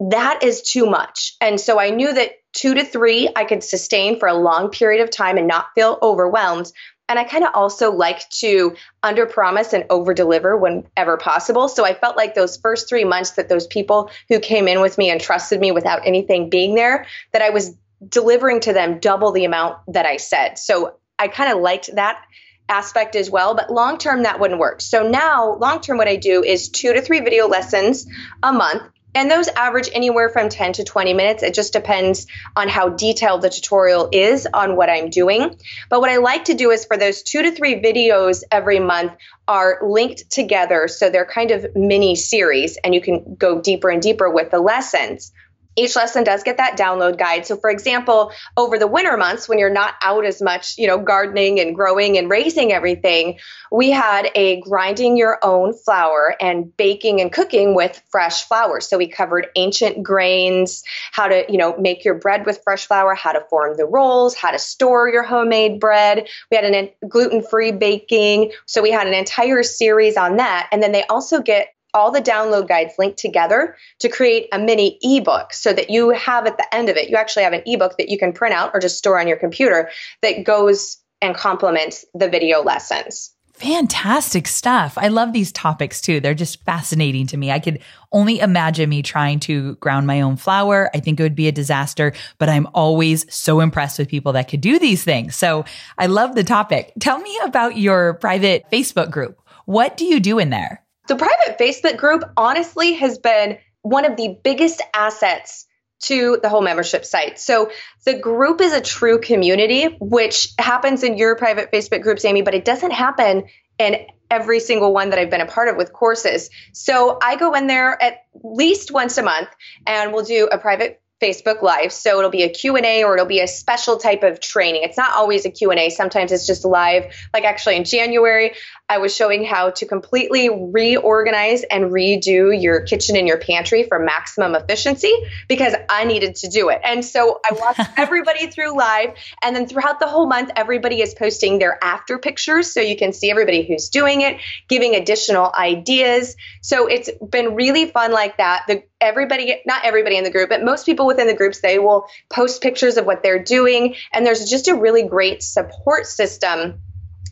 that 0.00 0.42
is 0.42 0.62
too 0.62 0.86
much. 0.86 1.34
And 1.40 1.58
so 1.58 1.80
I 1.80 1.90
knew 1.90 2.12
that 2.12 2.32
two 2.52 2.74
to 2.74 2.84
three 2.84 3.30
I 3.34 3.44
could 3.44 3.64
sustain 3.64 4.18
for 4.18 4.28
a 4.28 4.34
long 4.34 4.70
period 4.70 5.02
of 5.02 5.10
time 5.10 5.38
and 5.38 5.48
not 5.48 5.68
feel 5.74 5.98
overwhelmed. 6.02 6.70
And 7.08 7.18
I 7.18 7.24
kind 7.24 7.44
of 7.44 7.50
also 7.54 7.92
like 7.92 8.28
to 8.30 8.74
under 9.02 9.26
promise 9.26 9.72
and 9.72 9.84
over 9.90 10.12
deliver 10.12 10.56
whenever 10.56 11.16
possible. 11.16 11.68
So 11.68 11.84
I 11.84 11.94
felt 11.94 12.16
like 12.16 12.34
those 12.34 12.56
first 12.56 12.88
three 12.88 13.04
months 13.04 13.32
that 13.32 13.48
those 13.48 13.66
people 13.66 14.10
who 14.28 14.40
came 14.40 14.66
in 14.66 14.80
with 14.80 14.98
me 14.98 15.10
and 15.10 15.20
trusted 15.20 15.60
me 15.60 15.70
without 15.72 16.06
anything 16.06 16.50
being 16.50 16.74
there, 16.74 17.06
that 17.32 17.42
I 17.42 17.50
was 17.50 17.76
delivering 18.06 18.60
to 18.60 18.72
them 18.72 18.98
double 18.98 19.32
the 19.32 19.44
amount 19.44 19.78
that 19.88 20.06
I 20.06 20.16
said. 20.16 20.58
So 20.58 20.96
I 21.18 21.28
kind 21.28 21.52
of 21.52 21.60
liked 21.60 21.94
that 21.94 22.22
aspect 22.68 23.14
as 23.14 23.30
well, 23.30 23.54
but 23.54 23.70
long 23.70 23.98
term 23.98 24.24
that 24.24 24.40
wouldn't 24.40 24.60
work. 24.60 24.80
So 24.80 25.08
now, 25.08 25.54
long 25.54 25.80
term, 25.80 25.98
what 25.98 26.08
I 26.08 26.16
do 26.16 26.42
is 26.42 26.68
two 26.68 26.92
to 26.92 27.00
three 27.00 27.20
video 27.20 27.46
lessons 27.46 28.06
a 28.42 28.52
month 28.52 28.82
and 29.16 29.30
those 29.30 29.48
average 29.48 29.88
anywhere 29.94 30.28
from 30.28 30.50
10 30.50 30.74
to 30.74 30.84
20 30.84 31.14
minutes. 31.14 31.42
It 31.42 31.54
just 31.54 31.72
depends 31.72 32.26
on 32.54 32.68
how 32.68 32.90
detailed 32.90 33.40
the 33.40 33.48
tutorial 33.48 34.10
is 34.12 34.46
on 34.52 34.76
what 34.76 34.90
I'm 34.90 35.08
doing. 35.08 35.56
But 35.88 36.00
what 36.00 36.10
I 36.10 36.18
like 36.18 36.44
to 36.44 36.54
do 36.54 36.70
is 36.70 36.84
for 36.84 36.98
those 36.98 37.22
two 37.22 37.42
to 37.42 37.50
three 37.50 37.80
videos 37.80 38.42
every 38.52 38.78
month 38.78 39.12
are 39.48 39.78
linked 39.82 40.28
together. 40.30 40.86
So 40.86 41.08
they're 41.08 41.24
kind 41.24 41.50
of 41.50 41.74
mini 41.74 42.14
series 42.14 42.76
and 42.84 42.94
you 42.94 43.00
can 43.00 43.36
go 43.36 43.58
deeper 43.58 43.88
and 43.88 44.02
deeper 44.02 44.28
with 44.28 44.50
the 44.50 44.60
lessons. 44.60 45.32
Each 45.76 45.94
lesson 45.94 46.24
does 46.24 46.42
get 46.42 46.56
that 46.56 46.76
download 46.76 47.18
guide. 47.18 47.46
So 47.46 47.56
for 47.56 47.70
example, 47.70 48.32
over 48.56 48.78
the 48.78 48.86
winter 48.86 49.16
months 49.16 49.48
when 49.48 49.58
you're 49.58 49.70
not 49.70 49.94
out 50.02 50.24
as 50.24 50.42
much, 50.42 50.76
you 50.78 50.86
know, 50.86 50.98
gardening 50.98 51.60
and 51.60 51.74
growing 51.74 52.18
and 52.18 52.28
raising 52.30 52.72
everything, 52.72 53.38
we 53.70 53.90
had 53.90 54.30
a 54.34 54.60
grinding 54.60 55.16
your 55.16 55.38
own 55.42 55.74
flour 55.74 56.34
and 56.40 56.76
baking 56.76 57.20
and 57.20 57.32
cooking 57.32 57.74
with 57.74 58.02
fresh 58.10 58.44
flour. 58.44 58.80
So 58.80 58.98
we 58.98 59.06
covered 59.06 59.48
ancient 59.56 60.02
grains, 60.02 60.82
how 61.12 61.28
to, 61.28 61.44
you 61.48 61.58
know, 61.58 61.76
make 61.76 62.04
your 62.04 62.14
bread 62.14 62.46
with 62.46 62.60
fresh 62.64 62.86
flour, 62.86 63.14
how 63.14 63.32
to 63.32 63.44
form 63.50 63.76
the 63.76 63.86
rolls, 63.86 64.34
how 64.34 64.50
to 64.50 64.58
store 64.58 65.08
your 65.08 65.22
homemade 65.22 65.78
bread. 65.78 66.26
We 66.50 66.56
had 66.56 66.64
an 66.64 66.90
gluten-free 67.06 67.72
baking. 67.72 68.52
So 68.66 68.82
we 68.82 68.90
had 68.90 69.06
an 69.06 69.14
entire 69.14 69.62
series 69.62 70.16
on 70.16 70.36
that. 70.36 70.68
And 70.72 70.82
then 70.82 70.92
they 70.92 71.04
also 71.04 71.42
get 71.42 71.68
all 71.96 72.12
the 72.12 72.20
download 72.20 72.68
guides 72.68 72.92
linked 72.98 73.18
together 73.18 73.74
to 74.00 74.08
create 74.08 74.48
a 74.52 74.58
mini 74.58 74.98
ebook 75.02 75.52
so 75.52 75.72
that 75.72 75.90
you 75.90 76.10
have 76.10 76.46
at 76.46 76.58
the 76.58 76.74
end 76.74 76.88
of 76.88 76.96
it, 76.96 77.08
you 77.08 77.16
actually 77.16 77.42
have 77.42 77.54
an 77.54 77.62
ebook 77.66 77.96
that 77.96 78.10
you 78.10 78.18
can 78.18 78.32
print 78.32 78.54
out 78.54 78.70
or 78.74 78.80
just 78.80 78.98
store 78.98 79.18
on 79.18 79.26
your 79.26 79.38
computer 79.38 79.90
that 80.20 80.44
goes 80.44 80.98
and 81.22 81.34
complements 81.34 82.04
the 82.14 82.28
video 82.28 82.62
lessons. 82.62 83.32
Fantastic 83.54 84.46
stuff. 84.46 84.98
I 84.98 85.08
love 85.08 85.32
these 85.32 85.50
topics 85.50 86.02
too. 86.02 86.20
They're 86.20 86.34
just 86.34 86.62
fascinating 86.64 87.26
to 87.28 87.38
me. 87.38 87.50
I 87.50 87.58
could 87.58 87.80
only 88.12 88.38
imagine 88.38 88.90
me 88.90 89.00
trying 89.00 89.40
to 89.40 89.76
ground 89.76 90.06
my 90.06 90.20
own 90.20 90.36
flour. 90.36 90.90
I 90.92 91.00
think 91.00 91.18
it 91.18 91.22
would 91.22 91.34
be 91.34 91.48
a 91.48 91.52
disaster, 91.52 92.12
but 92.36 92.50
I'm 92.50 92.68
always 92.74 93.24
so 93.34 93.60
impressed 93.60 93.98
with 93.98 94.10
people 94.10 94.34
that 94.34 94.48
could 94.48 94.60
do 94.60 94.78
these 94.78 95.02
things. 95.02 95.36
So 95.36 95.64
I 95.96 96.04
love 96.04 96.34
the 96.34 96.44
topic. 96.44 96.92
Tell 97.00 97.18
me 97.18 97.34
about 97.44 97.78
your 97.78 98.14
private 98.14 98.64
Facebook 98.70 99.10
group. 99.10 99.40
What 99.64 99.96
do 99.96 100.04
you 100.04 100.20
do 100.20 100.38
in 100.38 100.50
there? 100.50 100.85
The 101.08 101.16
private 101.16 101.58
Facebook 101.58 101.96
group 101.96 102.24
honestly 102.36 102.94
has 102.94 103.18
been 103.18 103.58
one 103.82 104.04
of 104.04 104.16
the 104.16 104.36
biggest 104.42 104.82
assets 104.94 105.66
to 105.98 106.38
the 106.42 106.48
whole 106.48 106.62
membership 106.62 107.04
site. 107.04 107.38
So 107.38 107.70
the 108.04 108.18
group 108.18 108.60
is 108.60 108.72
a 108.72 108.80
true 108.80 109.18
community, 109.20 109.96
which 110.00 110.48
happens 110.58 111.02
in 111.02 111.16
your 111.16 111.36
private 111.36 111.72
Facebook 111.72 112.02
groups, 112.02 112.24
Amy, 112.24 112.42
but 112.42 112.54
it 112.54 112.64
doesn't 112.64 112.90
happen 112.90 113.44
in 113.78 114.06
every 114.30 114.60
single 114.60 114.92
one 114.92 115.10
that 115.10 115.18
I've 115.18 115.30
been 115.30 115.40
a 115.40 115.46
part 115.46 115.68
of 115.68 115.76
with 115.76 115.92
courses. 115.92 116.50
So 116.72 117.18
I 117.22 117.36
go 117.36 117.54
in 117.54 117.66
there 117.66 118.00
at 118.02 118.24
least 118.42 118.90
once 118.90 119.16
a 119.18 119.22
month 119.22 119.48
and 119.86 120.12
we'll 120.12 120.24
do 120.24 120.48
a 120.50 120.58
private 120.58 121.00
Facebook 121.20 121.62
Live. 121.62 121.92
So 121.92 122.18
it'll 122.18 122.30
be 122.30 122.42
a 122.42 122.48
Q&A 122.48 123.02
or 123.04 123.14
it'll 123.14 123.26
be 123.26 123.40
a 123.40 123.48
special 123.48 123.96
type 123.96 124.22
of 124.22 124.38
training. 124.40 124.82
It's 124.82 124.98
not 124.98 125.12
always 125.12 125.46
a 125.46 125.50
Q&A. 125.50 125.88
Sometimes 125.88 126.30
it's 126.30 126.46
just 126.46 126.64
live. 126.64 127.14
Like 127.32 127.44
actually 127.44 127.76
in 127.76 127.84
January, 127.84 128.52
I 128.88 128.98
was 128.98 129.16
showing 129.16 129.44
how 129.44 129.70
to 129.70 129.86
completely 129.86 130.50
reorganize 130.50 131.62
and 131.64 131.86
redo 131.86 132.54
your 132.60 132.82
kitchen 132.82 133.16
and 133.16 133.26
your 133.26 133.38
pantry 133.38 133.84
for 133.84 133.98
maximum 133.98 134.54
efficiency 134.54 135.12
because 135.48 135.74
I 135.88 136.04
needed 136.04 136.36
to 136.36 136.48
do 136.48 136.68
it. 136.68 136.80
And 136.84 137.04
so 137.04 137.40
I 137.48 137.54
walked 137.54 137.80
everybody 137.96 138.48
through 138.48 138.76
live. 138.76 139.14
And 139.42 139.56
then 139.56 139.66
throughout 139.66 140.00
the 140.00 140.06
whole 140.06 140.26
month, 140.26 140.50
everybody 140.54 141.00
is 141.00 141.14
posting 141.14 141.58
their 141.58 141.82
after 141.82 142.18
pictures 142.18 142.72
so 142.72 142.80
you 142.80 142.96
can 142.96 143.12
see 143.14 143.30
everybody 143.30 143.66
who's 143.66 143.88
doing 143.88 144.20
it, 144.20 144.38
giving 144.68 144.94
additional 144.94 145.50
ideas. 145.56 146.36
So 146.60 146.86
it's 146.86 147.10
been 147.30 147.54
really 147.54 147.86
fun 147.86 148.12
like 148.12 148.36
that. 148.36 148.64
The 148.68 148.82
everybody 149.00 149.60
not 149.66 149.84
everybody 149.84 150.16
in 150.16 150.24
the 150.24 150.30
group 150.30 150.48
but 150.48 150.64
most 150.64 150.86
people 150.86 151.06
within 151.06 151.26
the 151.26 151.34
groups 151.34 151.60
they 151.60 151.78
will 151.78 152.06
post 152.30 152.62
pictures 152.62 152.96
of 152.96 153.04
what 153.04 153.22
they're 153.22 153.42
doing 153.42 153.94
and 154.12 154.24
there's 154.24 154.48
just 154.48 154.68
a 154.68 154.74
really 154.74 155.02
great 155.02 155.42
support 155.42 156.06
system 156.06 156.80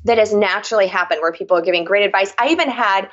that 0.05 0.19
has 0.19 0.33
naturally 0.33 0.87
happened 0.87 1.21
where 1.21 1.33
people 1.33 1.57
are 1.57 1.63
giving 1.63 1.85
great 1.85 2.05
advice. 2.05 2.33
I 2.39 2.49
even 2.49 2.69
had 2.69 3.09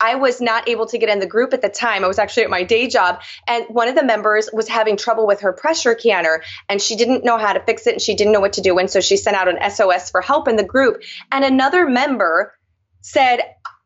I 0.00 0.14
was 0.14 0.40
not 0.40 0.68
able 0.68 0.86
to 0.86 0.98
get 0.98 1.10
in 1.10 1.18
the 1.18 1.26
group 1.26 1.52
at 1.52 1.60
the 1.60 1.68
time. 1.68 2.04
I 2.04 2.08
was 2.08 2.18
actually 2.18 2.44
at 2.44 2.50
my 2.50 2.62
day 2.62 2.86
job, 2.88 3.20
and 3.46 3.66
one 3.68 3.88
of 3.88 3.94
the 3.94 4.04
members 4.04 4.48
was 4.52 4.66
having 4.66 4.96
trouble 4.96 5.26
with 5.26 5.40
her 5.40 5.52
pressure 5.52 5.94
canner, 5.94 6.42
and 6.68 6.80
she 6.80 6.96
didn't 6.96 7.22
know 7.24 7.36
how 7.36 7.52
to 7.52 7.60
fix 7.60 7.86
it, 7.86 7.94
and 7.94 8.02
she 8.02 8.14
didn't 8.14 8.32
know 8.32 8.40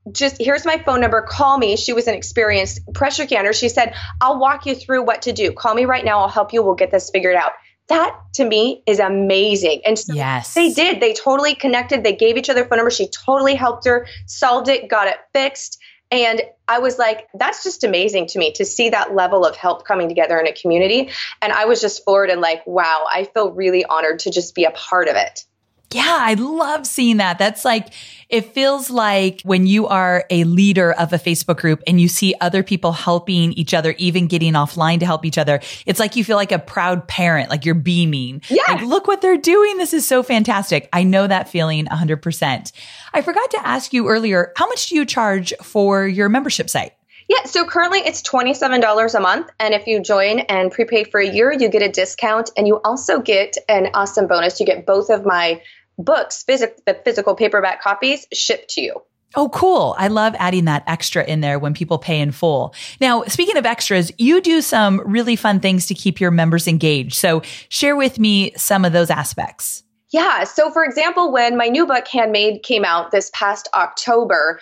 what 0.09 0.33
to 0.33 0.39
do. 0.39 0.45
And 0.45 0.45
so 0.45 0.45
she 0.45 0.49
sent 0.49 0.49
out 0.49 0.49
an 0.49 0.49
SOS 0.49 0.49
for 0.49 0.49
help 0.49 0.49
in 0.49 0.49
the 0.49 0.49
group. 0.49 0.49
And 0.49 0.49
another 0.49 0.49
member 0.49 0.49
said, 0.49 0.49
just 0.49 0.49
here's 0.49 0.65
my 0.65 0.79
phone 0.79 1.01
number. 1.01 1.23
Call 1.23 1.59
me. 1.59 1.77
She 1.77 1.93
was 1.93 2.07
an 2.07 2.15
experienced 2.15 2.81
pressure 2.95 3.27
canner. 3.27 3.53
She 3.53 3.69
said, 3.69 3.95
I'll 4.21 4.39
walk 4.39 4.67
you 4.67 4.75
through 4.75 5.05
what 5.05 5.23
to 5.23 5.33
do. 5.33 5.53
Call 5.53 5.75
me 5.75 5.85
right 5.85 6.05
now. 6.05 6.21
I'll 6.21 6.29
help 6.29 6.53
you. 6.53 6.63
We'll 6.63 6.75
get 6.75 6.91
this 6.91 7.11
figured 7.11 7.37
out 7.37 7.53
that 7.89 8.17
to 8.35 8.45
me 8.45 8.83
is 8.87 8.99
amazing. 8.99 9.81
And 9.85 9.99
so 9.99 10.13
yes. 10.15 10.55
they 10.55 10.73
did. 10.73 11.01
They 11.01 11.15
totally 11.15 11.55
connected. 11.55 12.05
They 12.05 12.15
gave 12.15 12.37
each 12.37 12.51
other 12.51 12.65
phone 12.65 12.79
numbers. 12.79 12.97
She 12.97 13.09
totally 13.09 13.55
helped 13.55 13.87
her, 13.87 14.07
solved 14.27 14.69
it, 14.69 14.89
got 14.89 15.09
it 15.09 15.17
fixed. 15.33 15.79
And 16.11 16.43
I 16.69 16.79
was 16.79 16.99
like, 16.99 17.29
that's 17.35 17.63
just 17.63 17.85
amazing 17.85 18.29
to 18.29 18.39
me 18.39 18.53
to 18.53 18.65
see 18.65 18.91
that 18.91 19.15
level 19.15 19.45
of 19.45 19.57
help 19.57 19.87
coming 19.87 20.09
together 20.09 20.39
in 20.39 20.47
a 20.47 20.53
community. 20.53 21.11
And 21.43 21.53
I 21.53 21.67
was 21.67 21.81
just 21.81 22.05
floored 22.05 22.31
and 22.31 22.41
like, 22.41 22.67
wow, 22.67 23.05
I 23.13 23.25
feel 23.25 23.53
really 23.53 23.85
honored 23.85 24.21
to 24.21 24.31
just 24.31 24.55
be 24.55 24.65
a 24.65 24.71
part 24.71 25.09
of 25.09 25.17
it. 25.17 25.45
Yeah, 25.91 26.19
I 26.21 26.35
love 26.35 26.87
seeing 26.87 27.17
that. 27.17 27.39
That's 27.39 27.65
like, 27.65 27.89
it 28.29 28.53
feels 28.53 28.91
like 28.91 29.41
when 29.43 29.67
you 29.67 29.87
are 29.87 30.27
a 30.29 30.45
leader 30.45 30.93
of 30.93 31.15
a 31.15 31.19
Facebook 31.19 31.57
group 31.57 31.83
and 31.87 31.99
you 31.99 32.09
see 32.09 32.35
other 32.43 32.63
people 32.63 32.93
helping 32.93 33.55
each 33.55 33.73
other, 33.73 33.95
even 33.97 34.27
getting 34.27 34.53
offline 34.53 35.01
to 35.01 35.07
help 35.07 35.25
each 35.25 35.39
other. 35.39 35.61
It's 35.87 35.99
like 35.99 36.15
you 36.15 36.25
feel 36.25 36.37
like 36.37 36.53
a 36.53 36.59
proud 36.59 37.09
parent, 37.09 37.49
like 37.49 37.65
you're 37.65 37.75
beaming. 37.75 38.43
Yeah. 38.51 38.65
Like, 38.69 38.83
look 38.83 39.07
what 39.07 39.23
they're 39.23 39.39
doing. 39.39 39.79
This 39.79 39.95
is 39.95 40.07
so 40.07 40.23
fantastic. 40.23 40.91
I 40.93 41.05
know 41.05 41.27
that 41.27 41.49
feeling 41.49 41.87
100%. 41.87 42.73
I 43.15 43.23
forgot 43.23 43.51
to 43.53 43.67
ask 43.67 43.95
you 43.95 44.09
earlier, 44.09 44.53
how 44.57 44.67
much 44.69 44.89
do 44.89 44.95
you 44.95 45.07
charge 45.07 45.55
for 45.63 46.07
your 46.07 46.29
membership 46.29 46.69
site? 46.69 46.93
Yeah, 47.29 47.45
so 47.45 47.67
currently 47.67 48.01
it's 48.01 48.23
$27 48.23 49.15
a 49.15 49.21
month. 49.21 49.51
And 49.61 49.75
if 49.75 49.87
you 49.87 50.03
join 50.03 50.41
and 50.41 50.71
prepay 50.71 51.05
for 51.05 51.21
a 51.21 51.29
year, 51.29 51.53
you 51.53 51.69
get 51.69 51.83
a 51.83 51.89
discount. 51.91 52.51
And 52.57 52.67
you 52.67 52.81
also 52.85 53.21
get 53.21 53.57
an 53.69 53.89
awesome 53.93 54.27
bonus. 54.27 54.61
You 54.61 54.67
get 54.67 54.87
both 54.87 55.11
of 55.11 55.27
my 55.27 55.61
books, 55.99 56.45
phys- 56.49 56.85
the 56.87 56.95
physical 57.05 57.35
paperback 57.35 57.83
copies, 57.83 58.27
shipped 58.33 58.71
to 58.71 58.81
you. 58.81 59.03
Oh, 59.35 59.51
cool. 59.51 59.95
I 59.99 60.09
love 60.09 60.35
adding 60.39 60.65
that 60.65 60.85
extra 60.87 61.23
in 61.23 61.43
there 61.43 61.59
when 61.59 61.75
people 61.75 61.99
pay 61.99 62.21
in 62.21 62.33
full. 62.33 62.75
Now, 62.99 63.25
speaking 63.25 63.59
of 63.59 63.67
extras, 63.67 64.11
you 64.17 64.41
do 64.41 64.63
some 64.63 65.03
really 65.05 65.37
fun 65.37 65.61
things 65.61 65.87
to 65.87 65.95
keep 65.95 66.19
your 66.19 66.31
members 66.31 66.67
engaged. 66.67 67.15
So 67.15 67.43
share 67.69 67.95
with 67.95 68.19
me 68.19 68.53
some 68.57 68.87
of 68.87 68.93
those 68.93 69.11
aspects. 69.11 69.85
Yeah. 70.11 70.45
So, 70.45 70.71
for 70.71 70.85
example, 70.85 71.31
when 71.31 71.59
my 71.59 71.67
new 71.67 71.87
book, 71.87 72.09
Handmade, 72.09 72.63
came 72.63 72.85
out 72.85 73.11
this 73.11 73.31
past 73.35 73.69
October, 73.75 74.59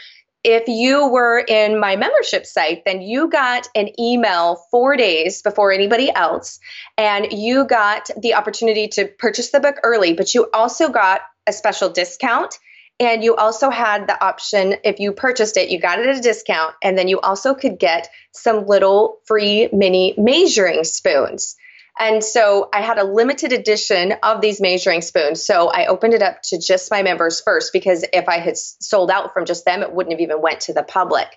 if 0.48 0.68
you 0.68 1.08
were 1.08 1.40
in 1.40 1.80
my 1.80 1.96
membership 1.96 2.46
site, 2.46 2.84
then 2.84 3.02
you 3.02 3.28
got 3.28 3.68
an 3.74 3.88
email 4.00 4.62
four 4.70 4.96
days 4.96 5.42
before 5.42 5.72
anybody 5.72 6.08
else, 6.14 6.60
and 6.96 7.32
you 7.32 7.64
got 7.64 8.08
the 8.16 8.34
opportunity 8.34 8.86
to 8.86 9.06
purchase 9.06 9.50
the 9.50 9.58
book 9.58 9.74
early, 9.82 10.12
but 10.12 10.32
you 10.34 10.48
also 10.54 10.88
got 10.88 11.22
a 11.48 11.52
special 11.52 11.90
discount. 11.90 12.54
And 12.98 13.22
you 13.22 13.34
also 13.34 13.70
had 13.70 14.06
the 14.06 14.24
option, 14.24 14.76
if 14.84 15.00
you 15.00 15.12
purchased 15.12 15.56
it, 15.58 15.68
you 15.68 15.78
got 15.78 15.98
it 15.98 16.06
at 16.06 16.16
a 16.16 16.20
discount. 16.20 16.74
And 16.82 16.96
then 16.96 17.08
you 17.08 17.20
also 17.20 17.54
could 17.54 17.78
get 17.78 18.08
some 18.32 18.66
little 18.66 19.18
free 19.24 19.68
mini 19.70 20.14
measuring 20.16 20.84
spoons. 20.84 21.56
And 21.98 22.22
so 22.22 22.68
I 22.72 22.82
had 22.82 22.98
a 22.98 23.04
limited 23.04 23.52
edition 23.52 24.14
of 24.22 24.40
these 24.40 24.60
measuring 24.60 25.00
spoons. 25.00 25.44
So 25.44 25.68
I 25.68 25.86
opened 25.86 26.14
it 26.14 26.22
up 26.22 26.42
to 26.44 26.58
just 26.58 26.90
my 26.90 27.02
members 27.02 27.40
first 27.40 27.72
because 27.72 28.04
if 28.12 28.28
I 28.28 28.38
had 28.38 28.56
sold 28.58 29.10
out 29.10 29.32
from 29.32 29.46
just 29.46 29.64
them, 29.64 29.82
it 29.82 29.92
wouldn't 29.92 30.12
have 30.12 30.20
even 30.20 30.42
went 30.42 30.60
to 30.62 30.74
the 30.74 30.82
public. 30.82 31.28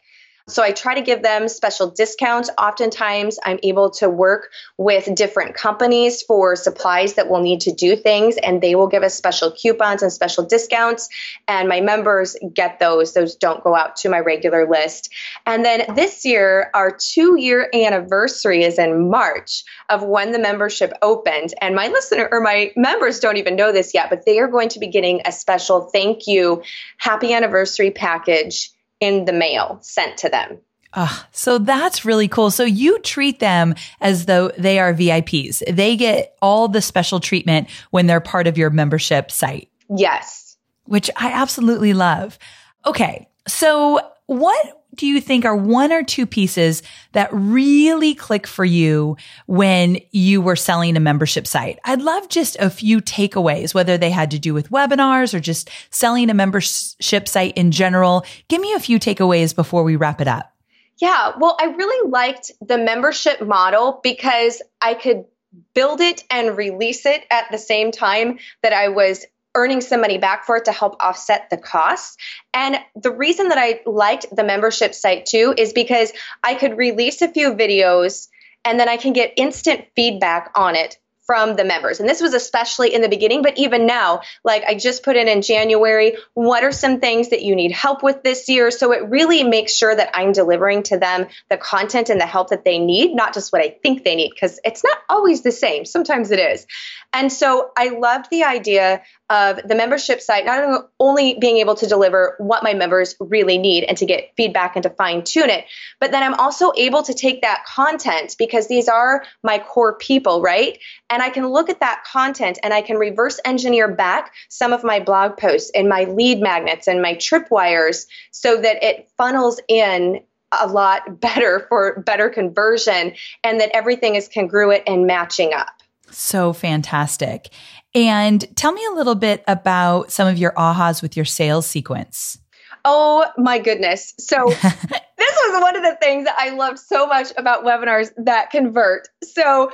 So 0.49 0.63
I 0.63 0.71
try 0.71 0.95
to 0.95 1.01
give 1.01 1.21
them 1.21 1.47
special 1.47 1.91
discounts. 1.91 2.49
Oftentimes, 2.57 3.37
I'm 3.45 3.59
able 3.61 3.91
to 3.91 4.09
work 4.09 4.49
with 4.77 5.13
different 5.15 5.53
companies 5.53 6.23
for 6.23 6.55
supplies 6.55 7.13
that 7.13 7.29
will 7.29 7.41
need 7.41 7.61
to 7.61 7.71
do 7.71 7.95
things, 7.95 8.35
and 8.37 8.61
they 8.61 8.73
will 8.73 8.87
give 8.87 9.03
us 9.03 9.13
special 9.13 9.51
coupons 9.51 10.01
and 10.01 10.11
special 10.11 10.43
discounts. 10.43 11.07
And 11.47 11.69
my 11.69 11.81
members 11.81 12.35
get 12.51 12.79
those. 12.79 13.13
Those 13.13 13.35
don't 13.35 13.63
go 13.63 13.75
out 13.75 13.95
to 13.97 14.09
my 14.09 14.19
regular 14.19 14.67
list. 14.67 15.13
And 15.45 15.63
then 15.63 15.83
this 15.95 16.25
year, 16.25 16.71
our 16.73 16.91
two 16.91 17.39
year 17.39 17.69
anniversary 17.73 18.63
is 18.63 18.79
in 18.79 19.09
March 19.09 19.63
of 19.89 20.03
when 20.03 20.31
the 20.31 20.39
membership 20.39 20.93
opened. 21.01 21.53
And 21.61 21.75
my 21.75 21.87
listener 21.87 22.27
or 22.31 22.41
my 22.41 22.71
members 22.75 23.19
don't 23.19 23.37
even 23.37 23.55
know 23.55 23.71
this 23.71 23.93
yet, 23.93 24.09
but 24.09 24.25
they 24.25 24.39
are 24.39 24.47
going 24.47 24.69
to 24.69 24.79
be 24.79 24.87
getting 24.87 25.21
a 25.25 25.31
special 25.31 25.81
thank 25.81 26.25
you, 26.25 26.63
happy 26.97 27.33
anniversary 27.33 27.91
package 27.91 28.71
in 28.99 29.25
the 29.25 29.33
mail 29.33 29.79
sent 29.81 30.17
to 30.19 30.29
them. 30.29 30.59
Oh, 30.95 31.25
so 31.31 31.59
that's 31.59 32.03
really 32.03 32.27
cool. 32.27 32.49
So 32.49 32.63
you 32.63 32.99
treat 32.99 33.39
them 33.39 33.75
as 34.01 34.25
though 34.25 34.49
they 34.57 34.79
are 34.79 34.93
VIPs. 34.93 35.61
They 35.71 35.95
get 35.95 36.35
all 36.41 36.67
the 36.67 36.81
special 36.81 37.19
treatment 37.19 37.69
when 37.91 38.07
they're 38.07 38.19
part 38.19 38.47
of 38.47 38.57
your 38.57 38.71
membership 38.71 39.29
site. 39.29 39.69
Yes. 39.95 40.57
Which 40.85 41.11
I 41.15 41.31
absolutely 41.31 41.93
love. 41.93 42.39
Okay. 42.87 43.27
So 43.47 43.99
what 44.25 44.78
do 44.95 45.05
you 45.05 45.21
think 45.21 45.45
are 45.45 45.55
one 45.55 45.91
or 45.91 46.03
two 46.03 46.25
pieces 46.25 46.83
that 47.13 47.29
really 47.31 48.13
click 48.13 48.47
for 48.47 48.65
you 48.65 49.17
when 49.45 49.99
you 50.11 50.41
were 50.41 50.55
selling 50.55 50.97
a 50.97 50.99
membership 50.99 51.47
site? 51.47 51.79
I'd 51.85 52.01
love 52.01 52.29
just 52.29 52.57
a 52.59 52.69
few 52.69 52.99
takeaways, 52.99 53.73
whether 53.73 53.97
they 53.97 54.09
had 54.09 54.31
to 54.31 54.39
do 54.39 54.53
with 54.53 54.71
webinars 54.71 55.33
or 55.33 55.39
just 55.39 55.69
selling 55.89 56.29
a 56.29 56.33
membership 56.33 57.27
site 57.27 57.57
in 57.57 57.71
general. 57.71 58.25
Give 58.47 58.61
me 58.61 58.73
a 58.73 58.79
few 58.79 58.99
takeaways 58.99 59.55
before 59.55 59.83
we 59.83 59.95
wrap 59.95 60.21
it 60.21 60.27
up. 60.27 60.53
Yeah, 60.97 61.31
well, 61.39 61.55
I 61.59 61.65
really 61.65 62.09
liked 62.09 62.51
the 62.59 62.77
membership 62.77 63.41
model 63.41 64.01
because 64.03 64.61
I 64.81 64.95
could 64.95 65.25
build 65.73 66.01
it 66.01 66.23
and 66.29 66.57
release 66.57 67.05
it 67.05 67.25
at 67.31 67.45
the 67.51 67.57
same 67.57 67.91
time 67.91 68.39
that 68.61 68.73
I 68.73 68.89
was 68.89 69.25
earning 69.59 69.81
some 69.81 70.01
money 70.01 70.17
back 70.17 70.45
for 70.45 70.57
it 70.57 70.65
to 70.65 70.71
help 70.71 70.95
offset 71.01 71.49
the 71.49 71.57
costs. 71.57 72.15
And 72.53 72.77
the 72.95 73.11
reason 73.11 73.49
that 73.49 73.57
I 73.57 73.81
liked 73.85 74.25
the 74.33 74.43
membership 74.43 74.95
site 74.95 75.25
too 75.25 75.53
is 75.57 75.73
because 75.73 76.13
I 76.43 76.55
could 76.55 76.77
release 76.77 77.21
a 77.21 77.27
few 77.27 77.53
videos 77.53 78.29
and 78.63 78.79
then 78.79 78.87
I 78.87 78.97
can 78.97 79.13
get 79.13 79.33
instant 79.35 79.85
feedback 79.95 80.51
on 80.55 80.75
it 80.75 80.97
from 81.29 81.55
the 81.55 81.63
members. 81.63 81.99
And 81.99 82.09
this 82.09 82.21
was 82.21 82.33
especially 82.33 82.91
in 82.91 83.03
the 83.03 83.07
beginning, 83.07 83.43
but 83.43 83.55
even 83.59 83.85
now, 83.85 84.21
like 84.43 84.63
I 84.63 84.73
just 84.73 85.03
put 85.03 85.15
in 85.15 85.27
in 85.27 85.43
January, 85.43 86.17
what 86.33 86.63
are 86.63 86.71
some 86.71 86.99
things 86.99 87.29
that 87.29 87.43
you 87.43 87.55
need 87.55 87.71
help 87.71 88.01
with 88.01 88.23
this 88.23 88.49
year? 88.49 88.71
So 88.71 88.93
it 88.93 89.07
really 89.09 89.43
makes 89.43 89.75
sure 89.75 89.95
that 89.95 90.09
I'm 90.15 90.31
delivering 90.31 90.81
to 90.83 90.97
them 90.97 91.27
the 91.47 91.57
content 91.57 92.09
and 92.09 92.19
the 92.19 92.25
help 92.25 92.49
that 92.49 92.65
they 92.65 92.79
need, 92.79 93.13
not 93.13 93.35
just 93.35 93.53
what 93.53 93.61
I 93.61 93.77
think 93.83 94.03
they 94.03 94.15
need, 94.15 94.31
because 94.33 94.59
it's 94.65 94.83
not 94.83 94.97
always 95.07 95.43
the 95.43 95.51
same. 95.51 95.85
Sometimes 95.85 96.31
it 96.31 96.39
is. 96.39 96.65
And 97.13 97.31
so 97.31 97.69
I 97.77 97.89
loved 97.89 98.31
the 98.31 98.45
idea 98.45 99.03
of 99.29 99.59
the 99.67 99.75
membership 99.75 100.21
site 100.21 100.45
not 100.45 100.89
only 100.99 101.37
being 101.39 101.57
able 101.57 101.75
to 101.75 101.85
deliver 101.85 102.35
what 102.39 102.63
my 102.63 102.73
members 102.73 103.15
really 103.19 103.57
need 103.57 103.83
and 103.83 103.97
to 103.97 104.05
get 104.05 104.31
feedback 104.35 104.75
and 104.75 104.83
to 104.83 104.89
fine 104.89 105.23
tune 105.23 105.49
it, 105.49 105.65
but 105.99 106.11
then 106.11 106.23
I'm 106.23 106.33
also 106.33 106.71
able 106.75 107.03
to 107.03 107.13
take 107.13 107.41
that 107.43 107.63
content 107.65 108.35
because 108.39 108.67
these 108.67 108.87
are 108.87 109.23
my 109.43 109.59
core 109.59 109.97
people, 109.97 110.41
right? 110.41 110.79
And 111.09 111.21
I 111.21 111.29
can 111.29 111.47
look 111.47 111.69
at 111.69 111.79
that 111.81 112.03
content 112.11 112.57
and 112.63 112.73
I 112.73 112.81
can 112.81 112.97
reverse 112.97 113.39
engineer 113.45 113.87
back 113.87 114.33
some 114.49 114.73
of 114.73 114.83
my 114.83 114.99
blog 114.99 115.37
posts 115.37 115.71
and 115.75 115.87
my 115.87 116.05
lead 116.05 116.39
magnets 116.39 116.87
and 116.87 117.01
my 117.01 117.15
tripwires 117.15 118.07
so 118.31 118.59
that 118.59 118.83
it 118.83 119.09
funnels 119.17 119.59
in 119.67 120.21
a 120.51 120.67
lot 120.67 121.19
better 121.21 121.65
for 121.69 122.01
better 122.01 122.29
conversion 122.29 123.13
and 123.43 123.59
that 123.59 123.69
everything 123.73 124.15
is 124.15 124.27
congruent 124.27 124.83
and 124.87 125.05
matching 125.05 125.53
up. 125.53 125.69
So 126.11 126.53
fantastic. 126.53 127.49
And 127.95 128.45
tell 128.55 128.71
me 128.71 128.85
a 128.85 128.93
little 128.93 129.15
bit 129.15 129.43
about 129.47 130.11
some 130.11 130.27
of 130.27 130.37
your 130.37 130.51
ahas 130.53 131.01
with 131.01 131.15
your 131.15 131.25
sales 131.25 131.65
sequence. 131.65 132.37
Oh 132.85 133.25
my 133.37 133.59
goodness. 133.59 134.13
So, 134.19 134.45
this 134.49 134.63
was 134.63 135.61
one 135.61 135.75
of 135.75 135.83
the 135.83 135.97
things 136.01 136.25
that 136.25 136.35
I 136.37 136.49
loved 136.49 136.79
so 136.79 137.07
much 137.07 137.31
about 137.37 137.65
webinars 137.65 138.11
that 138.17 138.51
convert. 138.51 139.07
So, 139.23 139.71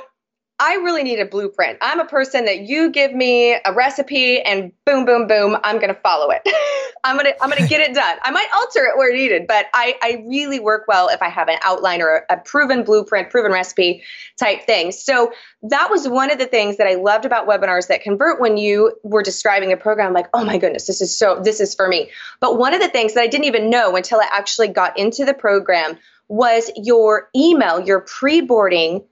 I 0.58 0.76
really 0.76 1.02
need 1.02 1.20
a 1.20 1.26
blueprint. 1.26 1.76
I'm 1.82 2.00
a 2.00 2.06
person 2.06 2.46
that 2.46 2.60
you 2.60 2.90
give 2.90 3.12
me 3.12 3.52
a 3.52 3.74
recipe 3.74 4.40
and 4.40 4.72
boom, 4.86 5.04
boom, 5.04 5.26
boom, 5.26 5.58
I'm 5.62 5.76
going 5.76 5.94
to 5.94 6.00
follow 6.00 6.30
it. 6.30 6.40
I'm 7.04 7.16
going 7.16 7.26
to, 7.26 7.42
I'm 7.42 7.50
going 7.50 7.62
to 7.62 7.68
get 7.68 7.82
it 7.82 7.94
done. 7.94 8.18
I 8.24 8.30
might 8.30 8.48
alter 8.54 8.84
it 8.86 8.96
where 8.96 9.12
needed, 9.12 9.46
but 9.46 9.66
I, 9.74 9.96
I 10.02 10.24
really 10.26 10.58
work 10.58 10.86
well 10.88 11.08
if 11.08 11.20
I 11.20 11.28
have 11.28 11.48
an 11.48 11.58
outline 11.62 12.00
or 12.00 12.24
a, 12.30 12.34
a 12.34 12.36
proven 12.38 12.84
blueprint, 12.84 13.28
proven 13.28 13.52
recipe 13.52 14.02
type 14.38 14.62
thing. 14.62 14.92
So 14.92 15.30
that 15.62 15.90
was 15.90 16.08
one 16.08 16.30
of 16.30 16.38
the 16.38 16.46
things 16.46 16.78
that 16.78 16.86
I 16.86 16.94
loved 16.94 17.26
about 17.26 17.46
webinars 17.46 17.88
that 17.88 18.00
convert 18.00 18.40
when 18.40 18.56
you 18.56 18.94
were 19.02 19.22
describing 19.22 19.72
a 19.72 19.76
program 19.76 20.14
like, 20.14 20.26
oh 20.32 20.44
my 20.44 20.56
goodness, 20.56 20.86
this 20.86 21.02
is 21.02 21.16
so, 21.16 21.38
this 21.44 21.60
is 21.60 21.74
for 21.74 21.86
me. 21.86 22.10
But 22.40 22.58
one 22.58 22.72
of 22.72 22.80
the 22.80 22.88
things 22.88 23.12
that 23.12 23.20
I 23.20 23.26
didn't 23.26 23.44
even 23.44 23.68
know 23.68 23.94
until 23.94 24.20
I 24.20 24.28
actually 24.32 24.68
got 24.68 24.98
into 24.98 25.26
the 25.26 25.34
program 25.34 25.98
was 26.28 26.70
your 26.76 27.28
email, 27.36 27.78
your 27.78 28.00
pre-boarding 28.00 29.04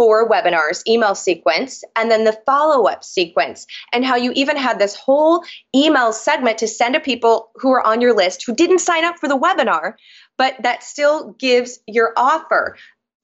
four 0.00 0.26
webinars 0.26 0.82
email 0.88 1.14
sequence 1.14 1.84
and 1.94 2.10
then 2.10 2.24
the 2.24 2.32
follow 2.46 2.88
up 2.88 3.04
sequence, 3.04 3.66
and 3.92 4.02
how 4.02 4.16
you 4.16 4.32
even 4.34 4.56
had 4.56 4.78
this 4.78 4.94
whole 4.94 5.44
email 5.76 6.10
segment 6.10 6.56
to 6.56 6.66
send 6.66 6.94
to 6.94 7.00
people 7.00 7.50
who 7.56 7.70
are 7.70 7.86
on 7.86 8.00
your 8.00 8.16
list 8.16 8.44
who 8.46 8.54
didn't 8.54 8.78
sign 8.78 9.04
up 9.04 9.18
for 9.18 9.28
the 9.28 9.36
webinar, 9.38 9.92
but 10.38 10.54
that 10.62 10.82
still 10.82 11.32
gives 11.38 11.80
your 11.86 12.14
offer 12.16 12.78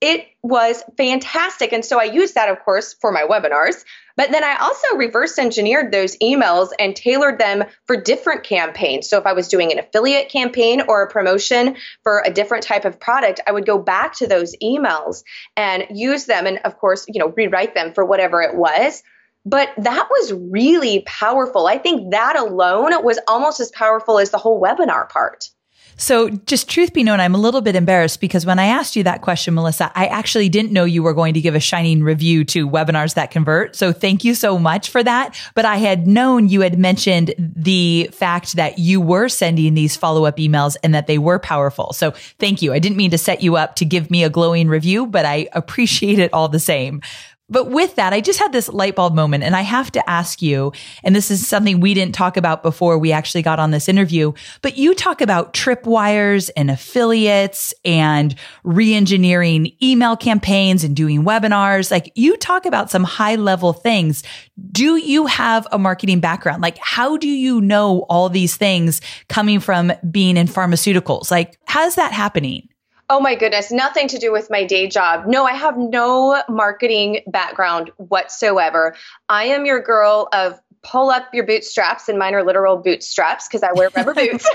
it 0.07 0.29
was 0.43 0.85
fantastic. 0.97 1.73
And 1.73 1.85
so 1.85 1.99
I 1.99 2.05
used 2.05 2.37
that, 2.37 2.49
of 2.49 2.61
course, 2.61 2.95
for 3.01 3.11
my 3.11 3.23
webinars. 3.23 3.85
But 4.17 4.31
then 4.31 4.45
I 4.45 4.57
also 4.61 4.97
reverse 4.97 5.37
engineered 5.39 5.93
those 5.93 6.17
emails 6.19 6.69
and 6.79 6.95
tailored 6.95 7.41
them 7.41 7.65
for 7.87 8.01
different 8.01 8.45
campaigns. 8.45 9.09
So 9.09 9.19
if 9.19 9.27
I 9.27 9.33
was 9.33 9.49
doing 9.49 9.73
an 9.73 9.81
affiliate 9.81 10.31
campaign 10.31 10.83
or 10.89 11.03
a 11.03 11.11
promotion 11.11 11.77
for 12.05 12.23
a 12.25 12.33
different 12.33 12.63
type 12.63 12.85
of 12.85 13.01
product, 13.01 13.41
I 13.47 13.53
would 13.53 13.67
go 13.67 13.79
back 13.79 14.15
to 14.19 14.29
those 14.29 14.55
emails 14.63 15.25
and 15.57 15.85
use 15.91 16.25
them 16.27 16.47
and, 16.47 16.59
of 16.59 16.79
course, 16.79 17.05
you 17.09 17.19
know, 17.19 17.35
rewrite 17.37 17.75
them 17.75 17.93
for 17.93 18.05
whatever 18.05 18.41
it 18.41 18.55
was. 18.55 19.03
But 19.45 19.71
that 19.77 20.09
was 20.09 20.33
really 20.33 21.03
powerful. 21.05 21.67
I 21.67 21.79
think 21.79 22.13
that 22.13 22.37
alone 22.37 22.93
was 23.05 23.19
almost 23.29 23.61
as 23.61 23.71
powerful 23.73 24.19
as 24.19 24.31
the 24.31 24.39
whole 24.39 24.63
webinar 24.63 25.09
part. 25.09 25.51
So, 25.97 26.29
just 26.29 26.69
truth 26.69 26.93
be 26.93 27.03
known, 27.03 27.21
I'm 27.21 27.35
a 27.35 27.39
little 27.39 27.63
bit 27.63 27.75
embarrassed 27.75 28.21
because 28.21 28.45
when 28.45 28.59
I 28.59 28.67
asked 28.67 28.97
you 28.97 29.03
that 29.05 29.23
question, 29.23 29.55
Melissa, 29.55 29.91
I 29.95 30.07
actually 30.07 30.49
didn't 30.49 30.73
know 30.73 30.85
you 30.85 31.03
were 31.03 31.15
going 31.15 31.35
to 31.35 31.41
give 31.41 31.55
a 31.55 31.61
shining 31.61 32.03
review 32.03 32.45
to 32.47 32.69
webinars 32.69 33.15
that 33.15 33.31
convert. 33.31 33.75
So, 33.77 33.93
thank 33.93 34.23
you 34.23 34.35
so 34.35 34.59
much 34.59 34.91
for 34.91 35.03
that. 35.03 35.41
But 35.55 35.65
I 35.65 35.77
had 35.77 36.07
known 36.07 36.49
you 36.49 36.61
had 36.61 36.79
mentioned 36.79 37.35
the 37.39 38.11
fact 38.13 38.57
that 38.57 38.79
you 38.79 39.01
were 39.01 39.29
sending 39.29 39.75
these 39.75 39.97
follow 39.97 40.27
up 40.27 40.37
emails 40.37 40.77
and 40.83 40.95
that 40.95 41.07
they 41.07 41.19
were 41.19 41.39
powerful. 41.39 41.93
So, 41.93 42.11
thank 42.39 42.61
you. 42.61 42.73
I 42.73 42.79
didn't 42.79 42.99
mean 42.99 43.11
to 43.13 43.19
set 43.19 43.43
you 43.43 43.57
up 43.57 43.77
to 43.77 43.85
give 43.85 44.11
me 44.11 44.23
a 44.23 44.31
glowing 44.31 44.69
review, 44.69 45.07
but 45.07 45.25
I 45.25 45.49
appreciate 45.53 46.19
it 46.19 46.33
all 46.35 46.49
the 46.49 46.61
same. 46.61 47.01
But 47.49 47.71
with 47.71 47.95
that, 47.95 48.13
I 48.13 48.21
just 48.21 48.41
had 48.41 48.53
this 48.53 48.69
light 48.69 48.97
bulb 48.97 49.15
moment 49.15 49.45
and 49.45 49.55
I 49.55 49.61
have 49.61 49.93
to 49.93 50.11
ask 50.11 50.43
you, 50.43 50.73
and 51.05 51.15
this 51.15 51.31
is 51.31 51.47
something 51.47 51.79
we 51.79 51.95
didn't 51.95 52.15
talk 52.15 52.37
about 52.37 52.63
before 52.63 52.99
we 52.99 53.13
actually 53.13 53.43
got 53.43 53.61
on 53.61 53.71
this 53.71 53.89
interview, 53.89 54.33
but 54.63 54.77
you 54.77 54.95
talk 54.95 55.21
about 55.21 55.53
tripwires 55.53 56.51
and 56.57 56.71
affiliates 56.71 57.73
and 57.85 58.35
re-engineering 58.65 59.71
email 59.81 60.17
campaigns 60.17 60.83
and 60.83 60.97
doing 60.97 61.23
webinars. 61.23 61.91
Like 61.91 62.11
you 62.17 62.37
talk 62.37 62.67
about 62.67 62.91
some 62.91 63.05
high 63.05 63.37
level 63.37 63.73
things. 63.73 64.25
Do 64.73 64.97
you 64.97 65.27
have 65.27 65.69
a 65.71 65.79
marketing 65.79 66.19
background? 66.19 66.63
Like 66.63 66.79
how 66.79 67.17
do 67.17 67.29
you 67.29 67.61
know 67.61 68.07
all 68.09 68.29
these 68.29 68.57
things 68.57 69.01
coming 69.29 69.61
from 69.61 69.93
being 70.11 70.37
in 70.37 70.49
pharmaceuticals? 70.49 71.31
Like 71.31 71.59
how's 71.67 71.95
that 71.95 72.13
happening? 72.13 72.69
Oh 73.09 73.21
my 73.21 73.37
goodness, 73.37 73.71
nothing 73.71 74.09
to 74.09 74.19
do 74.19 74.33
with 74.33 74.51
my 74.51 74.65
day 74.65 74.89
job. 74.89 75.27
No, 75.27 75.45
I 75.45 75.53
have 75.53 75.77
no 75.79 76.43
marketing 76.49 77.21
background 77.29 77.91
whatsoever. 77.99 78.97
I 79.29 79.45
am 79.45 79.65
your 79.65 79.81
girl 79.81 80.29
of 80.33 80.59
pull 80.83 81.11
up 81.11 81.29
your 81.33 81.45
bootstraps, 81.45 82.09
and 82.09 82.19
mine 82.19 82.35
are 82.35 82.45
literal 82.45 82.77
bootstraps 82.77 83.49
because 83.49 83.63
I 83.63 83.73
wear 83.73 83.91
rubber 83.95 84.15
boots. 84.15 84.49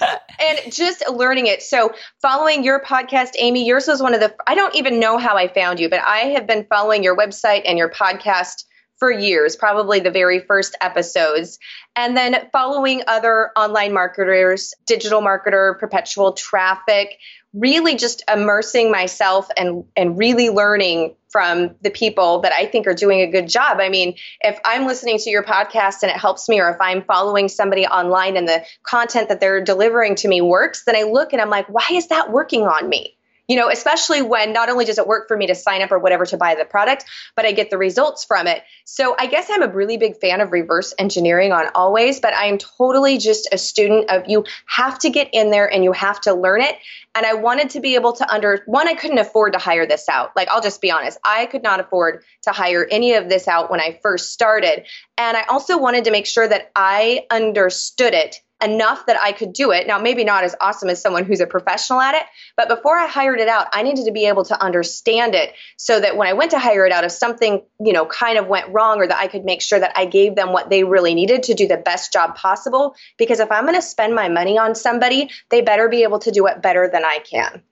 and 0.40 0.72
just 0.72 1.08
learning 1.08 1.46
it. 1.46 1.62
So, 1.62 1.92
following 2.20 2.64
your 2.64 2.80
podcast, 2.80 3.30
Amy, 3.38 3.66
yours 3.66 3.86
was 3.86 4.02
one 4.02 4.14
of 4.14 4.20
the, 4.20 4.34
I 4.46 4.54
don't 4.54 4.74
even 4.74 5.00
know 5.00 5.18
how 5.18 5.36
I 5.36 5.48
found 5.48 5.80
you, 5.80 5.88
but 5.88 6.00
I 6.00 6.18
have 6.34 6.46
been 6.46 6.64
following 6.68 7.02
your 7.02 7.16
website 7.16 7.62
and 7.66 7.78
your 7.78 7.90
podcast 7.90 8.64
for 9.02 9.10
years, 9.10 9.56
probably 9.56 9.98
the 9.98 10.12
very 10.12 10.38
first 10.38 10.76
episodes. 10.80 11.58
And 11.96 12.16
then 12.16 12.36
following 12.52 13.02
other 13.08 13.50
online 13.56 13.92
marketers, 13.92 14.74
digital 14.86 15.20
marketer, 15.20 15.76
perpetual 15.76 16.34
traffic, 16.34 17.18
really 17.52 17.96
just 17.96 18.22
immersing 18.32 18.92
myself 18.92 19.48
and 19.56 19.86
and 19.96 20.16
really 20.16 20.50
learning 20.50 21.16
from 21.30 21.74
the 21.80 21.90
people 21.90 22.42
that 22.42 22.52
I 22.52 22.64
think 22.66 22.86
are 22.86 22.94
doing 22.94 23.22
a 23.22 23.26
good 23.26 23.48
job. 23.48 23.78
I 23.80 23.88
mean, 23.88 24.14
if 24.40 24.60
I'm 24.64 24.86
listening 24.86 25.18
to 25.18 25.30
your 25.30 25.42
podcast 25.42 26.04
and 26.04 26.12
it 26.12 26.16
helps 26.16 26.48
me 26.48 26.60
or 26.60 26.70
if 26.70 26.80
I'm 26.80 27.02
following 27.02 27.48
somebody 27.48 27.84
online 27.84 28.36
and 28.36 28.46
the 28.46 28.64
content 28.84 29.30
that 29.30 29.40
they're 29.40 29.64
delivering 29.64 30.14
to 30.14 30.28
me 30.28 30.42
works, 30.42 30.84
then 30.84 30.94
I 30.94 31.02
look 31.02 31.32
and 31.32 31.42
I'm 31.42 31.50
like, 31.50 31.66
why 31.68 31.88
is 31.90 32.06
that 32.06 32.30
working 32.30 32.62
on 32.68 32.88
me? 32.88 33.16
You 33.52 33.58
know, 33.58 33.68
especially 33.68 34.22
when 34.22 34.54
not 34.54 34.70
only 34.70 34.86
does 34.86 34.96
it 34.96 35.06
work 35.06 35.28
for 35.28 35.36
me 35.36 35.46
to 35.46 35.54
sign 35.54 35.82
up 35.82 35.92
or 35.92 35.98
whatever 35.98 36.24
to 36.24 36.38
buy 36.38 36.54
the 36.54 36.64
product, 36.64 37.04
but 37.36 37.44
I 37.44 37.52
get 37.52 37.68
the 37.68 37.76
results 37.76 38.24
from 38.24 38.46
it. 38.46 38.62
So 38.86 39.14
I 39.18 39.26
guess 39.26 39.48
I'm 39.50 39.60
a 39.60 39.68
really 39.68 39.98
big 39.98 40.16
fan 40.16 40.40
of 40.40 40.52
reverse 40.52 40.94
engineering 40.98 41.52
on 41.52 41.66
always, 41.74 42.18
but 42.18 42.32
I 42.32 42.46
am 42.46 42.56
totally 42.56 43.18
just 43.18 43.50
a 43.52 43.58
student 43.58 44.10
of 44.10 44.22
you 44.26 44.46
have 44.64 44.98
to 45.00 45.10
get 45.10 45.28
in 45.34 45.50
there 45.50 45.70
and 45.70 45.84
you 45.84 45.92
have 45.92 46.18
to 46.22 46.32
learn 46.32 46.62
it. 46.62 46.76
And 47.14 47.26
I 47.26 47.34
wanted 47.34 47.68
to 47.70 47.80
be 47.80 47.94
able 47.94 48.14
to 48.14 48.32
under 48.32 48.62
one, 48.64 48.88
I 48.88 48.94
couldn't 48.94 49.18
afford 49.18 49.52
to 49.52 49.58
hire 49.58 49.86
this 49.86 50.08
out. 50.08 50.34
Like, 50.34 50.48
I'll 50.48 50.62
just 50.62 50.80
be 50.80 50.90
honest, 50.90 51.18
I 51.22 51.44
could 51.44 51.62
not 51.62 51.78
afford 51.78 52.24
to 52.44 52.52
hire 52.52 52.88
any 52.90 53.12
of 53.16 53.28
this 53.28 53.48
out 53.48 53.70
when 53.70 53.80
I 53.80 54.00
first 54.02 54.32
started. 54.32 54.86
And 55.18 55.36
I 55.36 55.42
also 55.42 55.76
wanted 55.76 56.04
to 56.04 56.10
make 56.10 56.24
sure 56.24 56.48
that 56.48 56.72
I 56.74 57.26
understood 57.30 58.14
it 58.14 58.36
enough 58.62 59.06
that 59.06 59.20
I 59.20 59.32
could 59.32 59.52
do 59.52 59.70
it. 59.70 59.86
Now, 59.86 59.98
maybe 59.98 60.24
not 60.24 60.44
as 60.44 60.54
awesome 60.60 60.88
as 60.88 61.00
someone 61.00 61.24
who's 61.24 61.40
a 61.40 61.46
professional 61.46 62.00
at 62.00 62.14
it, 62.14 62.22
but 62.56 62.68
before 62.68 62.96
I 62.96 63.06
hired 63.06 63.40
it 63.40 63.48
out, 63.48 63.68
I 63.72 63.82
needed 63.82 64.04
to 64.06 64.12
be 64.12 64.26
able 64.26 64.44
to 64.44 64.62
understand 64.62 65.34
it 65.34 65.52
so 65.76 66.00
that 66.00 66.16
when 66.16 66.28
I 66.28 66.32
went 66.32 66.50
to 66.52 66.58
hire 66.58 66.86
it 66.86 66.92
out, 66.92 67.04
if 67.04 67.12
something, 67.12 67.62
you 67.80 67.92
know, 67.92 68.06
kind 68.06 68.38
of 68.38 68.46
went 68.46 68.68
wrong 68.72 68.98
or 68.98 69.06
that 69.06 69.18
I 69.18 69.26
could 69.26 69.44
make 69.44 69.62
sure 69.62 69.80
that 69.80 69.92
I 69.96 70.04
gave 70.04 70.34
them 70.34 70.52
what 70.52 70.70
they 70.70 70.84
really 70.84 71.14
needed 71.14 71.42
to 71.44 71.54
do 71.54 71.66
the 71.66 71.76
best 71.76 72.12
job 72.12 72.36
possible. 72.36 72.94
Because 73.18 73.40
if 73.40 73.50
I'm 73.50 73.64
going 73.64 73.74
to 73.74 73.82
spend 73.82 74.14
my 74.14 74.28
money 74.28 74.58
on 74.58 74.74
somebody, 74.74 75.30
they 75.50 75.60
better 75.60 75.88
be 75.88 76.02
able 76.02 76.18
to 76.20 76.30
do 76.30 76.46
it 76.46 76.62
better 76.62 76.88
than 76.88 77.04
I 77.04 77.18
can. 77.18 77.62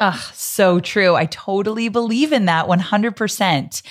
Ah, 0.00 0.30
so 0.32 0.78
true. 0.78 1.16
I 1.16 1.26
totally 1.26 1.88
believe 1.88 2.32
in 2.32 2.44
that 2.44 2.66
100%. 2.66 3.82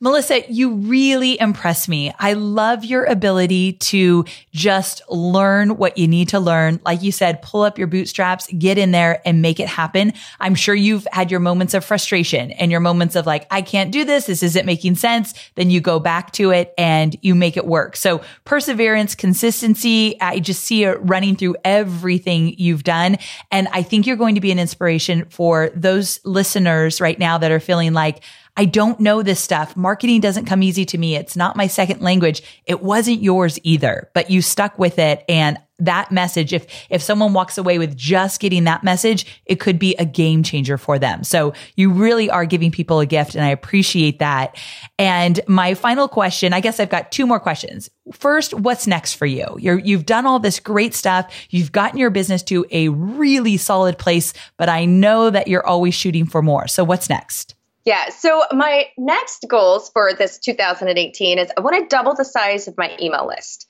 Melissa, 0.00 0.50
you 0.50 0.74
really 0.74 1.40
impress 1.40 1.88
me. 1.88 2.12
I 2.18 2.34
love 2.34 2.84
your 2.84 3.04
ability 3.04 3.74
to 3.74 4.24
just 4.52 5.02
learn 5.08 5.76
what 5.76 5.96
you 5.96 6.08
need 6.08 6.28
to 6.28 6.40
learn. 6.40 6.80
Like 6.84 7.02
you 7.02 7.12
said, 7.12 7.42
pull 7.42 7.62
up 7.62 7.78
your 7.78 7.86
bootstraps, 7.86 8.46
get 8.48 8.76
in 8.76 8.90
there 8.90 9.22
and 9.24 9.40
make 9.40 9.60
it 9.60 9.68
happen. 9.68 10.12
I'm 10.40 10.54
sure 10.54 10.74
you've 10.74 11.06
had 11.12 11.30
your 11.30 11.40
moments 11.40 11.74
of 11.74 11.84
frustration 11.84 12.50
and 12.52 12.70
your 12.70 12.80
moments 12.80 13.16
of 13.16 13.26
like, 13.26 13.46
I 13.50 13.62
can't 13.62 13.92
do 13.92 14.04
this. 14.04 14.26
This 14.26 14.42
isn't 14.42 14.66
making 14.66 14.96
sense. 14.96 15.34
Then 15.54 15.70
you 15.70 15.80
go 15.80 15.98
back 15.98 16.32
to 16.32 16.50
it 16.50 16.74
and 16.76 17.16
you 17.22 17.34
make 17.34 17.56
it 17.56 17.66
work. 17.66 17.96
So 17.96 18.20
perseverance, 18.44 19.14
consistency, 19.14 20.20
I 20.20 20.40
just 20.40 20.64
see 20.64 20.84
it 20.84 20.98
running 21.02 21.36
through 21.36 21.56
everything 21.64 22.54
you've 22.58 22.84
done. 22.84 23.16
And 23.50 23.68
I 23.72 23.82
think 23.82 24.06
you're 24.06 24.16
going 24.16 24.34
to 24.34 24.40
be 24.40 24.50
an 24.50 24.58
inspiration 24.58 25.26
for 25.30 25.70
those 25.74 26.20
listeners 26.24 27.00
right 27.00 27.18
now 27.18 27.38
that 27.38 27.50
are 27.50 27.60
feeling 27.60 27.92
like, 27.92 28.22
I 28.56 28.66
don't 28.66 29.00
know 29.00 29.22
this 29.22 29.40
stuff. 29.40 29.76
Marketing 29.76 30.20
doesn't 30.20 30.44
come 30.44 30.62
easy 30.62 30.84
to 30.86 30.98
me. 30.98 31.16
It's 31.16 31.36
not 31.36 31.56
my 31.56 31.66
second 31.66 32.02
language. 32.02 32.42
It 32.66 32.82
wasn't 32.82 33.22
yours 33.22 33.58
either, 33.64 34.10
but 34.14 34.30
you 34.30 34.42
stuck 34.42 34.78
with 34.78 34.98
it. 35.00 35.24
And 35.28 35.58
that 35.80 36.12
message, 36.12 36.52
if, 36.52 36.66
if 36.88 37.02
someone 37.02 37.32
walks 37.32 37.58
away 37.58 37.80
with 37.80 37.96
just 37.96 38.40
getting 38.40 38.62
that 38.64 38.84
message, 38.84 39.42
it 39.44 39.58
could 39.58 39.76
be 39.76 39.96
a 39.96 40.04
game 40.04 40.44
changer 40.44 40.78
for 40.78 41.00
them. 41.00 41.24
So 41.24 41.52
you 41.74 41.90
really 41.90 42.30
are 42.30 42.44
giving 42.44 42.70
people 42.70 43.00
a 43.00 43.06
gift 43.06 43.34
and 43.34 43.44
I 43.44 43.48
appreciate 43.48 44.20
that. 44.20 44.56
And 45.00 45.40
my 45.48 45.74
final 45.74 46.06
question, 46.06 46.52
I 46.52 46.60
guess 46.60 46.78
I've 46.78 46.90
got 46.90 47.10
two 47.10 47.26
more 47.26 47.40
questions. 47.40 47.90
First, 48.12 48.54
what's 48.54 48.86
next 48.86 49.14
for 49.14 49.26
you? 49.26 49.56
You're, 49.58 49.80
you've 49.80 50.06
done 50.06 50.26
all 50.26 50.38
this 50.38 50.60
great 50.60 50.94
stuff. 50.94 51.32
You've 51.50 51.72
gotten 51.72 51.98
your 51.98 52.10
business 52.10 52.44
to 52.44 52.64
a 52.70 52.88
really 52.90 53.56
solid 53.56 53.98
place, 53.98 54.32
but 54.56 54.68
I 54.68 54.84
know 54.84 55.28
that 55.28 55.48
you're 55.48 55.66
always 55.66 55.94
shooting 55.94 56.24
for 56.24 56.40
more. 56.40 56.68
So 56.68 56.84
what's 56.84 57.10
next? 57.10 57.56
Yeah. 57.84 58.08
So 58.08 58.44
my 58.52 58.86
next 58.96 59.44
goals 59.48 59.90
for 59.90 60.14
this 60.14 60.38
2018 60.38 61.38
is 61.38 61.50
I 61.56 61.60
want 61.60 61.76
to 61.76 61.86
double 61.94 62.14
the 62.14 62.24
size 62.24 62.66
of 62.66 62.76
my 62.78 62.96
email 63.00 63.26
list. 63.26 63.66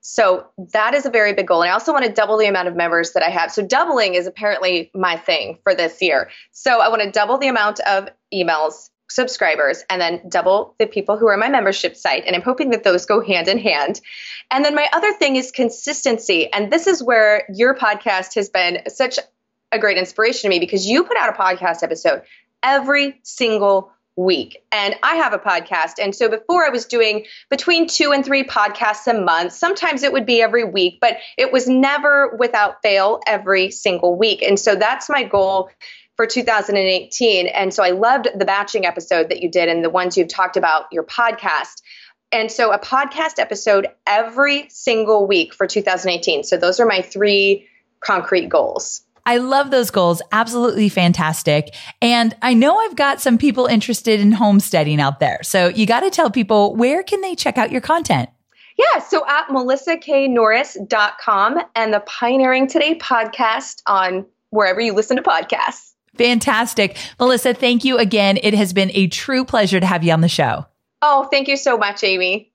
So 0.00 0.46
that 0.72 0.94
is 0.94 1.04
a 1.04 1.10
very 1.10 1.34
big 1.34 1.46
goal. 1.46 1.62
And 1.62 1.70
I 1.70 1.74
also 1.74 1.92
want 1.92 2.06
to 2.06 2.12
double 2.12 2.38
the 2.38 2.46
amount 2.46 2.68
of 2.68 2.76
members 2.76 3.12
that 3.12 3.22
I 3.22 3.28
have. 3.28 3.52
So 3.52 3.66
doubling 3.66 4.14
is 4.14 4.26
apparently 4.26 4.90
my 4.94 5.16
thing 5.16 5.58
for 5.64 5.74
this 5.74 6.00
year. 6.00 6.30
So 6.50 6.80
I 6.80 6.88
want 6.88 7.02
to 7.02 7.10
double 7.10 7.36
the 7.36 7.48
amount 7.48 7.80
of 7.80 8.08
emails, 8.32 8.90
subscribers, 9.10 9.84
and 9.90 10.00
then 10.00 10.22
double 10.28 10.74
the 10.78 10.86
people 10.86 11.18
who 11.18 11.26
are 11.26 11.34
on 11.34 11.40
my 11.40 11.50
membership 11.50 11.96
site. 11.96 12.24
And 12.26 12.34
I'm 12.34 12.42
hoping 12.42 12.70
that 12.70 12.84
those 12.84 13.04
go 13.06 13.20
hand 13.20 13.48
in 13.48 13.58
hand. 13.58 14.00
And 14.50 14.64
then 14.64 14.74
my 14.74 14.88
other 14.94 15.12
thing 15.12 15.36
is 15.36 15.50
consistency. 15.50 16.50
And 16.50 16.72
this 16.72 16.86
is 16.86 17.02
where 17.02 17.44
your 17.52 17.74
podcast 17.74 18.36
has 18.36 18.48
been 18.48 18.82
such 18.88 19.18
a 19.72 19.78
great 19.78 19.98
inspiration 19.98 20.42
to 20.42 20.48
me 20.48 20.60
because 20.60 20.86
you 20.86 21.04
put 21.04 21.16
out 21.18 21.28
a 21.28 21.32
podcast 21.32 21.82
episode 21.82 22.22
every 22.62 23.20
single 23.22 23.92
week. 24.18 24.64
And 24.72 24.96
I 25.02 25.14
have 25.16 25.32
a 25.32 25.38
podcast. 25.38 25.94
And 26.02 26.14
so 26.14 26.28
before 26.28 26.66
I 26.66 26.70
was 26.70 26.86
doing 26.86 27.24
between 27.50 27.86
two 27.86 28.12
and 28.12 28.24
three 28.24 28.42
podcasts 28.42 29.06
a 29.06 29.18
month. 29.18 29.52
Sometimes 29.52 30.02
it 30.02 30.12
would 30.12 30.26
be 30.26 30.42
every 30.42 30.64
week, 30.64 30.98
but 31.00 31.18
it 31.38 31.52
was 31.52 31.68
never 31.68 32.36
without 32.36 32.82
fail 32.82 33.20
every 33.26 33.70
single 33.70 34.18
week. 34.18 34.42
And 34.42 34.58
so 34.58 34.74
that's 34.74 35.08
my 35.08 35.22
goal 35.22 35.70
for 36.16 36.26
2018. 36.26 37.46
And 37.46 37.72
so 37.72 37.84
I 37.84 37.90
loved 37.90 38.26
the 38.36 38.44
batching 38.44 38.84
episode 38.84 39.28
that 39.28 39.40
you 39.40 39.48
did 39.48 39.68
and 39.68 39.84
the 39.84 39.90
ones 39.90 40.16
you've 40.16 40.26
talked 40.26 40.56
about 40.56 40.86
your 40.90 41.04
podcast. 41.04 41.80
And 42.32 42.50
so 42.50 42.72
a 42.72 42.78
podcast 42.78 43.38
episode 43.38 43.86
every 44.04 44.68
single 44.68 45.28
week 45.28 45.54
for 45.54 45.68
2018. 45.68 46.42
So 46.42 46.56
those 46.56 46.80
are 46.80 46.86
my 46.86 47.02
three 47.02 47.68
concrete 48.00 48.48
goals. 48.48 49.02
I 49.28 49.36
love 49.36 49.70
those 49.70 49.90
goals. 49.90 50.22
Absolutely 50.32 50.88
fantastic. 50.88 51.74
And 52.00 52.34
I 52.40 52.54
know 52.54 52.78
I've 52.78 52.96
got 52.96 53.20
some 53.20 53.36
people 53.36 53.66
interested 53.66 54.20
in 54.20 54.32
homesteading 54.32 55.02
out 55.02 55.20
there. 55.20 55.40
So 55.42 55.68
you 55.68 55.84
got 55.84 56.00
to 56.00 56.08
tell 56.08 56.30
people 56.30 56.74
where 56.74 57.02
can 57.02 57.20
they 57.20 57.34
check 57.34 57.58
out 57.58 57.70
your 57.70 57.82
content? 57.82 58.30
Yeah, 58.78 59.00
so 59.00 59.28
at 59.28 59.48
melissaknorris.com 59.48 61.60
and 61.74 61.92
the 61.92 62.00
Pioneering 62.00 62.68
Today 62.68 62.96
podcast 62.96 63.82
on 63.86 64.24
wherever 64.48 64.80
you 64.80 64.94
listen 64.94 65.18
to 65.18 65.22
podcasts. 65.22 65.92
Fantastic. 66.16 66.96
Melissa, 67.20 67.52
thank 67.52 67.84
you 67.84 67.98
again. 67.98 68.38
It 68.42 68.54
has 68.54 68.72
been 68.72 68.90
a 68.94 69.08
true 69.08 69.44
pleasure 69.44 69.78
to 69.78 69.84
have 69.84 70.02
you 70.02 70.14
on 70.14 70.22
the 70.22 70.28
show. 70.28 70.64
Oh, 71.02 71.28
thank 71.30 71.48
you 71.48 71.58
so 71.58 71.76
much, 71.76 72.02
Amy. 72.02 72.50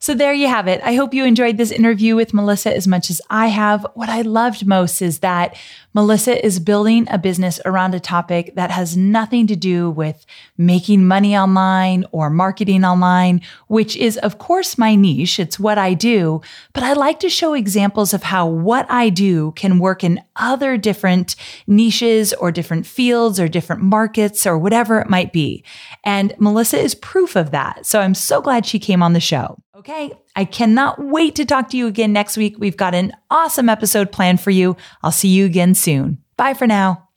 So 0.00 0.14
there 0.14 0.32
you 0.32 0.46
have 0.46 0.68
it. 0.68 0.80
I 0.84 0.94
hope 0.94 1.12
you 1.12 1.24
enjoyed 1.24 1.56
this 1.56 1.72
interview 1.72 2.14
with 2.14 2.32
Melissa 2.32 2.74
as 2.74 2.86
much 2.86 3.10
as 3.10 3.20
I 3.30 3.48
have. 3.48 3.84
What 3.94 4.08
I 4.08 4.22
loved 4.22 4.64
most 4.64 5.02
is 5.02 5.18
that 5.20 5.56
Melissa 5.94 6.44
is 6.44 6.60
building 6.60 7.06
a 7.10 7.18
business 7.18 7.60
around 7.64 7.94
a 7.94 8.00
topic 8.00 8.54
that 8.54 8.70
has 8.70 8.96
nothing 8.96 9.46
to 9.46 9.56
do 9.56 9.90
with 9.90 10.26
making 10.56 11.06
money 11.06 11.36
online 11.36 12.04
or 12.12 12.30
marketing 12.30 12.84
online, 12.84 13.40
which 13.68 13.96
is 13.96 14.16
of 14.18 14.38
course 14.38 14.76
my 14.76 14.94
niche. 14.94 15.40
It's 15.40 15.58
what 15.58 15.78
I 15.78 15.94
do, 15.94 16.42
but 16.72 16.82
I 16.82 16.92
like 16.92 17.20
to 17.20 17.30
show 17.30 17.54
examples 17.54 18.12
of 18.12 18.22
how 18.22 18.46
what 18.46 18.86
I 18.90 19.08
do 19.08 19.52
can 19.52 19.78
work 19.78 20.04
in 20.04 20.22
other 20.36 20.76
different 20.76 21.36
niches 21.66 22.32
or 22.34 22.52
different 22.52 22.86
fields 22.86 23.40
or 23.40 23.48
different 23.48 23.82
markets 23.82 24.46
or 24.46 24.58
whatever 24.58 25.00
it 25.00 25.08
might 25.08 25.32
be. 25.32 25.64
And 26.04 26.34
Melissa 26.38 26.78
is 26.78 26.94
proof 26.94 27.34
of 27.34 27.50
that. 27.50 27.86
So 27.86 28.00
I'm 28.00 28.14
so 28.14 28.40
glad 28.40 28.66
she 28.66 28.78
came 28.78 29.02
on 29.02 29.14
the 29.14 29.20
show. 29.20 29.58
Okay. 29.74 30.12
I 30.38 30.44
cannot 30.44 31.04
wait 31.04 31.34
to 31.34 31.44
talk 31.44 31.68
to 31.70 31.76
you 31.76 31.88
again 31.88 32.12
next 32.12 32.36
week. 32.36 32.54
We've 32.60 32.76
got 32.76 32.94
an 32.94 33.12
awesome 33.28 33.68
episode 33.68 34.12
planned 34.12 34.40
for 34.40 34.52
you. 34.52 34.76
I'll 35.02 35.10
see 35.10 35.26
you 35.26 35.44
again 35.44 35.74
soon. 35.74 36.18
Bye 36.36 36.54
for 36.54 36.68
now. 36.68 37.08